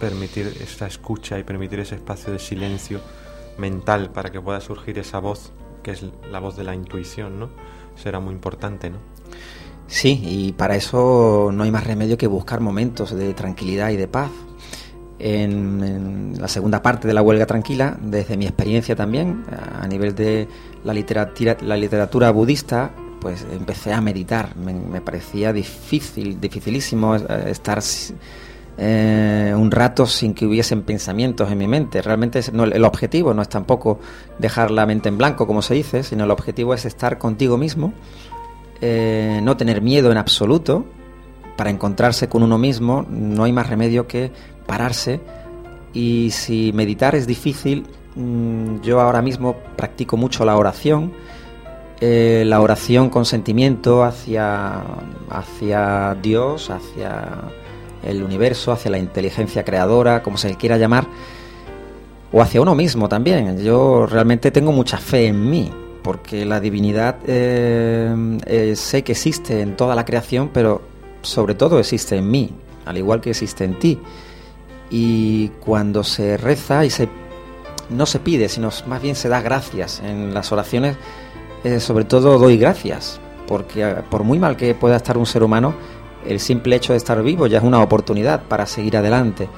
permitir 0.00 0.46
esa 0.60 0.86
escucha 0.86 1.38
y 1.38 1.44
permitir 1.44 1.80
ese 1.80 1.96
espacio 1.96 2.32
de 2.32 2.38
silencio 2.38 3.00
mental 3.58 4.10
para 4.10 4.30
que 4.30 4.40
pueda 4.40 4.60
surgir 4.60 4.98
esa 4.98 5.18
voz, 5.18 5.52
que 5.82 5.92
es 5.92 6.04
la 6.30 6.38
voz 6.40 6.56
de 6.56 6.64
la 6.64 6.74
intuición, 6.74 7.38
¿no? 7.38 7.50
Será 7.96 8.20
muy 8.20 8.34
importante, 8.34 8.90
¿no? 8.90 8.98
Sí, 9.86 10.22
y 10.24 10.52
para 10.52 10.74
eso 10.74 11.50
no 11.52 11.64
hay 11.64 11.70
más 11.70 11.86
remedio 11.86 12.16
que 12.16 12.26
buscar 12.26 12.60
momentos 12.60 13.14
de 13.14 13.34
tranquilidad 13.34 13.90
y 13.90 13.96
de 13.96 14.08
paz. 14.08 14.30
En, 15.18 16.34
la 16.40 16.48
segunda 16.48 16.82
parte 16.82 17.06
de 17.06 17.14
la 17.14 17.22
huelga 17.22 17.46
tranquila, 17.46 17.96
desde 18.00 18.36
mi 18.36 18.46
experiencia 18.46 18.96
también, 18.96 19.44
a 19.80 19.86
nivel 19.86 20.14
de 20.14 20.48
la 20.82 20.94
literatura, 20.94 21.56
la 21.60 21.76
literatura 21.76 22.30
budista, 22.30 22.92
pues 23.22 23.46
empecé 23.52 23.92
a 23.92 24.00
meditar. 24.00 24.56
Me, 24.56 25.00
parecía 25.00 25.52
difícil, 25.52 26.40
dificilísimo 26.40 27.14
eh, 27.14 27.22
estar 27.46 27.80
eh, 28.76 29.54
un 29.56 29.70
rato 29.70 30.06
sin 30.06 30.34
que 30.34 30.44
hubiesen 30.44 30.82
pensamientos 30.82 31.50
en 31.50 31.56
mi 31.56 31.68
mente. 31.68 32.02
Realmente 32.02 32.40
el 32.40 32.84
objetivo 32.84 33.32
no 33.32 33.40
es 33.40 33.48
tampoco 33.48 34.00
dejar 34.38 34.72
la 34.72 34.84
mente 34.86 35.08
en 35.08 35.18
blanco, 35.18 35.46
como 35.46 35.62
se 35.62 35.74
dice, 35.74 36.02
sino 36.02 36.24
el 36.24 36.32
objetivo 36.32 36.74
es 36.74 36.84
estar 36.84 37.16
contigo 37.18 37.56
mismo, 37.56 37.94
eh, 38.80 39.40
no 39.42 39.56
tener 39.56 39.80
miedo 39.80 40.10
en 40.10 40.18
absoluto. 40.18 40.84
Para 41.56 41.70
encontrarse 41.70 42.28
con 42.28 42.42
uno 42.42 42.58
mismo 42.58 43.06
no 43.08 43.44
hay 43.44 43.52
más 43.52 43.68
remedio 43.68 44.08
que 44.08 44.32
pararse 44.66 45.20
y 45.92 46.30
si 46.32 46.72
meditar 46.72 47.14
es 47.14 47.26
difícil, 47.28 47.86
mm, 48.16 48.80
yo 48.80 49.00
ahora 49.00 49.22
mismo 49.22 49.54
practico 49.76 50.16
mucho 50.16 50.44
la 50.44 50.56
oración 50.56 51.12
eh, 52.04 52.42
la 52.44 52.60
oración 52.60 53.10
con 53.10 53.24
sentimiento 53.24 54.02
hacia, 54.02 54.82
hacia 55.30 56.16
Dios, 56.20 56.68
hacia 56.68 57.42
el 58.02 58.24
universo, 58.24 58.72
hacia 58.72 58.90
la 58.90 58.98
inteligencia 58.98 59.64
creadora, 59.64 60.20
como 60.20 60.36
se 60.36 60.56
quiera 60.56 60.76
llamar, 60.78 61.06
o 62.32 62.42
hacia 62.42 62.60
uno 62.60 62.74
mismo 62.74 63.08
también. 63.08 63.56
Yo 63.62 64.06
realmente 64.06 64.50
tengo 64.50 64.72
mucha 64.72 64.98
fe 64.98 65.28
en 65.28 65.48
mí, 65.48 65.70
porque 66.02 66.44
la 66.44 66.58
divinidad 66.58 67.18
eh, 67.24 68.12
eh, 68.46 68.74
sé 68.74 69.04
que 69.04 69.12
existe 69.12 69.60
en 69.60 69.76
toda 69.76 69.94
la 69.94 70.04
creación, 70.04 70.50
pero 70.52 70.82
sobre 71.22 71.54
todo 71.54 71.78
existe 71.78 72.16
en 72.16 72.28
mí, 72.28 72.50
al 72.84 72.98
igual 72.98 73.20
que 73.20 73.30
existe 73.30 73.62
en 73.62 73.78
ti. 73.78 74.00
Y 74.90 75.50
cuando 75.60 76.02
se 76.02 76.36
reza 76.36 76.84
y 76.84 76.90
se 76.90 77.08
no 77.90 78.06
se 78.06 78.18
pide, 78.18 78.48
sino 78.48 78.70
más 78.86 79.00
bien 79.00 79.14
se 79.14 79.28
da 79.28 79.40
gracias 79.40 80.02
en 80.04 80.34
las 80.34 80.50
oraciones, 80.50 80.96
eh, 81.64 81.80
sobre 81.80 82.04
todo 82.04 82.38
doy 82.38 82.56
gracias, 82.58 83.20
porque 83.46 83.82
eh, 83.82 83.96
por 84.10 84.24
muy 84.24 84.38
mal 84.38 84.56
que 84.56 84.74
pueda 84.74 84.96
estar 84.96 85.16
un 85.16 85.26
ser 85.26 85.42
humano, 85.42 85.74
el 86.26 86.40
simple 86.40 86.76
hecho 86.76 86.92
de 86.92 86.96
estar 86.96 87.22
vivo 87.22 87.46
ya 87.46 87.58
es 87.58 87.64
una 87.64 87.82
oportunidad 87.82 88.42
para 88.44 88.66
seguir 88.66 88.96
adelante. 88.96 89.48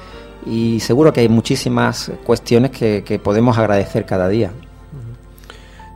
Y 0.47 0.81
seguro 0.81 1.13
que 1.13 1.21
hay 1.21 1.29
muchísimas 1.29 2.13
cuestiones 2.25 2.71
que, 2.71 3.21
podemos 3.23 3.57
agradecer 3.57 4.05
cada 4.05 4.29
día. 4.29 4.53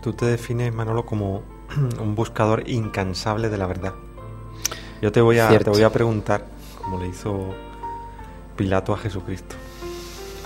Tú 0.02 0.14
te 0.14 0.24
defines, 0.24 0.72
Manolo, 0.72 1.04
como 1.04 1.42
un 2.00 2.14
buscador 2.14 2.68
incansable 2.68 3.50
de 3.50 3.58
la 3.58 3.66
verdad. 3.66 3.92
Yo 5.02 5.12
te 5.12 5.20
voy 5.20 5.38
a, 5.38 5.48
te 5.58 5.70
voy 5.70 5.82
a 5.82 5.90
preguntar, 5.90 6.46
como 6.82 6.98
le 7.00 7.08
hizo 7.08 7.54
Pilato 8.56 8.94
a 8.94 8.98
Jesucristo. 8.98 9.54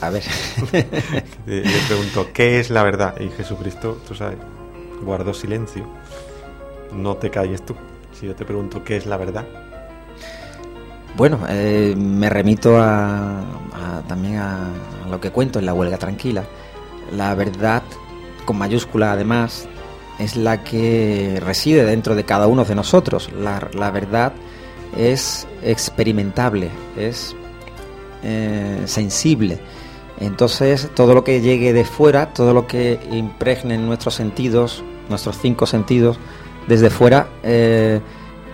A 0.01 0.11
ver. 0.11 0.25
le 1.47 1.63
pregunto, 1.87 2.27
¿qué 2.35 2.59
es 2.59 2.71
la 2.71 2.83
verdad? 2.83 3.15
Y 3.21 3.29
Jesucristo, 3.31 3.99
tú 4.07 4.17
sabes, 4.17 4.37
guardó 5.03 5.35
silencio. 5.35 5.87
No 6.93 7.17
te 7.17 7.31
calles 7.31 7.63
tú. 7.65 7.75
Si 8.13 8.27
yo 8.27 8.35
te 8.35 8.45
pregunto 8.45 8.85
qué 8.85 8.97
es 8.97 9.07
la 9.07 9.17
verdad. 9.17 9.47
Bueno, 11.17 11.41
eh, 11.49 11.95
me 11.97 12.31
remito 12.31 12.81
a, 12.81 13.43
también 14.09 14.39
a, 14.39 14.69
lo 15.11 15.21
que 15.21 15.31
cuento 15.31 15.59
en 15.59 15.67
la 15.67 15.75
huelga 15.75 15.99
tranquila. 15.99 16.45
La 17.15 17.35
verdad, 17.35 17.83
con 18.47 18.57
mayúscula 18.57 19.13
además, 19.13 19.69
es 20.19 20.37
la 20.37 20.65
que 20.65 21.39
reside 21.45 21.85
dentro 21.85 22.15
de 22.15 22.25
cada 22.25 22.47
uno 22.47 22.65
de 22.65 22.75
nosotros. 22.75 23.31
La, 23.33 23.91
verdad 23.91 24.33
es 24.97 25.47
experimentable, 25.63 26.71
es 26.97 27.37
eh, 28.23 28.83
sensible. 28.87 29.61
Entonces, 30.19 30.89
todo 30.95 31.15
lo 31.15 31.25
que 31.25 31.41
llegue 31.41 31.73
de 31.73 31.85
fuera, 31.85 32.33
todo 32.33 32.55
lo 32.55 32.67
que 32.67 32.99
impregne 33.11 33.75
en 33.75 33.87
nuestros 33.87 34.15
sentidos, 34.15 34.83
nuestros 35.09 35.39
cinco 35.39 35.67
sentidos 35.67 36.19
desde 36.67 36.91
fuera, 36.91 37.29
eh, 37.43 38.01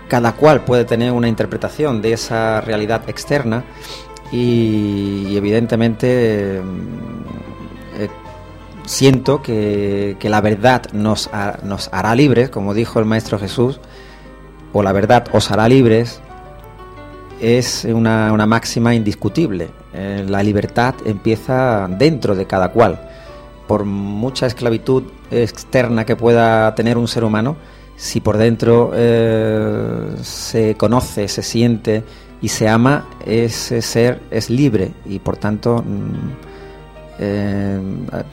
cada 0.08 0.32
cual 0.32 0.64
puede 0.64 0.84
tener 0.84 1.12
una 1.12 1.28
interpretación 1.28 2.00
de 2.00 2.12
esa 2.14 2.60
realidad 2.60 3.08
externa 3.08 3.64
y, 4.32 5.36
evidentemente 5.36 6.56
eh, 6.56 6.62
siento 8.84 9.42
que, 9.42 10.16
la 10.22 10.40
verdad 10.40 10.82
nos, 10.92 11.30
nos 11.62 11.88
hará 11.92 12.14
libres, 12.14 12.50
como 12.50 12.74
dijo 12.74 12.98
el 12.98 13.04
Maestro 13.04 13.38
Jesús, 13.38 13.80
o 14.72 14.82
la 14.82 14.92
verdad 14.92 15.26
os 15.32 15.50
hará 15.50 15.68
libres, 15.68 16.20
es 17.40 17.84
una, 17.84 18.32
una 18.32 18.46
máxima 18.46 18.94
indiscutible. 18.94 19.70
Eh, 19.94 20.24
la 20.28 20.42
libertad 20.42 20.94
empieza 21.04 21.88
dentro 21.88 22.34
de 22.34 22.46
cada 22.46 22.70
cual 22.70 23.07
por 23.68 23.84
mucha 23.84 24.46
esclavitud 24.46 25.04
externa 25.30 26.04
que 26.04 26.16
pueda 26.16 26.74
tener 26.74 26.98
un 26.98 27.06
ser 27.06 27.22
humano, 27.22 27.56
si 27.96 28.20
por 28.20 28.36
dentro 28.36 28.90
eh, 28.94 30.16
se 30.22 30.74
conoce, 30.74 31.28
se 31.28 31.42
siente 31.42 32.02
y 32.40 32.48
se 32.48 32.68
ama, 32.68 33.06
ese 33.24 33.82
ser 33.82 34.20
es 34.30 34.50
libre 34.50 34.92
y 35.04 35.18
por 35.20 35.36
tanto 35.36 35.84
mm, 35.86 36.30
eh, 37.20 37.80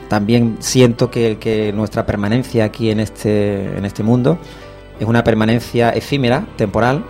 también 0.07 0.57
siento 0.59 1.11
que, 1.11 1.38
que 1.38 1.73
nuestra 1.73 2.05
permanencia 2.05 2.65
aquí 2.65 2.89
en 2.89 2.99
este, 2.99 3.77
en 3.77 3.86
este 3.86 4.01
mundo 4.01 4.39
es 4.99 5.05
una 5.05 5.23
permanencia 5.23 5.89
efímera, 5.89 6.47
temporal, 6.55 7.03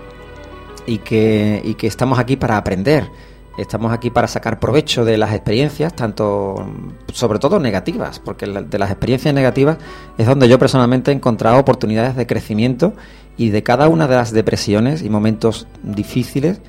y 0.88 1.00
que, 1.00 1.62
y 1.64 1.76
que 1.76 1.88
estamos 1.88 2.20
aquí 2.20 2.36
para 2.36 2.58
aprender 2.58 3.10
Estamos 3.58 3.94
aquí 3.94 4.10
para 4.10 4.28
sacar 4.28 4.60
provecho 4.60 5.06
de 5.06 5.18
las 5.18 5.34
experiencias, 5.34 5.96
tanto, 5.96 6.68
sobre 7.14 7.40
todo 7.40 7.60
negativas, 7.60 8.20
porque 8.20 8.46
de 8.46 8.80
las 8.80 8.92
experiencias 8.92 9.34
negativas 9.34 9.78
es 10.18 10.28
donde 10.28 10.50
yo 10.50 10.60
personalmente 10.60 11.12
he 11.12 11.14
encontrado 11.14 11.58
oportunidades 11.58 12.16
de 12.16 12.28
crecimiento 12.28 12.94
y 13.38 13.50
de 13.50 13.64
cada 13.64 13.88
una 13.88 14.08
de 14.08 14.16
las 14.16 14.32
depresiones 14.32 15.02
y 15.02 15.10
momentos 15.10 15.68
difíciles 15.84 16.60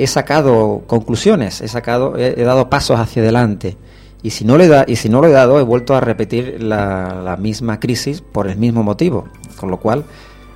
he 0.00 0.06
sacado 0.06 0.82
conclusiones, 0.86 1.60
he 1.60 1.68
sacado, 1.68 2.16
he, 2.16 2.42
dado 2.42 2.70
pasos 2.70 2.98
hacia 2.98 3.22
adelante. 3.22 3.76
Y 4.22 4.30
si 4.30 4.46
no 4.46 4.56
le 4.56 4.66
da, 4.66 4.84
y 4.86 4.96
si 4.96 5.10
no 5.10 5.20
lo 5.20 5.28
he 5.28 5.30
dado, 5.30 5.60
he 5.60 5.62
vuelto 5.62 5.94
a 5.94 6.00
repetir 6.00 6.62
la, 6.62 7.36
misma 7.38 7.80
crisis 7.80 8.22
por 8.22 8.48
el 8.48 8.56
mismo 8.56 8.82
motivo. 8.82 9.28
Con 9.58 9.70
lo 9.70 9.78
cual, 9.78 10.04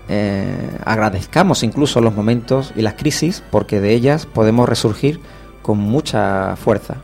eh, 0.09 0.79
agradezcamos 0.85 1.63
incluso 1.63 2.01
los 2.01 2.15
momentos 2.15 2.73
y 2.75 2.81
las 2.81 2.95
crisis, 2.95 3.43
porque 3.51 3.81
de 3.81 3.93
ellas 3.93 4.27
podemos 4.27 4.67
resurgir 4.67 5.21
con 5.65 5.79
mucha 5.79 6.57
fuerza. 6.57 6.97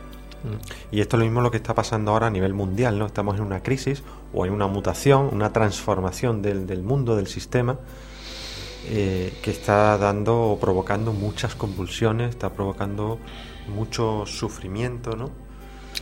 Y 0.91 1.01
esto 1.01 1.17
es 1.17 1.19
lo 1.19 1.25
mismo 1.25 1.41
lo 1.41 1.49
que 1.49 1.57
está 1.57 1.73
pasando 1.73 2.11
ahora 2.11 2.27
a 2.27 2.29
nivel 2.29 2.53
mundial, 2.53 2.99
¿no? 2.99 3.07
Estamos 3.07 3.37
en 3.37 3.41
una 3.41 3.63
crisis 3.63 4.03
o 4.33 4.45
en 4.45 4.53
una 4.53 4.67
mutación, 4.67 5.29
una 5.31 5.51
transformación 5.51 6.43
del, 6.43 6.83
mundo, 6.83 7.15
del 7.15 7.25
sistema, 7.25 7.77
eh, 8.87 9.33
que 9.41 9.49
está 9.49 9.97
dando 9.97 10.39
o 10.39 10.59
provocando 10.59 11.11
muchas 11.11 11.55
convulsiones, 11.55 12.29
está 12.29 12.51
provocando 12.51 13.17
mucho 13.75 14.27
sufrimiento, 14.27 15.15
¿no? 15.15 15.31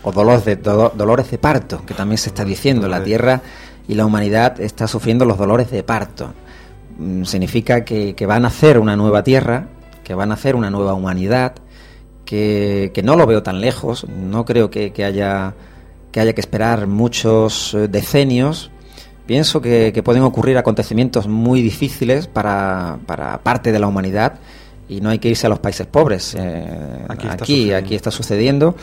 O 0.03 0.11
dolores 0.11 0.43
de, 0.43 0.57
dolores 0.57 1.31
de 1.31 1.37
parto, 1.37 1.85
que 1.85 1.93
también 1.93 2.17
se 2.17 2.27
está 2.27 2.43
diciendo. 2.43 2.89
La 2.89 3.01
Tierra 3.01 3.41
y 3.87 3.95
la 3.95 4.05
humanidad 4.05 4.59
está 4.59 4.85
sufriendo 4.85 5.23
los 5.23 5.37
dolores 5.37 5.71
de 5.71 5.83
parto. 5.83 6.33
Mm, 6.97 7.23
significa 7.23 7.85
que, 7.85 8.15
que 8.15 8.25
van 8.25 8.39
a 8.39 8.49
nacer 8.49 8.79
una 8.79 8.97
nueva 8.97 9.23
Tierra, 9.23 9.69
que 10.03 10.13
van 10.13 10.29
a 10.33 10.35
nacer 10.35 10.57
una 10.57 10.69
nueva 10.69 10.93
humanidad, 10.93 11.55
que, 12.29 13.01
no 13.03 13.15
lo 13.15 13.25
veo 13.25 13.41
tan 13.41 13.59
lejos, 13.59 14.07
no 14.07 14.45
creo 14.45 14.69
que, 14.69 14.93
haya, 15.03 15.55
que 16.11 16.19
haya 16.19 16.33
que 16.33 16.41
esperar 16.41 16.85
muchos 16.85 17.73
eh, 17.73 17.87
decenios. 17.87 18.69
Pienso 19.25 19.61
que, 19.61 19.99
pueden 20.03 20.21
ocurrir 20.21 20.55
acontecimientos 20.57 21.27
muy 21.27 21.63
difíciles 21.63 22.27
para, 22.27 22.99
para, 23.07 23.39
parte 23.39 23.71
de 23.71 23.79
la 23.79 23.87
humanidad 23.87 24.35
y 24.87 25.01
no 25.01 25.09
hay 25.09 25.17
que 25.17 25.29
irse 25.29 25.47
a 25.47 25.49
los 25.49 25.57
países 25.57 25.87
pobres. 25.87 26.35
Eh, 26.37 27.05
aquí, 27.07 27.71
aquí, 27.71 27.95
está 27.95 28.11
sucediendo. 28.11 28.75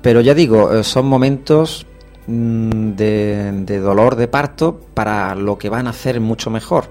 Pero 0.00 0.22
ya 0.22 0.32
digo, 0.32 0.72
eh, 0.72 0.84
son 0.84 1.04
momentos 1.04 1.86
mm, 2.26 2.92
de, 2.92 3.80
dolor 3.80 4.16
de 4.16 4.28
parto 4.28 4.80
para 4.94 5.34
lo 5.34 5.58
que 5.58 5.68
van 5.68 5.86
a 5.86 5.90
hacer 5.90 6.18
mucho 6.18 6.48
mejor. 6.48 6.86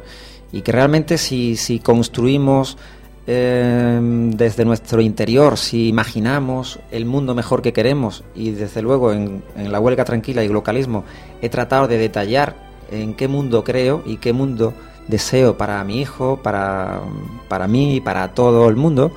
Y 0.52 0.62
que 0.62 0.72
realmente 0.72 1.18
si, 1.18 1.56
si 1.56 1.80
construimos 1.80 2.78
em, 3.26 4.32
desde 4.32 4.66
nuestro 4.66 5.02
interior, 5.02 5.58
si 5.58 5.88
imaginamos 5.88 6.80
el 6.92 7.06
mundo 7.06 7.36
mejor 7.36 7.62
que 7.62 7.74
queremos, 7.74 8.24
y 8.36 8.52
desde 8.52 8.82
luego 8.82 9.12
en, 9.12 9.44
la 9.56 9.80
huelga 9.80 10.06
tranquila 10.06 10.44
y 10.44 10.50
localismo 10.50 11.04
he 11.42 11.50
tratado 11.50 11.88
de 11.88 11.98
detallar 11.98 12.56
en 12.92 13.14
qué 13.14 13.28
mundo 13.28 13.64
creo 13.64 14.04
y 14.06 14.18
qué 14.18 14.34
mundo 14.34 14.74
deseo 15.08 15.58
para 15.58 15.84
mi 15.84 16.02
hijo, 16.02 16.40
para, 16.42 17.02
para 17.48 17.68
mí 17.68 17.96
y 17.96 18.02
para 18.02 18.34
todo 18.34 18.70
el 18.70 18.76
mundo, 18.76 19.12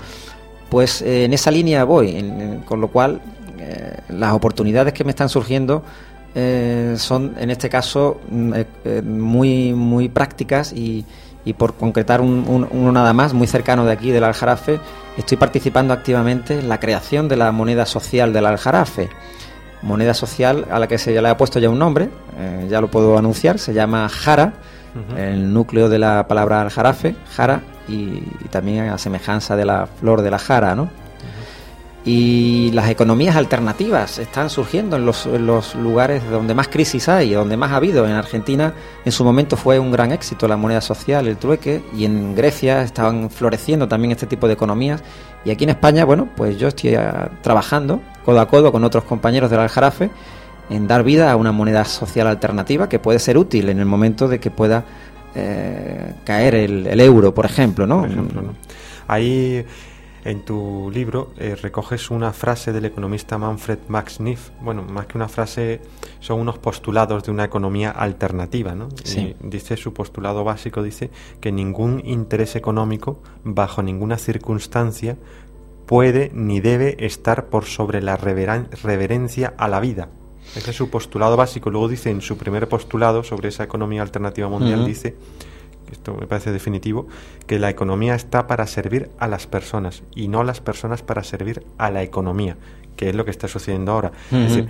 pues 0.69 1.03
eh, 1.03 1.25
en 1.25 1.33
esa 1.33 1.51
línea 1.51 1.85
voy, 1.85 2.63
con 2.65 2.81
lo 2.81 2.89
cual 2.89 3.21
eh, 3.59 3.97
las 4.09 4.33
oportunidades 4.33 4.93
que 4.93 5.05
me 5.05 5.11
están 5.11 5.29
surgiendo 5.29 5.83
eh, 6.35 6.95
son 6.99 7.35
en 7.39 7.51
este 7.51 7.69
caso 7.69 8.21
mm, 8.29 8.53
muy, 9.05 9.73
muy 9.73 10.09
prácticas 10.09 10.73
y, 10.73 11.05
y 11.47 11.55
por 11.55 11.77
concretar 11.77 12.21
un, 12.21 12.69
uno 12.71 12.93
nada 12.93 13.15
más, 13.15 13.33
muy 13.33 13.47
cercano 13.47 13.87
de 13.87 13.93
aquí, 13.93 14.11
del 14.11 14.25
Aljarafe, 14.25 14.79
estoy 15.17 15.39
participando 15.39 15.95
activamente 15.95 16.59
en 16.59 16.69
la 16.69 16.79
creación 16.79 17.29
de 17.29 17.37
la 17.37 17.51
moneda 17.53 17.87
social 17.87 18.35
del 18.35 18.45
Aljarafe. 18.45 19.09
Moneda 19.81 20.13
social 20.13 20.67
a 20.71 20.79
la 20.79 20.89
que 20.89 20.99
se 20.99 21.19
le 21.19 21.29
ha 21.29 21.37
puesto 21.37 21.59
ya 21.59 21.71
un 21.71 21.79
nombre, 21.79 22.11
ya 22.69 22.81
lo 22.81 22.91
puedo 22.91 23.17
anunciar, 23.17 23.59
se 23.59 23.73
llama 23.73 24.09
Jara 24.09 24.55
el 25.17 25.53
núcleo 25.53 25.89
de 25.89 25.99
la 25.99 26.27
palabra 26.27 26.63
aljarafe, 26.63 27.15
jara, 27.35 27.63
y, 27.89 28.21
también 28.51 28.89
a 28.89 28.99
semejanza 28.99 29.57
de 29.57 29.65
la 29.65 29.87
flor 29.87 30.23
de 30.23 30.31
la 30.31 30.39
jara, 30.39 30.75
¿no? 30.75 30.91
Y 32.09 32.71
las 32.71 32.89
economías 32.89 33.35
alternativas 33.35 34.21
están 34.21 34.49
surgiendo 34.49 34.95
en 34.95 35.05
los, 35.05 35.75
lugares 35.75 36.23
donde 36.31 36.55
más 36.55 36.69
crisis 36.69 37.09
hay, 37.09 37.33
donde 37.33 37.57
más 37.57 37.73
ha 37.73 37.77
habido. 37.77 38.07
En 38.07 38.13
Argentina 38.13 38.75
en 39.05 39.11
su 39.11 39.25
momento 39.25 39.57
fue 39.57 39.81
un 39.81 39.91
gran 39.91 40.13
éxito 40.13 40.47
la 40.47 40.57
moneda 40.57 40.81
social, 40.81 41.27
el 41.27 41.37
trueque, 41.37 41.83
y 41.93 42.05
en 42.05 42.37
Grecia 42.37 42.83
estaban 42.83 43.29
floreciendo 43.29 43.89
también 43.89 44.13
este 44.13 44.27
tipo 44.27 44.47
de 44.47 44.53
economías. 44.53 45.03
Y 45.45 45.51
aquí 45.51 45.65
en 45.65 45.71
España, 45.71 46.05
bueno, 46.05 46.29
pues 46.37 46.57
yo 46.57 46.69
estoy 46.69 46.95
ah, 46.95 47.29
trabajando 47.43 48.01
codo 48.25 48.39
a 48.39 48.47
codo 48.47 48.71
con 48.71 48.85
otros 48.85 49.03
compañeros 49.03 49.51
del 49.51 49.59
Aljarafe 49.59 50.09
en 50.71 50.87
dar 50.87 51.03
vida 51.03 51.33
a 51.33 51.35
una 51.35 51.51
moneda 51.51 51.85
social 51.85 52.29
alternativa 52.29 52.89
que 52.89 53.01
puede 53.01 53.19
ser 53.19 53.37
útil 53.37 53.69
en 53.69 53.81
el 53.81 53.87
momento 53.87 54.29
de 54.29 54.39
que 54.39 54.53
pueda 54.53 54.85
eh, 55.35 56.15
caer 56.23 56.55
el, 56.55 57.01
euro, 57.01 57.35
por 57.35 57.47
ejemplo, 57.47 57.85
¿no? 57.85 58.07
Ahí 59.09 59.65
en 60.27 60.45
tu 60.45 60.91
libro 60.93 61.31
eh, 61.39 61.55
recoges 61.55 62.11
una 62.11 62.33
frase 62.33 62.73
del 62.73 62.85
economista 62.85 63.39
Manfred 63.39 63.79
Max 63.89 64.19
Neff. 64.21 64.51
Bueno, 64.61 64.83
más 64.83 65.07
que 65.07 65.17
una 65.17 65.29
frase, 65.29 65.81
son 66.21 66.41
unos 66.41 66.59
postulados 66.59 67.23
de 67.23 67.31
una 67.31 67.45
economía 67.45 67.91
alternativa, 67.91 68.75
¿no? 68.75 68.89
dice 69.41 69.77
su 69.77 69.93
postulado 69.93 70.43
básico 70.43 70.83
dice 70.83 71.11
que 71.41 71.53
ningún 71.53 72.03
interés 72.05 72.57
económico 72.57 73.23
bajo 73.45 73.83
ninguna 73.83 74.19
circunstancia 74.19 75.17
puede 75.87 76.31
ni 76.35 76.61
debe 76.61 76.97
estar 77.07 77.47
por 77.47 77.65
sobre 77.65 78.03
la 78.03 78.17
reverencia 78.17 79.55
a 79.57 79.69
la 79.69 79.79
vida. 79.79 80.09
Ese 80.57 80.71
es 80.71 80.77
su 80.77 80.91
postulado 80.91 81.37
básico. 81.37 81.71
Luego 81.71 81.89
dice 81.89 82.11
en 82.11 82.21
su 82.21 82.37
primer 82.37 82.69
postulado 82.69 83.23
sobre 83.23 83.49
esa 83.49 83.65
economía 83.65 84.03
alternativa 84.03 84.49
mundial, 84.49 84.85
dice, 84.85 85.15
esto 85.93 86.15
me 86.15 86.27
parece 86.27 86.53
definitivo, 86.53 87.07
que 87.47 87.59
la 87.59 87.71
economía 87.71 88.15
está 88.15 88.47
para 88.47 88.67
servir 88.67 89.11
a 89.19 89.29
las 89.29 89.47
personas 89.47 90.03
y 90.15 90.29
no 90.29 90.45
las 90.45 90.61
personas 90.61 91.03
para 91.03 91.23
servir 91.23 91.65
a 91.79 91.91
la 91.91 92.03
economía, 92.03 92.57
que 92.97 93.09
es 93.09 93.15
lo 93.15 93.25
que 93.25 93.31
está 93.31 93.49
sucediendo 93.49 93.93
ahora. 93.93 94.13
Es 94.31 94.49
decir, 94.49 94.69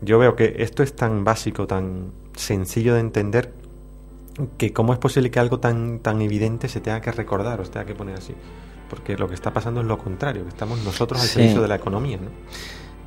yo 0.00 0.18
veo 0.18 0.36
que 0.36 0.56
esto 0.58 0.82
es 0.82 0.94
tan 0.94 1.24
básico, 1.24 1.66
tan 1.66 2.12
sencillo 2.34 2.94
de 2.94 3.00
entender, 3.00 3.52
que 4.58 4.72
cómo 4.72 4.92
es 4.92 4.98
posible 4.98 5.30
que 5.30 5.38
algo 5.38 5.60
tan, 5.60 6.00
tan 6.00 6.20
evidente 6.20 6.68
se 6.68 6.80
tenga 6.80 7.00
que 7.00 7.12
recordar 7.12 7.60
o 7.60 7.64
se 7.64 7.70
tenga 7.70 7.86
que 7.86 7.94
poner 7.94 8.16
así. 8.16 8.34
Porque 8.90 9.16
lo 9.16 9.28
que 9.28 9.34
está 9.34 9.52
pasando 9.52 9.80
es 9.80 9.86
lo 9.86 9.98
contrario, 9.98 10.42
que 10.42 10.48
estamos 10.48 10.82
nosotros 10.84 11.20
al 11.20 11.26
servicio 11.26 11.62
de 11.62 11.68
la 11.68 11.76
economía. 11.76 12.18
¿no? 12.18 12.30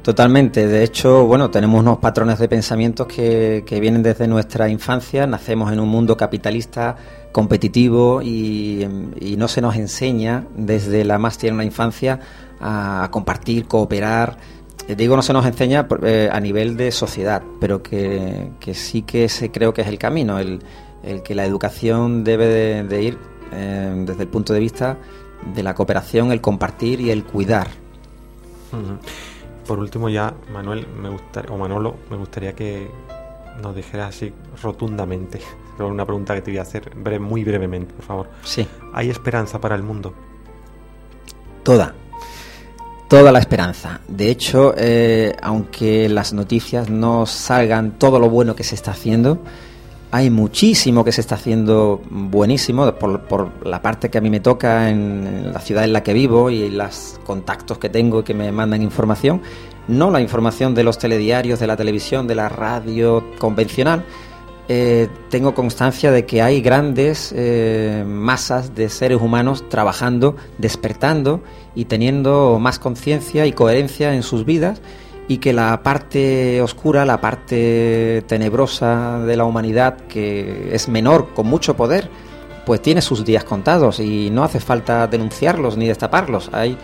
Totalmente. 0.08 0.68
De 0.68 0.86
hecho, 0.86 1.26
bueno, 1.26 1.52
tenemos 1.52 1.82
unos 1.82 1.98
patrones 1.98 2.40
de 2.40 2.48
pensamientos 2.48 3.08
que, 3.08 3.62
vienen 3.82 4.02
desde 4.02 4.26
nuestra 4.26 4.70
infancia. 4.70 5.28
Nacemos 5.28 5.74
en 5.74 5.82
un 5.82 5.90
mundo 5.90 6.16
capitalista, 6.16 6.96
competitivo 7.34 8.22
y, 8.22 8.88
no 9.38 9.50
se 9.50 9.60
nos 9.60 9.76
enseña 9.76 10.46
desde 10.56 11.04
la 11.04 11.18
más 11.18 11.38
tierna 11.38 11.66
infancia 11.66 12.22
a, 12.62 13.10
compartir, 13.12 13.68
cooperar. 13.68 14.38
Eh, 14.88 14.96
digo, 14.96 15.18
no 15.18 15.22
se 15.22 15.34
nos 15.34 15.46
enseña 15.46 15.86
eh, 16.02 16.30
a 16.32 16.40
nivel 16.40 16.78
de 16.78 16.94
sociedad, 16.94 17.44
pero 17.60 17.84
que, 17.84 18.54
sí 18.74 19.02
que 19.02 19.28
se, 19.28 19.52
creo 19.52 19.74
que 19.74 19.82
es 19.82 19.90
el 19.90 20.00
camino, 20.00 20.40
el, 20.40 20.62
que 21.22 21.36
la 21.36 21.44
educación 21.44 22.24
debe 22.24 22.82
de, 22.82 23.04
ir 23.04 23.18
eh, 23.52 23.94
desde 24.08 24.24
el 24.24 24.30
punto 24.30 24.54
de 24.54 24.62
vista 24.62 24.98
de 25.54 25.64
la 25.64 25.76
cooperación, 25.76 26.32
el 26.32 26.40
compartir 26.40 27.02
y 27.02 27.12
el 27.12 27.26
cuidar 27.26 27.68
por 29.68 29.80
último 29.80 30.10
ya, 30.10 30.34
Manuel, 30.52 30.88
me 30.88 31.10
gustaría, 31.10 31.52
o 31.52 31.58
Manolo, 31.58 31.96
me 32.10 32.18
gustaría 32.18 32.54
que 32.54 32.90
nos 33.62 33.76
dijeras 33.76 34.16
así 34.16 34.34
rotundamente, 34.64 35.42
una 35.80 36.06
pregunta 36.06 36.34
que 36.34 36.42
te 36.42 36.52
voy 36.52 36.60
a 36.60 36.64
hacer 36.64 36.96
muy 37.20 37.44
brevemente, 37.44 37.94
por 37.94 38.06
favor. 38.06 38.30
Sí. 38.44 38.68
¿Hay 38.94 39.10
esperanza 39.10 39.60
para 39.60 39.76
el 39.76 39.84
mundo? 39.84 40.14
Toda. 41.64 41.94
Toda 43.10 43.32
la 43.32 43.40
esperanza. 43.40 44.02
De 44.08 44.30
hecho, 44.30 44.74
eh, 44.78 45.36
aunque 45.42 46.10
las 46.10 46.34
noticias 46.34 46.90
no 46.90 47.26
salgan 47.26 47.98
todo 47.98 48.20
lo 48.20 48.30
bueno 48.30 48.56
que 48.56 48.64
se 48.64 48.76
está 48.76 48.92
haciendo, 48.92 49.40
hay 50.18 50.32
muchísimo 50.32 51.04
que 51.04 51.12
se 51.12 51.22
está 51.22 51.36
haciendo 51.36 52.02
buenísimo 52.10 52.92
por, 52.96 53.52
la 53.64 53.84
parte 53.84 54.10
que 54.10 54.18
a 54.18 54.22
mí 54.22 54.32
me 54.32 54.40
toca 54.40 54.90
en, 54.90 55.54
la 55.54 55.60
ciudad 55.60 55.84
en 55.84 55.94
la 55.94 56.02
que 56.02 56.12
vivo 56.14 56.50
y 56.50 56.72
los 56.72 57.20
contactos 57.24 57.78
que 57.78 57.88
tengo 57.90 58.24
que 58.24 58.34
me 58.34 58.52
mandan 58.52 58.82
información. 58.82 59.44
No 59.88 60.10
la 60.10 60.20
información 60.20 60.74
de 60.74 60.84
los 60.84 60.98
telediarios, 60.98 61.60
de 61.60 61.68
la 61.68 61.78
televisión, 61.78 62.26
de 62.26 62.34
la 62.34 62.50
radio 62.50 63.24
convencional. 63.38 64.06
Eh, 64.68 65.08
tengo 65.30 65.54
constancia 65.54 66.12
de 66.12 66.26
que 66.26 66.42
hay 66.42 66.62
grandes 66.62 67.32
eh, 67.38 68.04
masas 68.06 68.74
de 68.74 68.90
seres 68.90 69.22
humanos 69.22 69.70
trabajando, 69.70 70.36
despertando 70.58 71.42
y 71.76 71.86
teniendo 71.86 72.58
más 72.60 72.80
conciencia 72.80 73.46
y 73.46 73.52
coherencia 73.52 74.16
en 74.16 74.24
sus 74.24 74.46
vidas 74.46 74.82
y 75.28 75.38
que 75.38 75.54
la 75.54 75.84
parte 75.84 76.62
oscura, 76.62 77.06
la 77.06 77.20
parte 77.20 78.24
tenebrosa 78.28 79.20
de 79.20 79.36
la 79.36 79.46
humanidad, 79.46 79.98
que 80.08 80.70
es 80.72 80.88
menor, 80.88 81.34
con 81.34 81.48
mucho 81.48 81.76
poder, 81.76 82.10
pues 82.66 82.82
tiene 82.82 83.02
sus 83.02 83.26
días 83.26 83.44
contados 83.44 84.00
y 84.00 84.30
no 84.30 84.44
hace 84.44 84.60
falta 84.60 85.08
denunciarlos 85.08 85.78
ni 85.78 85.88
destaparlos. 85.88 86.50
Hay, 86.54 86.78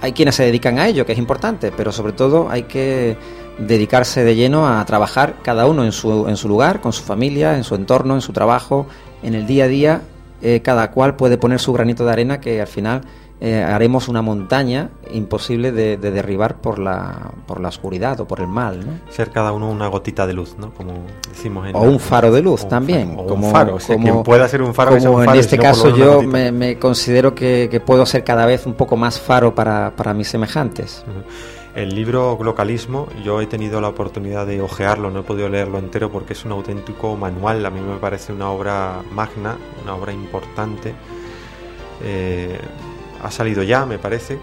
hay 0.00 0.12
quienes 0.12 0.34
se 0.34 0.44
dedican 0.44 0.78
a 0.78 0.88
ello, 0.88 1.06
que 1.06 1.12
es 1.12 1.18
importante, 1.18 1.72
pero 1.74 1.90
sobre 1.92 2.12
todo 2.12 2.48
hay 2.50 2.64
que 2.64 3.16
dedicarse 3.58 4.24
de 4.24 4.36
lleno 4.36 4.68
a 4.68 4.84
trabajar 4.84 5.36
cada 5.42 5.66
uno 5.66 5.84
en 5.84 5.92
su, 5.92 6.28
en 6.28 6.36
su 6.36 6.48
lugar, 6.48 6.80
con 6.80 6.92
su 6.92 7.02
familia, 7.02 7.56
en 7.56 7.64
su 7.64 7.74
entorno, 7.74 8.14
en 8.14 8.20
su 8.20 8.32
trabajo, 8.32 8.86
en 9.22 9.34
el 9.34 9.46
día 9.46 9.64
a 9.64 9.68
día. 9.68 10.02
Eh, 10.40 10.60
cada 10.62 10.92
cual 10.92 11.16
puede 11.16 11.36
poner 11.36 11.58
su 11.58 11.72
granito 11.72 12.04
de 12.04 12.12
arena 12.12 12.40
que 12.40 12.60
al 12.60 12.68
final 12.68 13.00
eh, 13.40 13.62
haremos 13.62 14.08
una 14.08 14.20
montaña 14.20 14.90
imposible 15.12 15.70
de, 15.70 15.96
derribar 15.96 16.56
por 16.56 16.80
la, 16.80 17.30
por 17.46 17.60
la 17.60 17.68
oscuridad 17.68 18.18
o 18.20 18.26
por 18.26 18.40
el 18.40 18.48
mal. 18.48 18.80
¿no? 18.84 19.12
Ser 19.12 19.30
cada 19.30 19.52
uno 19.52 19.70
una 19.70 19.86
gotita 19.86 20.26
de 20.26 20.32
luz, 20.32 20.56
¿no? 20.58 20.72
Como 20.74 20.92
decimos 21.28 21.68
en 21.68 21.76
O 21.76 21.82
un 21.82 22.00
faro 22.00 22.32
de 22.32 22.42
luz 22.42 22.68
también. 22.68 23.14
como, 23.14 23.46
un 23.46 23.52
faro, 23.52 23.78
quien 23.78 24.22
pueda 24.24 24.48
ser 24.48 24.62
un 24.62 24.74
faro, 24.74 24.96
en 24.96 25.36
este 25.36 25.56
caso 25.56 25.96
yo 25.96 26.22
me, 26.22 26.78
considero 26.78 27.34
que, 27.34 27.82
puedo 27.86 28.04
ser 28.06 28.24
cada 28.24 28.44
vez 28.44 28.66
un 28.66 28.74
poco 28.74 28.96
más 28.96 29.20
faro 29.20 29.54
para, 29.54 29.92
para 29.94 30.12
mis 30.14 30.28
semejantes. 30.28 31.04
El 31.76 31.94
libro 31.94 32.36
Glocalismo, 32.36 33.06
yo 33.24 33.40
he 33.40 33.46
tenido 33.46 33.80
la 33.80 33.88
oportunidad 33.88 34.46
de 34.46 34.60
ojearlo, 34.60 35.10
no 35.10 35.20
he 35.20 35.22
podido 35.22 35.48
leerlo 35.48 35.78
entero 35.78 36.10
porque 36.10 36.32
es 36.32 36.44
un 36.44 36.50
auténtico 36.50 37.16
manual, 37.16 37.64
a 37.64 37.70
mí 37.70 37.80
me 37.80 37.98
parece 37.98 38.32
una 38.32 38.50
obra 38.50 39.02
magna, 39.12 39.56
una 39.84 39.94
obra 39.94 40.12
importante. 40.12 40.92
Eh, 42.02 42.58
ha 43.22 43.30
salido 43.30 43.62
ya, 43.62 43.86
me 43.86 43.98
parece. 43.98 44.38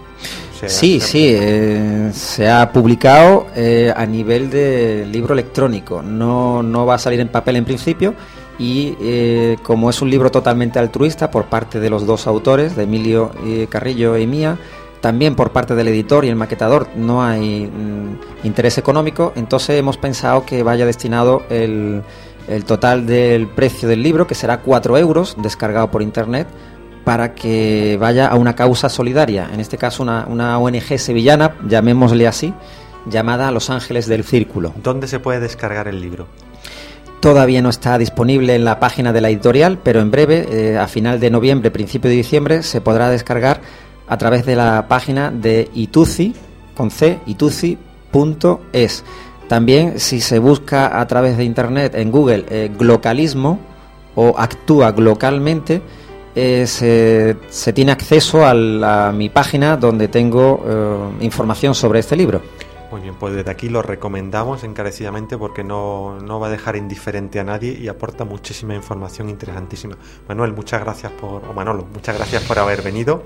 sí, 0.66 1.00
sí, 1.00 1.30
eh, 1.34 2.10
se 2.12 2.48
ha 2.50 2.72
publicado 2.72 3.46
eh, 3.54 3.92
a 3.94 4.06
nivel 4.06 4.50
de 4.50 5.06
libro 5.10 5.34
electrónico. 5.34 6.02
No, 6.02 6.62
no 6.62 6.86
va 6.86 6.94
a 6.94 6.98
salir 6.98 7.20
en 7.20 7.28
papel 7.28 7.56
en 7.56 7.64
principio 7.64 8.14
y 8.58 8.96
eh, 9.00 9.56
como 9.62 9.90
es 9.90 10.00
un 10.00 10.10
libro 10.10 10.30
totalmente 10.30 10.78
altruista 10.78 11.30
por 11.30 11.46
parte 11.46 11.78
de 11.80 11.90
los 11.90 12.06
dos 12.06 12.26
autores, 12.26 12.74
de 12.74 12.84
Emilio 12.84 13.30
Carrillo 13.68 14.16
y 14.16 14.26
mía, 14.26 14.58
también 15.00 15.34
por 15.34 15.50
parte 15.50 15.74
del 15.74 15.88
editor 15.88 16.24
y 16.24 16.28
el 16.28 16.36
maquetador 16.36 16.88
no 16.96 17.22
hay 17.22 17.66
mm, 17.66 18.46
interés 18.46 18.78
económico, 18.78 19.32
entonces 19.36 19.78
hemos 19.78 19.98
pensado 19.98 20.46
que 20.46 20.62
vaya 20.62 20.86
destinado 20.86 21.44
el, 21.50 22.02
el 22.48 22.64
total 22.64 23.06
del 23.06 23.46
precio 23.46 23.88
del 23.88 24.02
libro, 24.02 24.26
que 24.26 24.34
será 24.34 24.62
4 24.62 24.96
euros, 24.98 25.36
descargado 25.38 25.90
por 25.90 26.02
internet, 26.02 26.46
para 27.06 27.36
que 27.36 27.96
vaya 28.00 28.26
a 28.26 28.34
una 28.34 28.56
causa 28.56 28.88
solidaria, 28.88 29.48
en 29.54 29.60
este 29.60 29.78
caso 29.78 30.02
una, 30.02 30.26
una 30.28 30.58
ONG 30.58 30.98
sevillana, 30.98 31.54
llamémosle 31.64 32.26
así, 32.26 32.52
llamada 33.08 33.52
Los 33.52 33.70
Ángeles 33.70 34.08
del 34.08 34.24
Círculo. 34.24 34.74
¿Dónde 34.82 35.06
se 35.06 35.20
puede 35.20 35.38
descargar 35.38 35.86
el 35.86 36.00
libro? 36.00 36.26
Todavía 37.20 37.62
no 37.62 37.68
está 37.68 37.96
disponible 37.96 38.56
en 38.56 38.64
la 38.64 38.80
página 38.80 39.12
de 39.12 39.20
la 39.20 39.30
editorial, 39.30 39.78
pero 39.84 40.00
en 40.00 40.10
breve, 40.10 40.48
eh, 40.50 40.78
a 40.78 40.88
final 40.88 41.20
de 41.20 41.30
noviembre, 41.30 41.70
principio 41.70 42.10
de 42.10 42.16
diciembre, 42.16 42.64
se 42.64 42.80
podrá 42.80 43.08
descargar 43.08 43.60
a 44.08 44.18
través 44.18 44.44
de 44.44 44.56
la 44.56 44.88
página 44.88 45.30
de 45.30 45.70
Ituzi, 45.74 46.34
con 46.76 46.90
C, 46.90 47.20
ituzi.es. 47.26 49.04
También, 49.46 50.00
si 50.00 50.20
se 50.20 50.40
busca 50.40 51.00
a 51.00 51.06
través 51.06 51.36
de 51.36 51.44
internet 51.44 51.94
en 51.94 52.10
Google 52.10 52.46
eh, 52.50 52.68
glocalismo 52.76 53.60
o 54.16 54.34
actúa 54.36 54.90
localmente, 54.90 55.82
eh, 56.36 56.66
se, 56.66 57.72
tiene 57.72 57.92
acceso 57.92 58.44
a, 58.46 59.10
mi 59.12 59.28
página 59.28 59.76
donde 59.76 60.08
tengo 60.08 61.12
información 61.20 61.74
sobre 61.74 62.00
este 62.00 62.14
libro. 62.14 62.42
Muy 62.90 63.00
bien, 63.00 63.16
pues 63.16 63.34
desde 63.34 63.50
aquí 63.50 63.68
lo 63.68 63.82
recomendamos 63.82 64.62
encarecidamente 64.62 65.36
porque 65.36 65.64
no, 65.64 66.20
no, 66.20 66.38
va 66.38 66.46
a 66.46 66.50
dejar 66.50 66.76
indiferente 66.76 67.40
a 67.40 67.44
nadie 67.44 67.72
y 67.72 67.88
aporta 67.88 68.24
muchísima 68.24 68.74
información 68.74 69.28
interesantísima. 69.28 69.96
Manuel, 70.28 70.52
muchas 70.52 70.82
gracias 70.82 71.10
por, 71.12 71.44
o 71.44 71.52
Manolo, 71.52 71.86
muchas 71.92 72.16
gracias 72.16 72.44
por 72.44 72.58
haber 72.58 72.82
venido. 72.82 73.24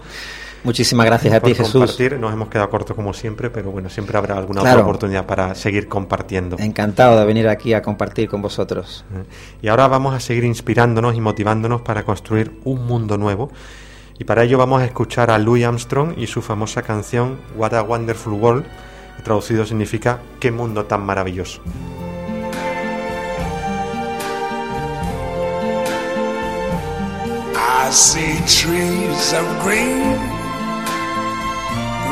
Muchísimas 0.64 1.06
gracias 1.06 1.34
a 1.34 1.40
ti, 1.40 1.54
Jesús. 1.54 1.72
Compartir. 1.72 2.18
Nos 2.18 2.32
hemos 2.32 2.48
quedado 2.48 2.70
cortos 2.70 2.94
como 2.94 3.12
siempre, 3.14 3.50
pero 3.50 3.70
bueno, 3.70 3.88
siempre 3.88 4.16
habrá 4.18 4.36
alguna 4.36 4.60
otra 4.60 4.80
oportunidad 4.80 5.26
para 5.26 5.54
seguir 5.54 5.88
compartiendo. 5.88 6.56
Encantado 6.58 7.18
de 7.18 7.24
venir 7.24 7.48
aquí 7.48 7.72
a 7.72 7.82
compartir 7.82 8.28
con 8.28 8.42
vosotros. 8.42 9.04
Y 9.62 9.68
ahora 9.68 9.88
vamos 9.88 10.14
a 10.14 10.20
seguir 10.20 10.44
inspirándonos 10.44 11.16
y 11.16 11.20
motivándonos 11.20 11.82
para 11.82 12.04
construir 12.04 12.52
un 12.64 12.86
mundo 12.86 13.16
nuevo. 13.16 13.50
Y 14.18 14.24
para 14.24 14.44
ello 14.44 14.58
vamos 14.58 14.82
a 14.82 14.84
escuchar 14.84 15.30
a 15.30 15.38
Louis 15.38 15.64
Armstrong 15.64 16.12
y 16.18 16.26
su 16.26 16.42
famosa 16.42 16.82
canción 16.82 17.38
What 17.56 17.72
a 17.72 17.82
Wonderful 17.82 18.34
World 18.34 18.66
traducido 19.20 19.64
significa 19.66 20.20
qué 20.38 20.50
mundo 20.50 20.84
tan 20.84 21.04
maravilloso. 21.04 21.60
I 27.54 27.92
see 27.92 28.38
trees 28.46 29.32
of 29.32 29.64
green, 29.64 30.16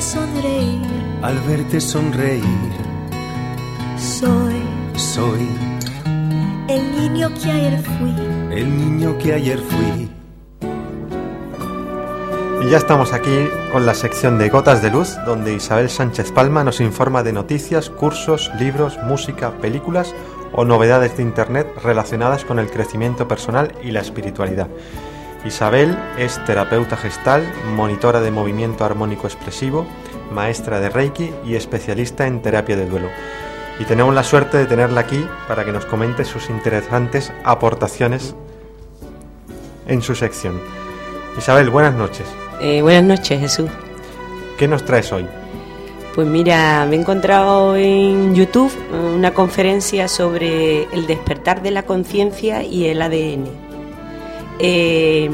sonreír. 0.00 0.80
Al 1.22 1.38
verte 1.40 1.80
sonreír. 1.80 2.44
Soy. 3.96 4.62
Soy. 4.94 5.48
El 6.68 6.96
niño 6.96 7.30
que 7.34 7.50
ayer 7.50 7.82
fui. 7.82 8.14
El 8.56 8.76
niño 8.76 9.18
que 9.18 9.34
ayer 9.34 9.58
fui. 9.58 10.10
Y 12.62 12.70
ya 12.70 12.76
estamos 12.76 13.12
aquí 13.12 13.48
con 13.72 13.86
la 13.86 13.94
sección 13.94 14.38
de 14.38 14.48
Gotas 14.48 14.82
de 14.82 14.90
Luz, 14.90 15.16
donde 15.24 15.54
Isabel 15.54 15.88
Sánchez 15.88 16.32
Palma 16.32 16.64
nos 16.64 16.80
informa 16.80 17.22
de 17.22 17.32
noticias, 17.32 17.88
cursos, 17.88 18.50
libros, 18.58 18.98
música, 19.04 19.52
películas 19.60 20.14
o 20.52 20.64
novedades 20.64 21.16
de 21.16 21.22
Internet 21.22 21.68
relacionadas 21.82 22.44
con 22.44 22.58
el 22.58 22.70
crecimiento 22.70 23.28
personal 23.28 23.72
y 23.82 23.92
la 23.92 24.00
espiritualidad. 24.00 24.68
Isabel 25.44 25.96
es 26.18 26.44
terapeuta 26.44 26.96
gestal, 26.96 27.44
monitora 27.74 28.20
de 28.20 28.30
movimiento 28.30 28.84
armónico 28.84 29.26
expresivo, 29.26 29.86
maestra 30.32 30.80
de 30.80 30.88
Reiki 30.88 31.30
y 31.46 31.54
especialista 31.54 32.26
en 32.26 32.42
terapia 32.42 32.76
de 32.76 32.86
duelo. 32.86 33.08
Y 33.78 33.84
tenemos 33.84 34.14
la 34.14 34.24
suerte 34.24 34.58
de 34.58 34.66
tenerla 34.66 35.02
aquí 35.02 35.24
para 35.46 35.64
que 35.64 35.72
nos 35.72 35.86
comente 35.86 36.24
sus 36.24 36.50
interesantes 36.50 37.32
aportaciones 37.44 38.34
en 39.86 40.02
su 40.02 40.16
sección. 40.16 40.60
Isabel, 41.36 41.70
buenas 41.70 41.94
noches. 41.94 42.26
Eh, 42.60 42.82
buenas 42.82 43.04
noches, 43.04 43.40
Jesús. 43.40 43.70
¿Qué 44.58 44.66
nos 44.66 44.84
traes 44.84 45.12
hoy? 45.12 45.24
Pues 46.16 46.26
mira, 46.26 46.84
me 46.86 46.96
he 46.96 46.98
encontrado 46.98 47.76
en 47.76 48.34
YouTube 48.34 48.72
una 49.14 49.32
conferencia 49.32 50.08
sobre 50.08 50.92
el 50.92 51.06
despertar 51.06 51.62
de 51.62 51.70
la 51.70 51.84
conciencia 51.84 52.64
y 52.64 52.86
el 52.86 53.00
ADN. 53.00 53.67
Eh, 54.58 55.30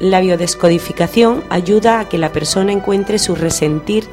La 0.00 0.20
biodescodificación 0.20 1.44
ayuda 1.50 2.00
a 2.00 2.08
que 2.08 2.18
la 2.18 2.30
persona 2.30 2.72
encuentre 2.72 3.18
su 3.18 3.34
resentir 3.34 4.04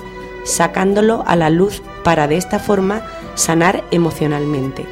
sacándolo 0.45 1.23
a 1.27 1.35
la 1.35 1.49
luz 1.49 1.81
para 2.03 2.27
de 2.27 2.37
esta 2.37 2.59
forma 2.59 3.05
sanar 3.35 3.83
emocionalmente. 3.91 4.85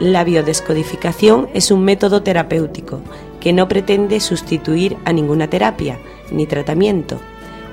La 0.00 0.24
biodescodificación 0.24 1.48
es 1.54 1.70
un 1.70 1.84
método 1.84 2.22
terapéutico 2.22 3.00
que 3.40 3.52
no 3.52 3.68
pretende 3.68 4.18
sustituir 4.20 4.96
a 5.04 5.12
ninguna 5.12 5.48
terapia 5.48 5.98
ni 6.32 6.46
tratamiento. 6.46 7.20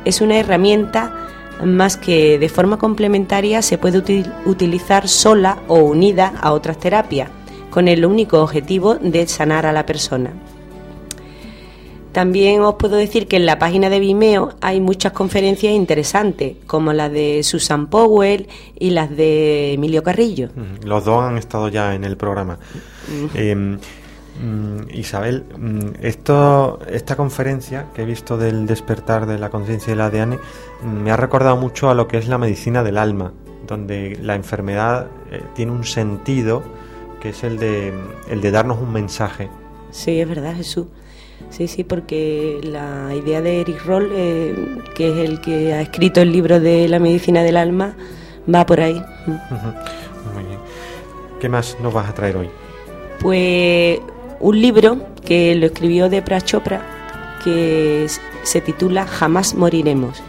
Es 0.05 0.21
una 0.21 0.37
herramienta 0.37 1.29
más 1.63 1.97
que 1.97 2.39
de 2.39 2.49
forma 2.49 2.77
complementaria 2.77 3.61
se 3.61 3.77
puede 3.77 4.23
utilizar 4.45 5.07
sola 5.07 5.59
o 5.67 5.79
unida 5.79 6.33
a 6.41 6.53
otras 6.53 6.77
terapias, 6.77 7.29
con 7.71 7.87
el 7.87 8.05
único 8.05 8.43
objetivo 8.43 8.95
de 8.95 9.25
sanar 9.25 9.65
a 9.65 9.71
la 9.71 9.87
persona. 9.87 10.31
También 12.11 12.61
os 12.61 12.75
puedo 12.75 12.97
decir 12.97 13.27
que 13.27 13.37
en 13.37 13.45
la 13.45 13.57
página 13.57 13.89
de 13.89 14.01
Vimeo 14.01 14.55
hay 14.59 14.81
muchas 14.81 15.13
conferencias 15.13 15.73
interesantes, 15.73 16.57
como 16.67 16.91
la 16.91 17.07
de 17.07 17.41
Susan 17.43 17.87
Powell 17.87 18.49
y 18.77 18.89
las 18.89 19.09
de 19.09 19.73
Emilio 19.73 20.03
Carrillo. 20.03 20.49
Los 20.83 21.05
dos 21.05 21.23
han 21.23 21.37
estado 21.37 21.69
ya 21.69 21.95
en 21.95 22.03
el 22.03 22.17
programa. 22.17 22.59
Em, 23.33 23.77
mm, 24.41 24.89
Isabel, 24.93 25.45
mm, 25.57 25.79
esto, 26.01 26.79
esta 26.89 27.15
conferencia 27.15 27.87
que 27.95 28.01
he 28.01 28.05
visto 28.05 28.37
del 28.37 28.67
despertar 28.67 29.25
de 29.25 29.39
la 29.39 29.49
conciencia 29.49 29.91
de 29.91 29.95
la 29.95 30.07
ADN 30.07 30.37
mm, 30.83 30.87
me 30.87 31.11
ha 31.11 31.17
recordado 31.17 31.55
mucho 31.55 31.89
a 31.89 31.95
lo 31.95 32.09
que 32.09 32.17
es 32.17 32.27
la 32.27 32.37
medicina 32.37 32.83
del 32.83 32.97
alma, 32.97 33.31
donde 33.65 34.19
la 34.21 34.35
enfermedad 34.35 35.07
eh, 35.31 35.41
tiene 35.55 35.71
un 35.71 35.85
sentido 35.85 36.61
que 37.21 37.29
es 37.29 37.43
el 37.43 37.57
de, 37.57 37.93
el 38.29 38.41
de 38.41 38.51
darnos 38.51 38.79
un 38.79 38.91
mensaje. 38.91 39.49
Sí, 39.91 40.19
es 40.19 40.27
verdad, 40.27 40.55
Jesús. 40.55 40.87
Sí, 41.49 41.67
sí, 41.67 41.83
porque 41.83 42.59
la 42.63 43.13
idea 43.15 43.41
de 43.41 43.61
Eric 43.61 43.85
Roll, 43.85 44.09
eh, 44.13 44.55
que 44.95 45.11
es 45.11 45.29
el 45.29 45.41
que 45.41 45.73
ha 45.73 45.81
escrito 45.81 46.21
el 46.21 46.31
libro 46.31 46.59
de 46.59 46.87
la 46.87 46.99
medicina 46.99 47.43
del 47.43 47.57
alma, 47.57 47.95
va 48.53 48.65
por 48.65 48.79
ahí. 48.79 49.01
Muy 49.25 50.43
bien. 50.45 50.59
¿Qué 51.39 51.49
más 51.49 51.77
nos 51.81 51.93
vas 51.93 52.09
a 52.09 52.13
traer 52.13 52.37
hoy? 52.37 52.49
Pues 53.19 53.99
un 54.39 54.61
libro 54.61 54.97
que 55.25 55.55
lo 55.55 55.67
escribió 55.67 56.09
Depra 56.09 56.41
Chopra, 56.41 56.81
que 57.43 58.07
se 58.43 58.61
titula 58.61 59.05
Jamás 59.05 59.55
moriremos. 59.55 60.21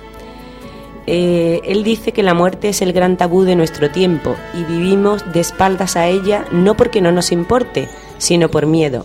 Eh, 1.06 1.60
él 1.64 1.82
dice 1.82 2.12
que 2.12 2.22
la 2.22 2.34
muerte 2.34 2.68
es 2.68 2.80
el 2.80 2.92
gran 2.92 3.16
tabú 3.16 3.42
de 3.42 3.56
nuestro 3.56 3.90
tiempo 3.90 4.36
y 4.54 4.62
vivimos 4.64 5.24
de 5.32 5.40
espaldas 5.40 5.96
a 5.96 6.06
ella 6.06 6.44
no 6.52 6.76
porque 6.76 7.00
no 7.00 7.10
nos 7.10 7.32
importe, 7.32 7.88
sino 8.18 8.50
por 8.50 8.66
miedo. 8.66 9.04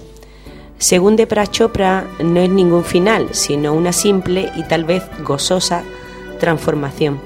Según 0.77 1.15
de 1.15 1.27
Chopra, 1.49 2.05
no 2.23 2.39
es 2.39 2.49
ningún 2.49 2.83
final, 2.83 3.29
sino 3.31 3.73
una 3.73 3.91
simple 3.91 4.51
y 4.55 4.63
tal 4.63 4.83
vez 4.83 5.03
gozosa 5.23 5.83
transformación. 6.39 7.19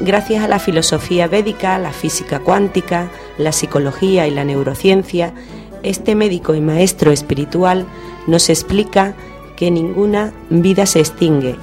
Gracias 0.00 0.42
a 0.42 0.48
la 0.48 0.58
filosofía 0.58 1.28
védica, 1.28 1.78
la 1.78 1.92
física 1.92 2.40
cuántica, 2.40 3.10
la 3.38 3.52
psicología 3.52 4.26
y 4.26 4.32
la 4.32 4.44
neurociencia, 4.44 5.32
este 5.84 6.16
médico 6.16 6.56
y 6.56 6.60
maestro 6.60 7.12
espiritual 7.12 7.86
nos 8.26 8.50
explica 8.50 9.14
que 9.54 9.70
ninguna 9.70 10.32
vida 10.50 10.86
se 10.86 10.98
extingue, 10.98 11.54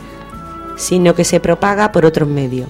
sino 0.77 1.15
que 1.15 1.23
se 1.23 1.39
propaga 1.39 1.91
por 1.91 2.05
otros 2.05 2.27
medios. 2.27 2.69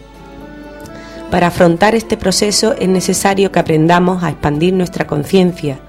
Para 1.32 1.48
afrontar 1.48 1.96
este 1.96 2.18
proceso 2.18 2.74
es 2.78 2.90
necesario 2.90 3.52
que 3.52 3.60
aprendamos 3.60 4.22
a 4.22 4.30
expandir 4.30 4.74
nuestra 4.74 5.08
conciencia. 5.08 5.80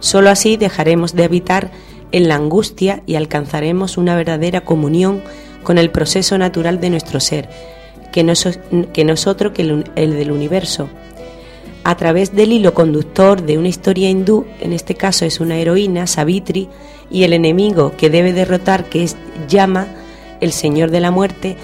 Solo 0.00 0.30
así 0.30 0.56
dejaremos 0.56 1.14
de 1.14 1.24
habitar 1.24 1.70
en 2.12 2.28
la 2.28 2.36
angustia 2.36 3.02
y 3.06 3.16
alcanzaremos 3.16 3.98
una 3.98 4.16
verdadera 4.16 4.62
comunión 4.62 5.22
con 5.62 5.76
el 5.76 5.90
proceso 5.90 6.38
natural 6.38 6.80
de 6.80 6.90
nuestro 6.90 7.20
ser, 7.20 7.50
que 8.10 8.24
no, 8.24 8.32
que 8.92 9.14
otro 9.26 9.52
que 9.52 9.62
el, 9.62 9.90
el 9.96 10.14
del 10.14 10.30
universo. 10.30 10.88
A 11.84 11.96
través 11.96 12.34
del 12.34 12.52
hilo 12.52 12.72
conductor 12.72 13.42
de 13.42 13.58
una 13.58 13.68
historia 13.68 14.08
hindú, 14.08 14.46
en 14.60 14.72
este 14.72 14.94
caso 14.94 15.24
es 15.24 15.40
una 15.40 15.56
heroína, 15.56 16.06
Savitri, 16.06 16.68
y 17.10 17.24
el 17.24 17.32
enemigo 17.32 17.92
que 17.96 18.10
debe 18.10 18.32
derrotar, 18.32 18.86
que 18.86 19.04
es 19.04 19.16
Yama, 19.48 19.86
el 20.40 20.52
señor 20.52 20.90
de 20.90 21.00
la 21.00 21.10
muerte, 21.10 21.56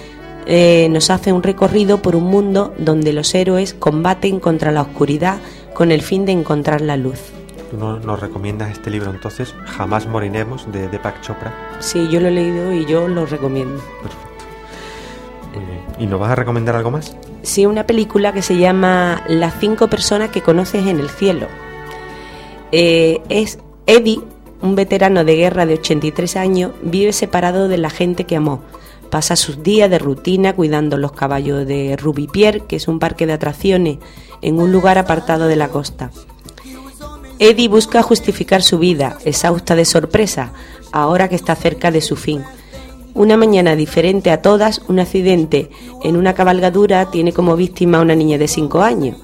eh, 0.46 0.88
nos 0.90 1.10
hace 1.10 1.32
un 1.32 1.42
recorrido 1.42 2.02
por 2.02 2.16
un 2.16 2.24
mundo 2.24 2.74
donde 2.78 3.12
los 3.12 3.34
héroes 3.34 3.74
combaten 3.74 4.40
contra 4.40 4.72
la 4.72 4.82
oscuridad 4.82 5.38
con 5.74 5.92
el 5.92 6.02
fin 6.02 6.26
de 6.26 6.32
encontrar 6.32 6.80
la 6.80 6.96
luz. 6.96 7.20
¿Tú 7.70 7.76
nos 7.78 8.20
recomiendas 8.20 8.70
este 8.70 8.90
libro 8.90 9.10
entonces, 9.10 9.54
Jamás 9.64 10.06
moriremos, 10.06 10.70
de 10.70 10.88
Deepak 10.88 11.22
Chopra? 11.22 11.54
Sí, 11.78 12.08
yo 12.10 12.20
lo 12.20 12.28
he 12.28 12.32
leído 12.32 12.72
y 12.72 12.84
yo 12.84 13.08
lo 13.08 13.24
recomiendo. 13.24 13.82
Perfecto. 14.02 14.32
¿Y 15.98 16.06
nos 16.06 16.18
vas 16.18 16.32
a 16.32 16.34
recomendar 16.34 16.74
algo 16.74 16.90
más? 16.90 17.16
Sí, 17.42 17.66
una 17.66 17.86
película 17.86 18.32
que 18.32 18.42
se 18.42 18.56
llama 18.56 19.22
Las 19.28 19.54
cinco 19.60 19.88
personas 19.88 20.30
que 20.30 20.42
conoces 20.42 20.86
en 20.86 20.98
el 20.98 21.08
cielo. 21.08 21.46
Eh, 22.72 23.20
es 23.28 23.58
Eddie, 23.86 24.20
un 24.62 24.74
veterano 24.74 25.24
de 25.24 25.36
guerra 25.36 25.66
de 25.66 25.74
83 25.74 26.36
años, 26.36 26.72
vive 26.82 27.12
separado 27.12 27.68
de 27.68 27.78
la 27.78 27.90
gente 27.90 28.24
que 28.24 28.36
amó. 28.36 28.62
Pasa 29.10 29.36
sus 29.36 29.62
días 29.62 29.90
de 29.90 29.98
rutina 29.98 30.54
cuidando 30.54 30.96
los 30.96 31.12
caballos 31.12 31.66
de 31.66 31.96
Rubipier, 31.96 32.62
que 32.62 32.76
es 32.76 32.88
un 32.88 32.98
parque 32.98 33.26
de 33.26 33.34
atracciones 33.34 33.98
en 34.40 34.58
un 34.58 34.72
lugar 34.72 34.96
apartado 34.96 35.48
de 35.48 35.56
la 35.56 35.68
costa. 35.68 36.10
Eddie 37.38 37.68
busca 37.68 38.02
justificar 38.02 38.62
su 38.62 38.78
vida, 38.78 39.18
exhausta 39.24 39.74
de 39.74 39.84
sorpresa, 39.84 40.52
ahora 40.92 41.28
que 41.28 41.34
está 41.34 41.56
cerca 41.56 41.90
de 41.90 42.00
su 42.00 42.16
fin. 42.16 42.42
Una 43.14 43.36
mañana 43.36 43.76
diferente 43.76 44.30
a 44.30 44.40
todas, 44.40 44.80
un 44.88 45.00
accidente 45.00 45.70
en 46.02 46.16
una 46.16 46.34
cabalgadura 46.34 47.10
tiene 47.10 47.32
como 47.32 47.56
víctima 47.56 47.98
a 47.98 48.02
una 48.02 48.14
niña 48.14 48.38
de 48.38 48.48
5 48.48 48.80
años. 48.80 49.16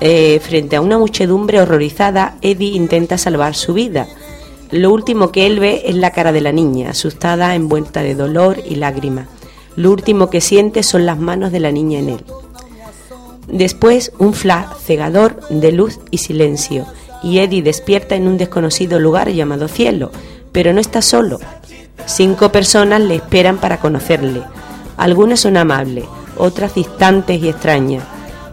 Eh, 0.00 0.40
frente 0.40 0.76
a 0.76 0.80
una 0.80 0.98
muchedumbre 0.98 1.60
horrorizada, 1.60 2.36
Eddie 2.42 2.76
intenta 2.76 3.16
salvar 3.16 3.54
su 3.54 3.72
vida. 3.72 4.06
Lo 4.74 4.92
último 4.92 5.30
que 5.30 5.46
él 5.46 5.60
ve 5.60 5.82
es 5.86 5.94
la 5.94 6.10
cara 6.10 6.32
de 6.32 6.40
la 6.40 6.50
niña, 6.50 6.90
asustada, 6.90 7.54
envuelta 7.54 8.02
de 8.02 8.16
dolor 8.16 8.60
y 8.68 8.74
lágrimas. 8.74 9.28
Lo 9.76 9.92
último 9.92 10.30
que 10.30 10.40
siente 10.40 10.82
son 10.82 11.06
las 11.06 11.16
manos 11.16 11.52
de 11.52 11.60
la 11.60 11.70
niña 11.70 12.00
en 12.00 12.08
él. 12.08 12.24
Después, 13.46 14.10
un 14.18 14.34
flash 14.34 14.66
cegador 14.84 15.46
de 15.48 15.70
luz 15.70 16.00
y 16.10 16.18
silencio 16.18 16.86
y 17.22 17.38
Eddie 17.38 17.62
despierta 17.62 18.16
en 18.16 18.26
un 18.26 18.36
desconocido 18.36 18.98
lugar 18.98 19.30
llamado 19.30 19.68
cielo, 19.68 20.10
pero 20.50 20.72
no 20.72 20.80
está 20.80 21.02
solo. 21.02 21.38
Cinco 22.06 22.50
personas 22.50 23.00
le 23.00 23.14
esperan 23.14 23.58
para 23.58 23.78
conocerle. 23.78 24.42
Algunas 24.96 25.38
son 25.38 25.56
amables, 25.56 26.06
otras 26.36 26.74
distantes 26.74 27.40
y 27.40 27.48
extrañas. 27.48 28.02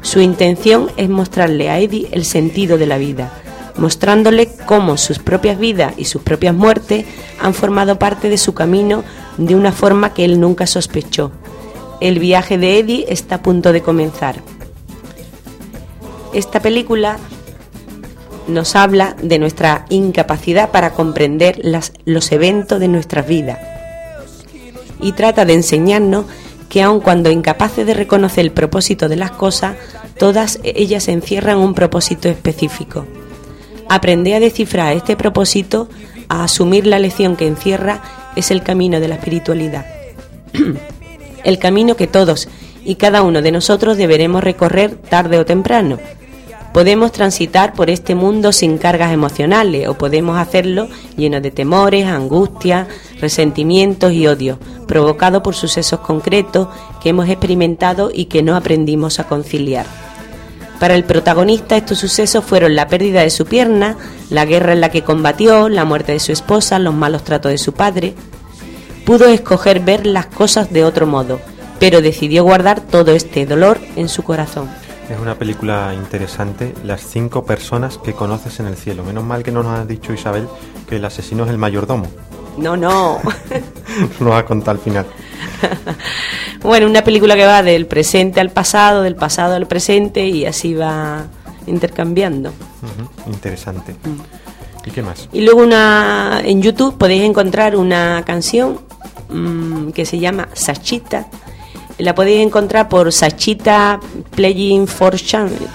Su 0.04 0.22
intención 0.22 0.92
es 0.98 1.10
mostrarle 1.10 1.72
a 1.72 1.80
Eddie 1.80 2.10
el 2.12 2.26
sentido 2.26 2.78
de 2.78 2.86
la 2.86 3.00
vida, 3.00 3.41
mostrándole 3.78 4.50
cómo 4.66 4.98
sus 4.98 5.20
propias 5.20 5.58
vidas 5.58 5.94
y 5.98 6.06
sus 6.06 6.22
propias 6.22 6.56
muertes 6.56 7.06
han 7.40 7.54
formado 7.54 8.00
parte 8.00 8.30
de 8.30 8.38
su 8.38 8.54
camino 8.54 9.04
de 9.38 9.56
una 9.56 9.72
forma 9.72 10.14
que 10.14 10.26
él 10.26 10.40
nunca 10.40 10.68
sospechó. 10.68 11.32
El 12.00 12.20
viaje 12.20 12.58
de 12.58 12.80
Eddie 12.80 13.06
está 13.10 13.36
a 13.36 13.42
punto 13.44 13.74
de 13.74 13.82
comenzar. 13.82 14.42
Esta 16.34 16.60
película 16.60 17.18
nos 18.48 18.76
habla 18.76 19.16
de 19.22 19.40
nuestra 19.40 19.86
incapacidad 19.90 20.72
para 20.72 20.94
comprender 20.94 21.62
los 22.06 22.32
eventos 22.32 22.80
de 22.80 22.88
nuestras 22.88 23.28
vidas 23.28 23.60
y 25.02 25.14
trata 25.14 25.46
de 25.46 25.54
enseñarnos 25.54 26.26
que 26.70 26.82
aun 26.82 27.02
cuando 27.02 27.32
incapaces 27.32 27.86
de 27.86 27.94
reconocer 27.94 28.46
el 28.46 28.52
propósito 28.52 29.10
de 29.10 29.18
las 29.18 29.32
cosas, 29.32 29.76
todas 30.18 30.60
ellas 30.64 31.08
encierran 31.10 31.58
un 31.58 31.74
propósito 31.74 32.30
específico. 32.30 33.06
Aprender 33.94 34.36
a 34.36 34.40
descifrar 34.40 34.96
este 34.96 35.18
propósito, 35.18 35.90
a 36.30 36.46
asumir 36.46 36.88
la 36.88 36.98
lección 36.98 37.36
que 37.36 37.46
encierra, 37.46 38.02
es 38.38 38.50
el 38.50 38.64
camino 38.64 39.02
de 39.02 39.10
la 39.10 39.16
espiritualidad. 39.16 39.86
el 41.44 41.60
camino 41.60 41.98
que 41.98 42.08
todos 42.08 42.48
y 42.86 42.96
cada 42.96 43.22
uno 43.22 43.42
de 43.42 43.52
nosotros 43.52 43.98
deberemos 43.98 44.46
recorrer 44.46 44.96
tarde 44.96 45.40
o 45.40 45.46
temprano, 45.46 46.00
Podemos 46.74 47.12
transitar 47.12 47.74
por 47.74 47.90
este 47.90 48.16
mundo 48.16 48.54
sin 48.54 48.78
cargas 48.78 49.12
emocionales 49.12 49.90
o 49.90 49.98
podemos 49.98 50.38
hacerlo 50.38 50.88
lleno 51.18 51.42
de 51.42 51.52
temores, 51.52 52.06
angustias, 52.06 52.88
resentimientos 53.20 54.14
y 54.14 54.26
odio, 54.26 54.58
provocados 54.88 55.42
por 55.42 55.54
sucesos 55.54 56.00
concretos 56.00 56.70
que 57.04 57.10
hemos 57.10 57.28
experimentado 57.28 58.10
y 58.14 58.26
que 58.26 58.42
no 58.42 58.56
aprendimos 58.56 59.20
a 59.20 59.28
conciliar. 59.28 59.86
Para 60.82 60.96
el 60.96 61.04
protagonista 61.04 61.78
estos 61.78 62.00
sucesos 62.00 62.44
fueron 62.44 62.76
la 62.76 62.88
pérdida 62.88 63.22
de 63.22 63.30
su 63.30 63.46
pierna, 63.46 63.98
la 64.32 64.46
guerra 64.46 64.74
en 64.74 64.82
la 64.82 64.90
que 64.90 65.04
combatió, 65.04 65.70
la 65.70 65.86
muerte 65.86 66.14
de 66.14 66.20
su 66.20 66.32
esposa, 66.32 66.80
los 66.80 66.96
malos 66.96 67.24
tratos 67.24 67.52
de 67.52 67.60
su 67.60 67.74
padre. 67.74 68.16
Pudo 69.06 69.28
escoger 69.28 69.82
ver 69.82 70.08
las 70.08 70.26
cosas 70.26 70.74
de 70.74 70.84
otro 70.84 71.06
modo, 71.06 71.40
pero 71.80 72.02
decidió 72.02 72.44
guardar 72.44 72.82
todo 72.82 73.12
este 73.12 73.46
dolor 73.46 73.80
en 73.96 74.10
su 74.10 74.24
corazón. 74.24 74.72
Es 75.08 75.20
una 75.20 75.36
película 75.36 75.94
interesante, 75.94 76.74
las 76.84 77.02
cinco 77.02 77.46
personas 77.46 78.00
que 78.00 78.14
conoces 78.14 78.60
en 78.60 78.66
el 78.66 78.76
cielo. 78.76 79.04
Menos 79.04 79.24
mal 79.24 79.44
que 79.44 79.52
no 79.52 79.62
nos 79.62 79.78
ha 79.78 79.86
dicho 79.86 80.14
Isabel 80.14 80.48
que 80.90 80.96
el 80.96 81.06
asesino 81.06 81.44
es 81.44 81.52
el 81.52 81.60
mayordomo. 81.60 82.08
No, 82.58 82.76
no. 82.76 83.20
Nos 84.20 84.34
ha 84.34 84.46
contado 84.46 84.72
al 84.72 84.80
final. 84.80 85.06
bueno, 86.62 86.88
una 86.88 87.04
película 87.04 87.36
que 87.36 87.46
va 87.46 87.64
del 87.64 87.86
presente 87.86 88.40
al 88.40 88.52
pasado, 88.52 89.02
del 89.02 89.16
pasado 89.16 89.56
al 89.56 89.68
presente 89.68 90.26
y 90.28 90.46
así 90.46 90.74
va 90.74 91.26
intercambiando. 91.68 92.52
Interesante. 93.28 93.94
Mm. 93.94 94.88
¿Y 94.88 94.92
qué 94.92 95.02
más? 95.02 95.30
Y 95.32 95.42
luego 95.42 95.62
una 95.62 96.42
en 96.44 96.62
YouTube 96.62 96.98
podéis 96.98 97.24
encontrar 97.24 97.76
una 97.76 98.24
canción 98.26 98.80
mm, 99.30 99.90
que 99.92 100.06
se 100.06 100.20
llama 100.20 100.50
Sachita. 100.54 101.28
La 101.98 102.16
podéis 102.16 102.46
encontrar 102.46 102.90
por 102.90 103.12
Sachita 103.12 104.00
Playing 104.36 104.88
for 104.88 105.16
Channel. 105.16 105.68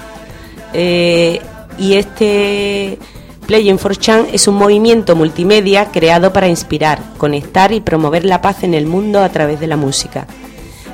Eh, 0.73 1.41
y 1.79 1.95
este 1.95 2.99
Playing 3.47 3.79
for 3.79 3.97
Chan 3.97 4.27
es 4.33 4.49
un 4.49 4.57
movimiento 4.57 5.15
multimedia 5.15 5.93
creado 5.93 6.33
para 6.33 6.49
inspirar, 6.49 7.01
conectar 7.17 7.73
y 7.73 7.81
promover 7.81 8.25
la 8.25 8.43
paz 8.43 8.65
en 8.65 8.75
el 8.75 8.87
mundo 8.87 9.23
a 9.23 9.29
través 9.29 9.61
de 9.61 9.69
la 9.69 9.77
música. 9.77 10.27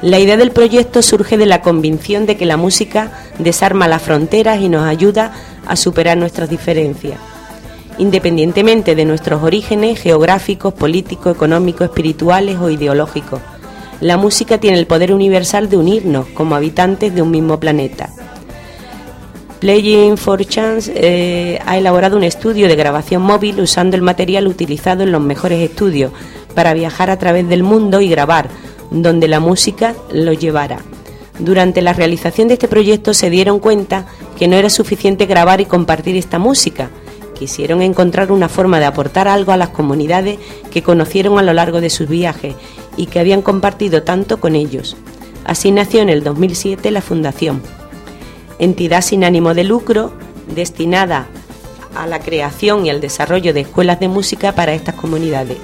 La 0.02 0.18
idea 0.18 0.36
del 0.36 0.50
proyecto 0.50 1.00
surge 1.00 1.38
de 1.38 1.46
la 1.46 1.62
convicción 1.62 2.26
de 2.26 2.36
que 2.36 2.44
la 2.44 2.58
música 2.58 3.10
desarma 3.38 3.88
las 3.88 4.02
fronteras 4.02 4.60
y 4.60 4.68
nos 4.68 4.84
ayuda 4.84 5.32
a 5.66 5.76
superar 5.76 6.18
nuestras 6.18 6.50
diferencias. 6.50 7.18
Independientemente 7.96 8.94
de 8.94 9.06
nuestros 9.06 9.42
orígenes 9.42 9.98
geográficos, 9.98 10.74
políticos, 10.74 11.34
económicos, 11.34 11.86
espirituales 11.86 12.58
o 12.58 12.68
ideológicos, 12.68 13.40
la 14.02 14.18
música 14.18 14.58
tiene 14.58 14.78
el 14.78 14.86
poder 14.86 15.14
universal 15.14 15.70
de 15.70 15.78
unirnos 15.78 16.26
como 16.34 16.54
habitantes 16.54 17.14
de 17.14 17.22
un 17.22 17.30
mismo 17.30 17.58
planeta. 17.58 18.10
Playing 19.62 20.16
for 20.16 20.44
Chance 20.44 20.92
eh, 20.92 21.60
ha 21.64 21.78
elaborado 21.78 22.16
un 22.16 22.24
estudio 22.24 22.66
de 22.66 22.74
grabación 22.74 23.22
móvil 23.22 23.60
usando 23.60 23.94
el 23.94 24.02
material 24.02 24.48
utilizado 24.48 25.04
en 25.04 25.12
los 25.12 25.22
mejores 25.22 25.60
estudios 25.60 26.10
para 26.56 26.74
viajar 26.74 27.10
a 27.10 27.16
través 27.16 27.48
del 27.48 27.62
mundo 27.62 28.00
y 28.00 28.08
grabar, 28.08 28.48
donde 28.90 29.28
la 29.28 29.38
música 29.38 29.94
lo 30.12 30.32
llevara. 30.32 30.80
Durante 31.38 31.80
la 31.80 31.92
realización 31.92 32.48
de 32.48 32.54
este 32.54 32.66
proyecto 32.66 33.14
se 33.14 33.30
dieron 33.30 33.60
cuenta 33.60 34.06
que 34.36 34.48
no 34.48 34.56
era 34.56 34.68
suficiente 34.68 35.26
grabar 35.26 35.60
y 35.60 35.66
compartir 35.66 36.16
esta 36.16 36.40
música. 36.40 36.90
Quisieron 37.38 37.82
encontrar 37.82 38.32
una 38.32 38.48
forma 38.48 38.80
de 38.80 38.86
aportar 38.86 39.28
algo 39.28 39.52
a 39.52 39.56
las 39.56 39.68
comunidades 39.68 40.40
que 40.72 40.82
conocieron 40.82 41.38
a 41.38 41.42
lo 41.42 41.52
largo 41.52 41.80
de 41.80 41.90
sus 41.90 42.08
viajes 42.08 42.56
y 42.96 43.06
que 43.06 43.20
habían 43.20 43.42
compartido 43.42 44.02
tanto 44.02 44.40
con 44.40 44.56
ellos. 44.56 44.96
Así 45.44 45.70
nació 45.70 46.00
en 46.00 46.08
el 46.08 46.24
2007 46.24 46.90
la 46.90 47.00
Fundación, 47.00 47.62
entidad 48.58 49.02
sin 49.02 49.24
ánimo 49.24 49.54
de 49.54 49.64
lucro 49.64 50.12
destinada 50.54 51.26
a 51.94 52.06
la 52.06 52.20
creación 52.20 52.86
y 52.86 52.90
al 52.90 53.00
desarrollo 53.00 53.52
de 53.52 53.60
escuelas 53.60 54.00
de 54.00 54.08
música 54.08 54.52
para 54.54 54.74
estas 54.74 54.94
comunidades. 54.94 55.58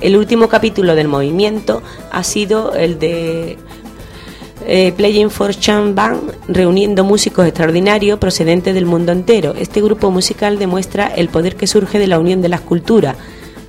El 0.00 0.16
último 0.16 0.48
capítulo 0.48 0.94
del 0.94 1.08
movimiento 1.08 1.82
ha 2.10 2.24
sido 2.24 2.74
el 2.74 2.98
de 2.98 3.58
eh, 4.66 4.92
Playing 4.96 5.30
for 5.30 5.54
Chan 5.54 5.94
Band, 5.94 6.32
reuniendo 6.48 7.04
músicos 7.04 7.46
extraordinarios 7.46 8.18
procedentes 8.18 8.74
del 8.74 8.86
mundo 8.86 9.12
entero. 9.12 9.54
Este 9.58 9.80
grupo 9.80 10.10
musical 10.10 10.58
demuestra 10.58 11.06
el 11.08 11.28
poder 11.28 11.56
que 11.56 11.66
surge 11.66 11.98
de 11.98 12.06
la 12.06 12.18
unión 12.18 12.42
de 12.42 12.48
las 12.48 12.60
culturas. 12.60 13.16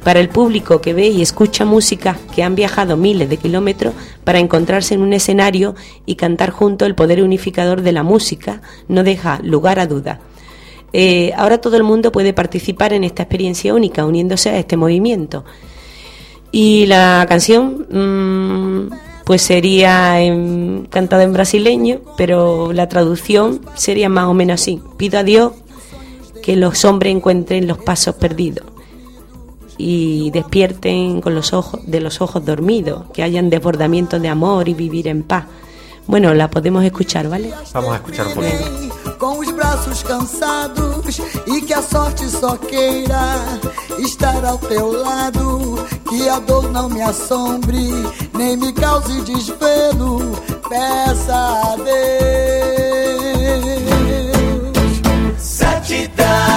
Para 0.04 0.20
el 0.20 0.30
público 0.30 0.82
que 0.82 0.94
ve 0.94 1.10
y 1.10 1.22
escucha 1.22 1.64
música 1.64 2.18
que 2.34 2.42
han 2.42 2.56
viajado 2.56 2.98
miles 2.98 3.30
de 3.30 3.38
kilómetros 3.38 3.94
para 4.24 4.40
encontrarse 4.40 4.96
en 4.96 5.02
un 5.02 5.14
escenario 5.14 5.76
y 6.08 6.16
cantar 6.16 6.50
junto 6.50 6.86
el 6.86 6.96
poder 6.96 7.22
unificador 7.22 7.82
de 7.82 7.92
la 7.92 8.02
música 8.02 8.62
no 8.88 9.04
deja 9.04 9.40
lugar 9.44 9.80
a 9.80 9.86
duda. 9.86 10.20
Eh, 10.92 11.32
ahora 11.38 11.60
todo 11.60 11.78
el 11.78 11.84
mundo 11.84 12.12
puede 12.12 12.34
participar 12.34 12.94
en 12.94 13.04
esta 13.04 13.24
experiencia 13.24 13.76
única 13.76 14.04
uniéndose 14.04 14.50
a 14.50 14.58
este 14.58 14.76
movimiento. 14.76 15.46
Y 16.52 16.88
la 16.88 17.24
canción, 17.30 17.86
mmm, 17.90 18.94
pues 19.24 19.44
sería 19.44 20.18
cantada 20.90 21.24
en 21.24 21.32
brasileño, 21.32 22.02
pero 22.18 22.74
la 22.74 22.90
traducción 22.90 23.62
sería 23.76 24.10
más 24.10 24.26
o 24.26 24.34
menos 24.34 24.60
así. 24.62 24.82
Pido 24.98 25.20
a 25.20 25.24
Dios 25.24 25.54
que 26.42 26.56
los 26.56 26.84
hombres 26.86 27.16
encuentren 27.16 27.68
los 27.68 27.78
pasos 27.78 28.16
perdidos 28.16 28.71
y 29.82 30.30
despierten 30.30 31.22
con 31.22 31.34
los 31.34 31.54
ojos 31.54 31.82
de 31.86 32.00
los 32.00 32.22
ojos 32.22 32.46
dormidos, 32.46 33.06
que 33.14 33.24
hayan 33.24 33.50
desbordamiento 33.50 34.20
de 34.20 34.30
amor 34.30 34.70
y 34.70 34.76
vivir 34.76 35.08
en 35.08 35.24
paz. 35.24 35.46
Bueno, 36.06 36.34
la 36.34 36.50
podemos 36.50 36.84
escuchar, 36.84 37.28
¿vale? 37.30 37.52
Vamos 37.74 37.94
a 37.94 37.96
escuchar 37.96 38.28
un 38.28 38.34
poquito. 38.36 38.92
com 39.18 39.38
os 39.38 39.52
braços 39.52 40.02
cansados 40.02 41.20
e 41.46 41.62
que 41.62 41.74
a 41.76 41.82
sorte 41.84 42.28
só 42.28 42.58
queira 42.58 43.60
estar 44.00 44.44
ao 44.44 44.58
teu 44.58 44.92
lado, 44.92 45.78
que 46.10 46.28
a 46.28 46.40
dor 46.40 46.72
não 46.72 46.90
me 46.90 47.04
assombre, 47.04 47.88
nem 48.34 48.58
me 48.58 48.74
cause 48.74 49.22
desvelo, 49.22 50.32
peça 50.68 51.36
a 51.36 51.76
Deus. 51.76 51.92
Satitaranga 55.38 56.51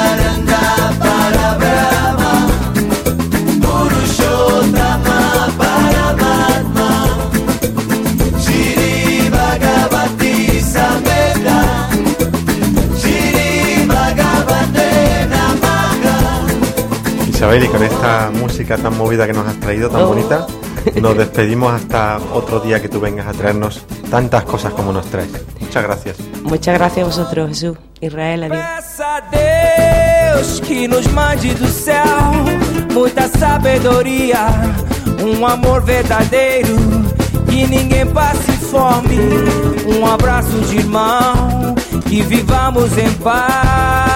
Isabel, 17.45 17.65
y 17.65 17.69
con 17.69 17.83
esta 17.83 18.31
música 18.33 18.79
tan 18.79 18.97
movida 18.97 19.27
que 19.27 19.35
nos 19.35 19.47
has 19.47 19.61
traído, 19.61 19.91
tan 19.91 20.03
Oh. 20.03 20.07
bonita, 20.09 20.47
nos 20.95 21.15
despedimos 21.19 21.75
hasta 21.75 22.19
otro 22.33 22.59
día 22.61 22.81
que 22.81 22.89
tú 22.89 23.01
vengas 23.01 23.27
a 23.27 23.33
traernos 23.33 23.85
tantas 24.11 24.45
cosas 24.45 24.73
como 24.73 24.93
nos 24.93 25.05
traes. 25.07 25.29
Muchas 25.61 25.83
gracias. 25.83 26.17
Muchas 26.43 26.75
gracias 26.79 27.05
a 27.05 27.07
vosotros, 27.07 27.49
Jesús. 27.51 27.77
Israel, 28.01 28.45
adiós. 28.45 28.59
Peça 28.77 29.17
a 29.17 29.21
Deus 30.33 30.61
que 30.63 30.89
nos 30.89 31.07
mande 31.13 31.53
do 31.55 31.67
céu 31.67 32.03
muita 32.95 33.29
sabedoria, 33.29 34.47
um 35.23 35.47
amor 35.47 35.83
verdadeiro, 35.83 36.77
que 37.51 37.67
ninguém 37.67 38.07
passe 38.07 38.53
fome, 38.53 39.19
um 39.87 40.07
abraço 40.07 40.59
de 40.63 40.79
irmão, 40.79 41.75
que 42.09 42.23
vivamos 42.23 42.97
em 42.97 43.13
paz. 43.15 44.14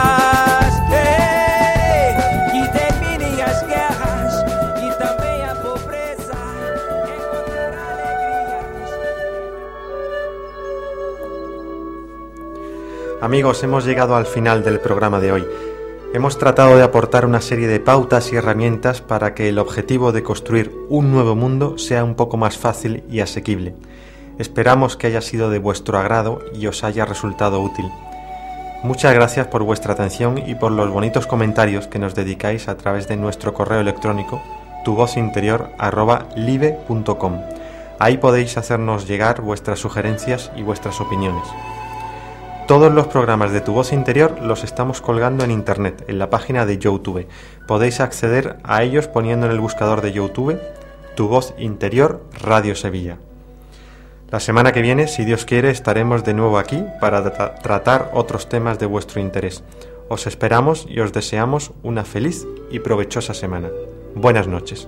Amigos, 13.21 13.65
hemos 13.65 13.85
llegado 13.85 14.15
al 14.15 14.27
final 14.27 14.63
del 14.63 14.79
programa 14.79 15.19
de 15.19 15.33
hoy. 15.33 15.45
Hemos 16.15 16.39
tratado 16.39 16.77
de 16.77 16.85
aportar 16.85 17.27
una 17.27 17.41
serie 17.41 17.67
de 17.67 17.81
pautas 17.81 18.33
y 18.33 18.37
herramientas 18.37 19.01
para 19.01 19.35
que 19.35 19.49
el 19.49 19.59
objetivo 19.59 20.13
de 20.13 20.23
construir 20.23 20.73
un 20.89 21.11
nuevo 21.11 21.35
mundo 21.35 21.79
sea 21.79 22.05
un 22.05 22.15
poco 22.15 22.37
más 22.37 22.57
fácil 22.57 23.03
y 23.11 23.19
asequible. 23.19 23.75
Esperamos 24.39 24.97
que 24.97 25.09
haya 25.09 25.21
sido 25.21 25.51
de 25.51 25.59
vuestro 25.59 25.99
agrado 25.99 26.45
y 26.55 26.69
os 26.69 26.85
haya 26.85 27.05
resultado 27.05 27.61
útil. 27.61 27.91
Muchas 28.85 29.13
gracias 29.13 29.49
por 29.49 29.65
vuestra 29.65 29.95
atención 29.95 30.39
y 30.39 30.55
por 30.55 30.71
los 30.71 30.89
bonitos 30.89 31.27
comentarios 31.27 31.89
que 31.89 31.99
nos 31.99 32.15
dedicáis 32.15 32.69
a 32.69 32.77
través 32.77 33.09
de 33.09 33.17
nuestro 33.17 33.53
correo 33.53 33.81
electrónico 33.81 34.41
tuvozinterior@live.com. 34.85 37.41
Ahí 37.99 38.19
podéis 38.19 38.57
hacernos 38.57 39.09
llegar 39.09 39.41
vuestras 39.41 39.81
sugerencias 39.81 40.53
y 40.55 40.63
vuestras 40.63 41.01
opiniones. 41.01 41.49
Todos 42.69 42.93
los 42.93 43.07
programas 43.07 43.51
de 43.51 43.63
Tu 43.63 43.73
Voz 43.73 43.95
Interior 43.95 44.43
los 44.43 44.63
estamos 44.63 45.01
colgando 45.01 45.43
en 45.43 45.51
internet, 45.51 46.05
en 46.07 46.19
la 46.19 46.29
página 46.29 46.67
de 46.67 46.77
YouTube. 46.77 47.27
Podéis 47.67 47.99
acceder 48.01 48.59
a 48.63 48.83
ellos 48.83 49.09
poniendo 49.09 49.47
en 49.47 49.53
el 49.53 49.59
buscador 49.59 50.03
de 50.03 50.13
YouTube 50.13 50.61
Tu 51.17 51.27
Voz 51.29 51.55
Interior 51.59 52.23
Radio 52.43 52.75
Sevilla. 52.75 53.17
La 54.31 54.39
semana 54.39 54.73
que 54.73 54.83
viene, 54.83 55.09
si 55.09 55.25
Dios 55.25 55.47
quiere, 55.47 55.71
estaremos 55.71 56.25
de 56.25 56.35
nuevo 56.35 56.59
aquí 56.59 56.85
para 57.01 57.25
tra- 57.25 57.59
tratar 57.63 58.11
otros 58.13 58.51
temas 58.51 58.79
de 58.79 58.85
vuestro 58.85 59.19
interés. 59.19 59.65
Os 60.11 60.27
esperamos 60.27 60.87
y 60.87 61.01
os 61.01 61.15
deseamos 61.15 61.73
una 61.83 62.05
feliz 62.05 62.47
y 62.71 62.81
provechosa 62.81 63.33
semana. 63.33 63.71
Buenas 64.15 64.47
noches. 64.47 64.87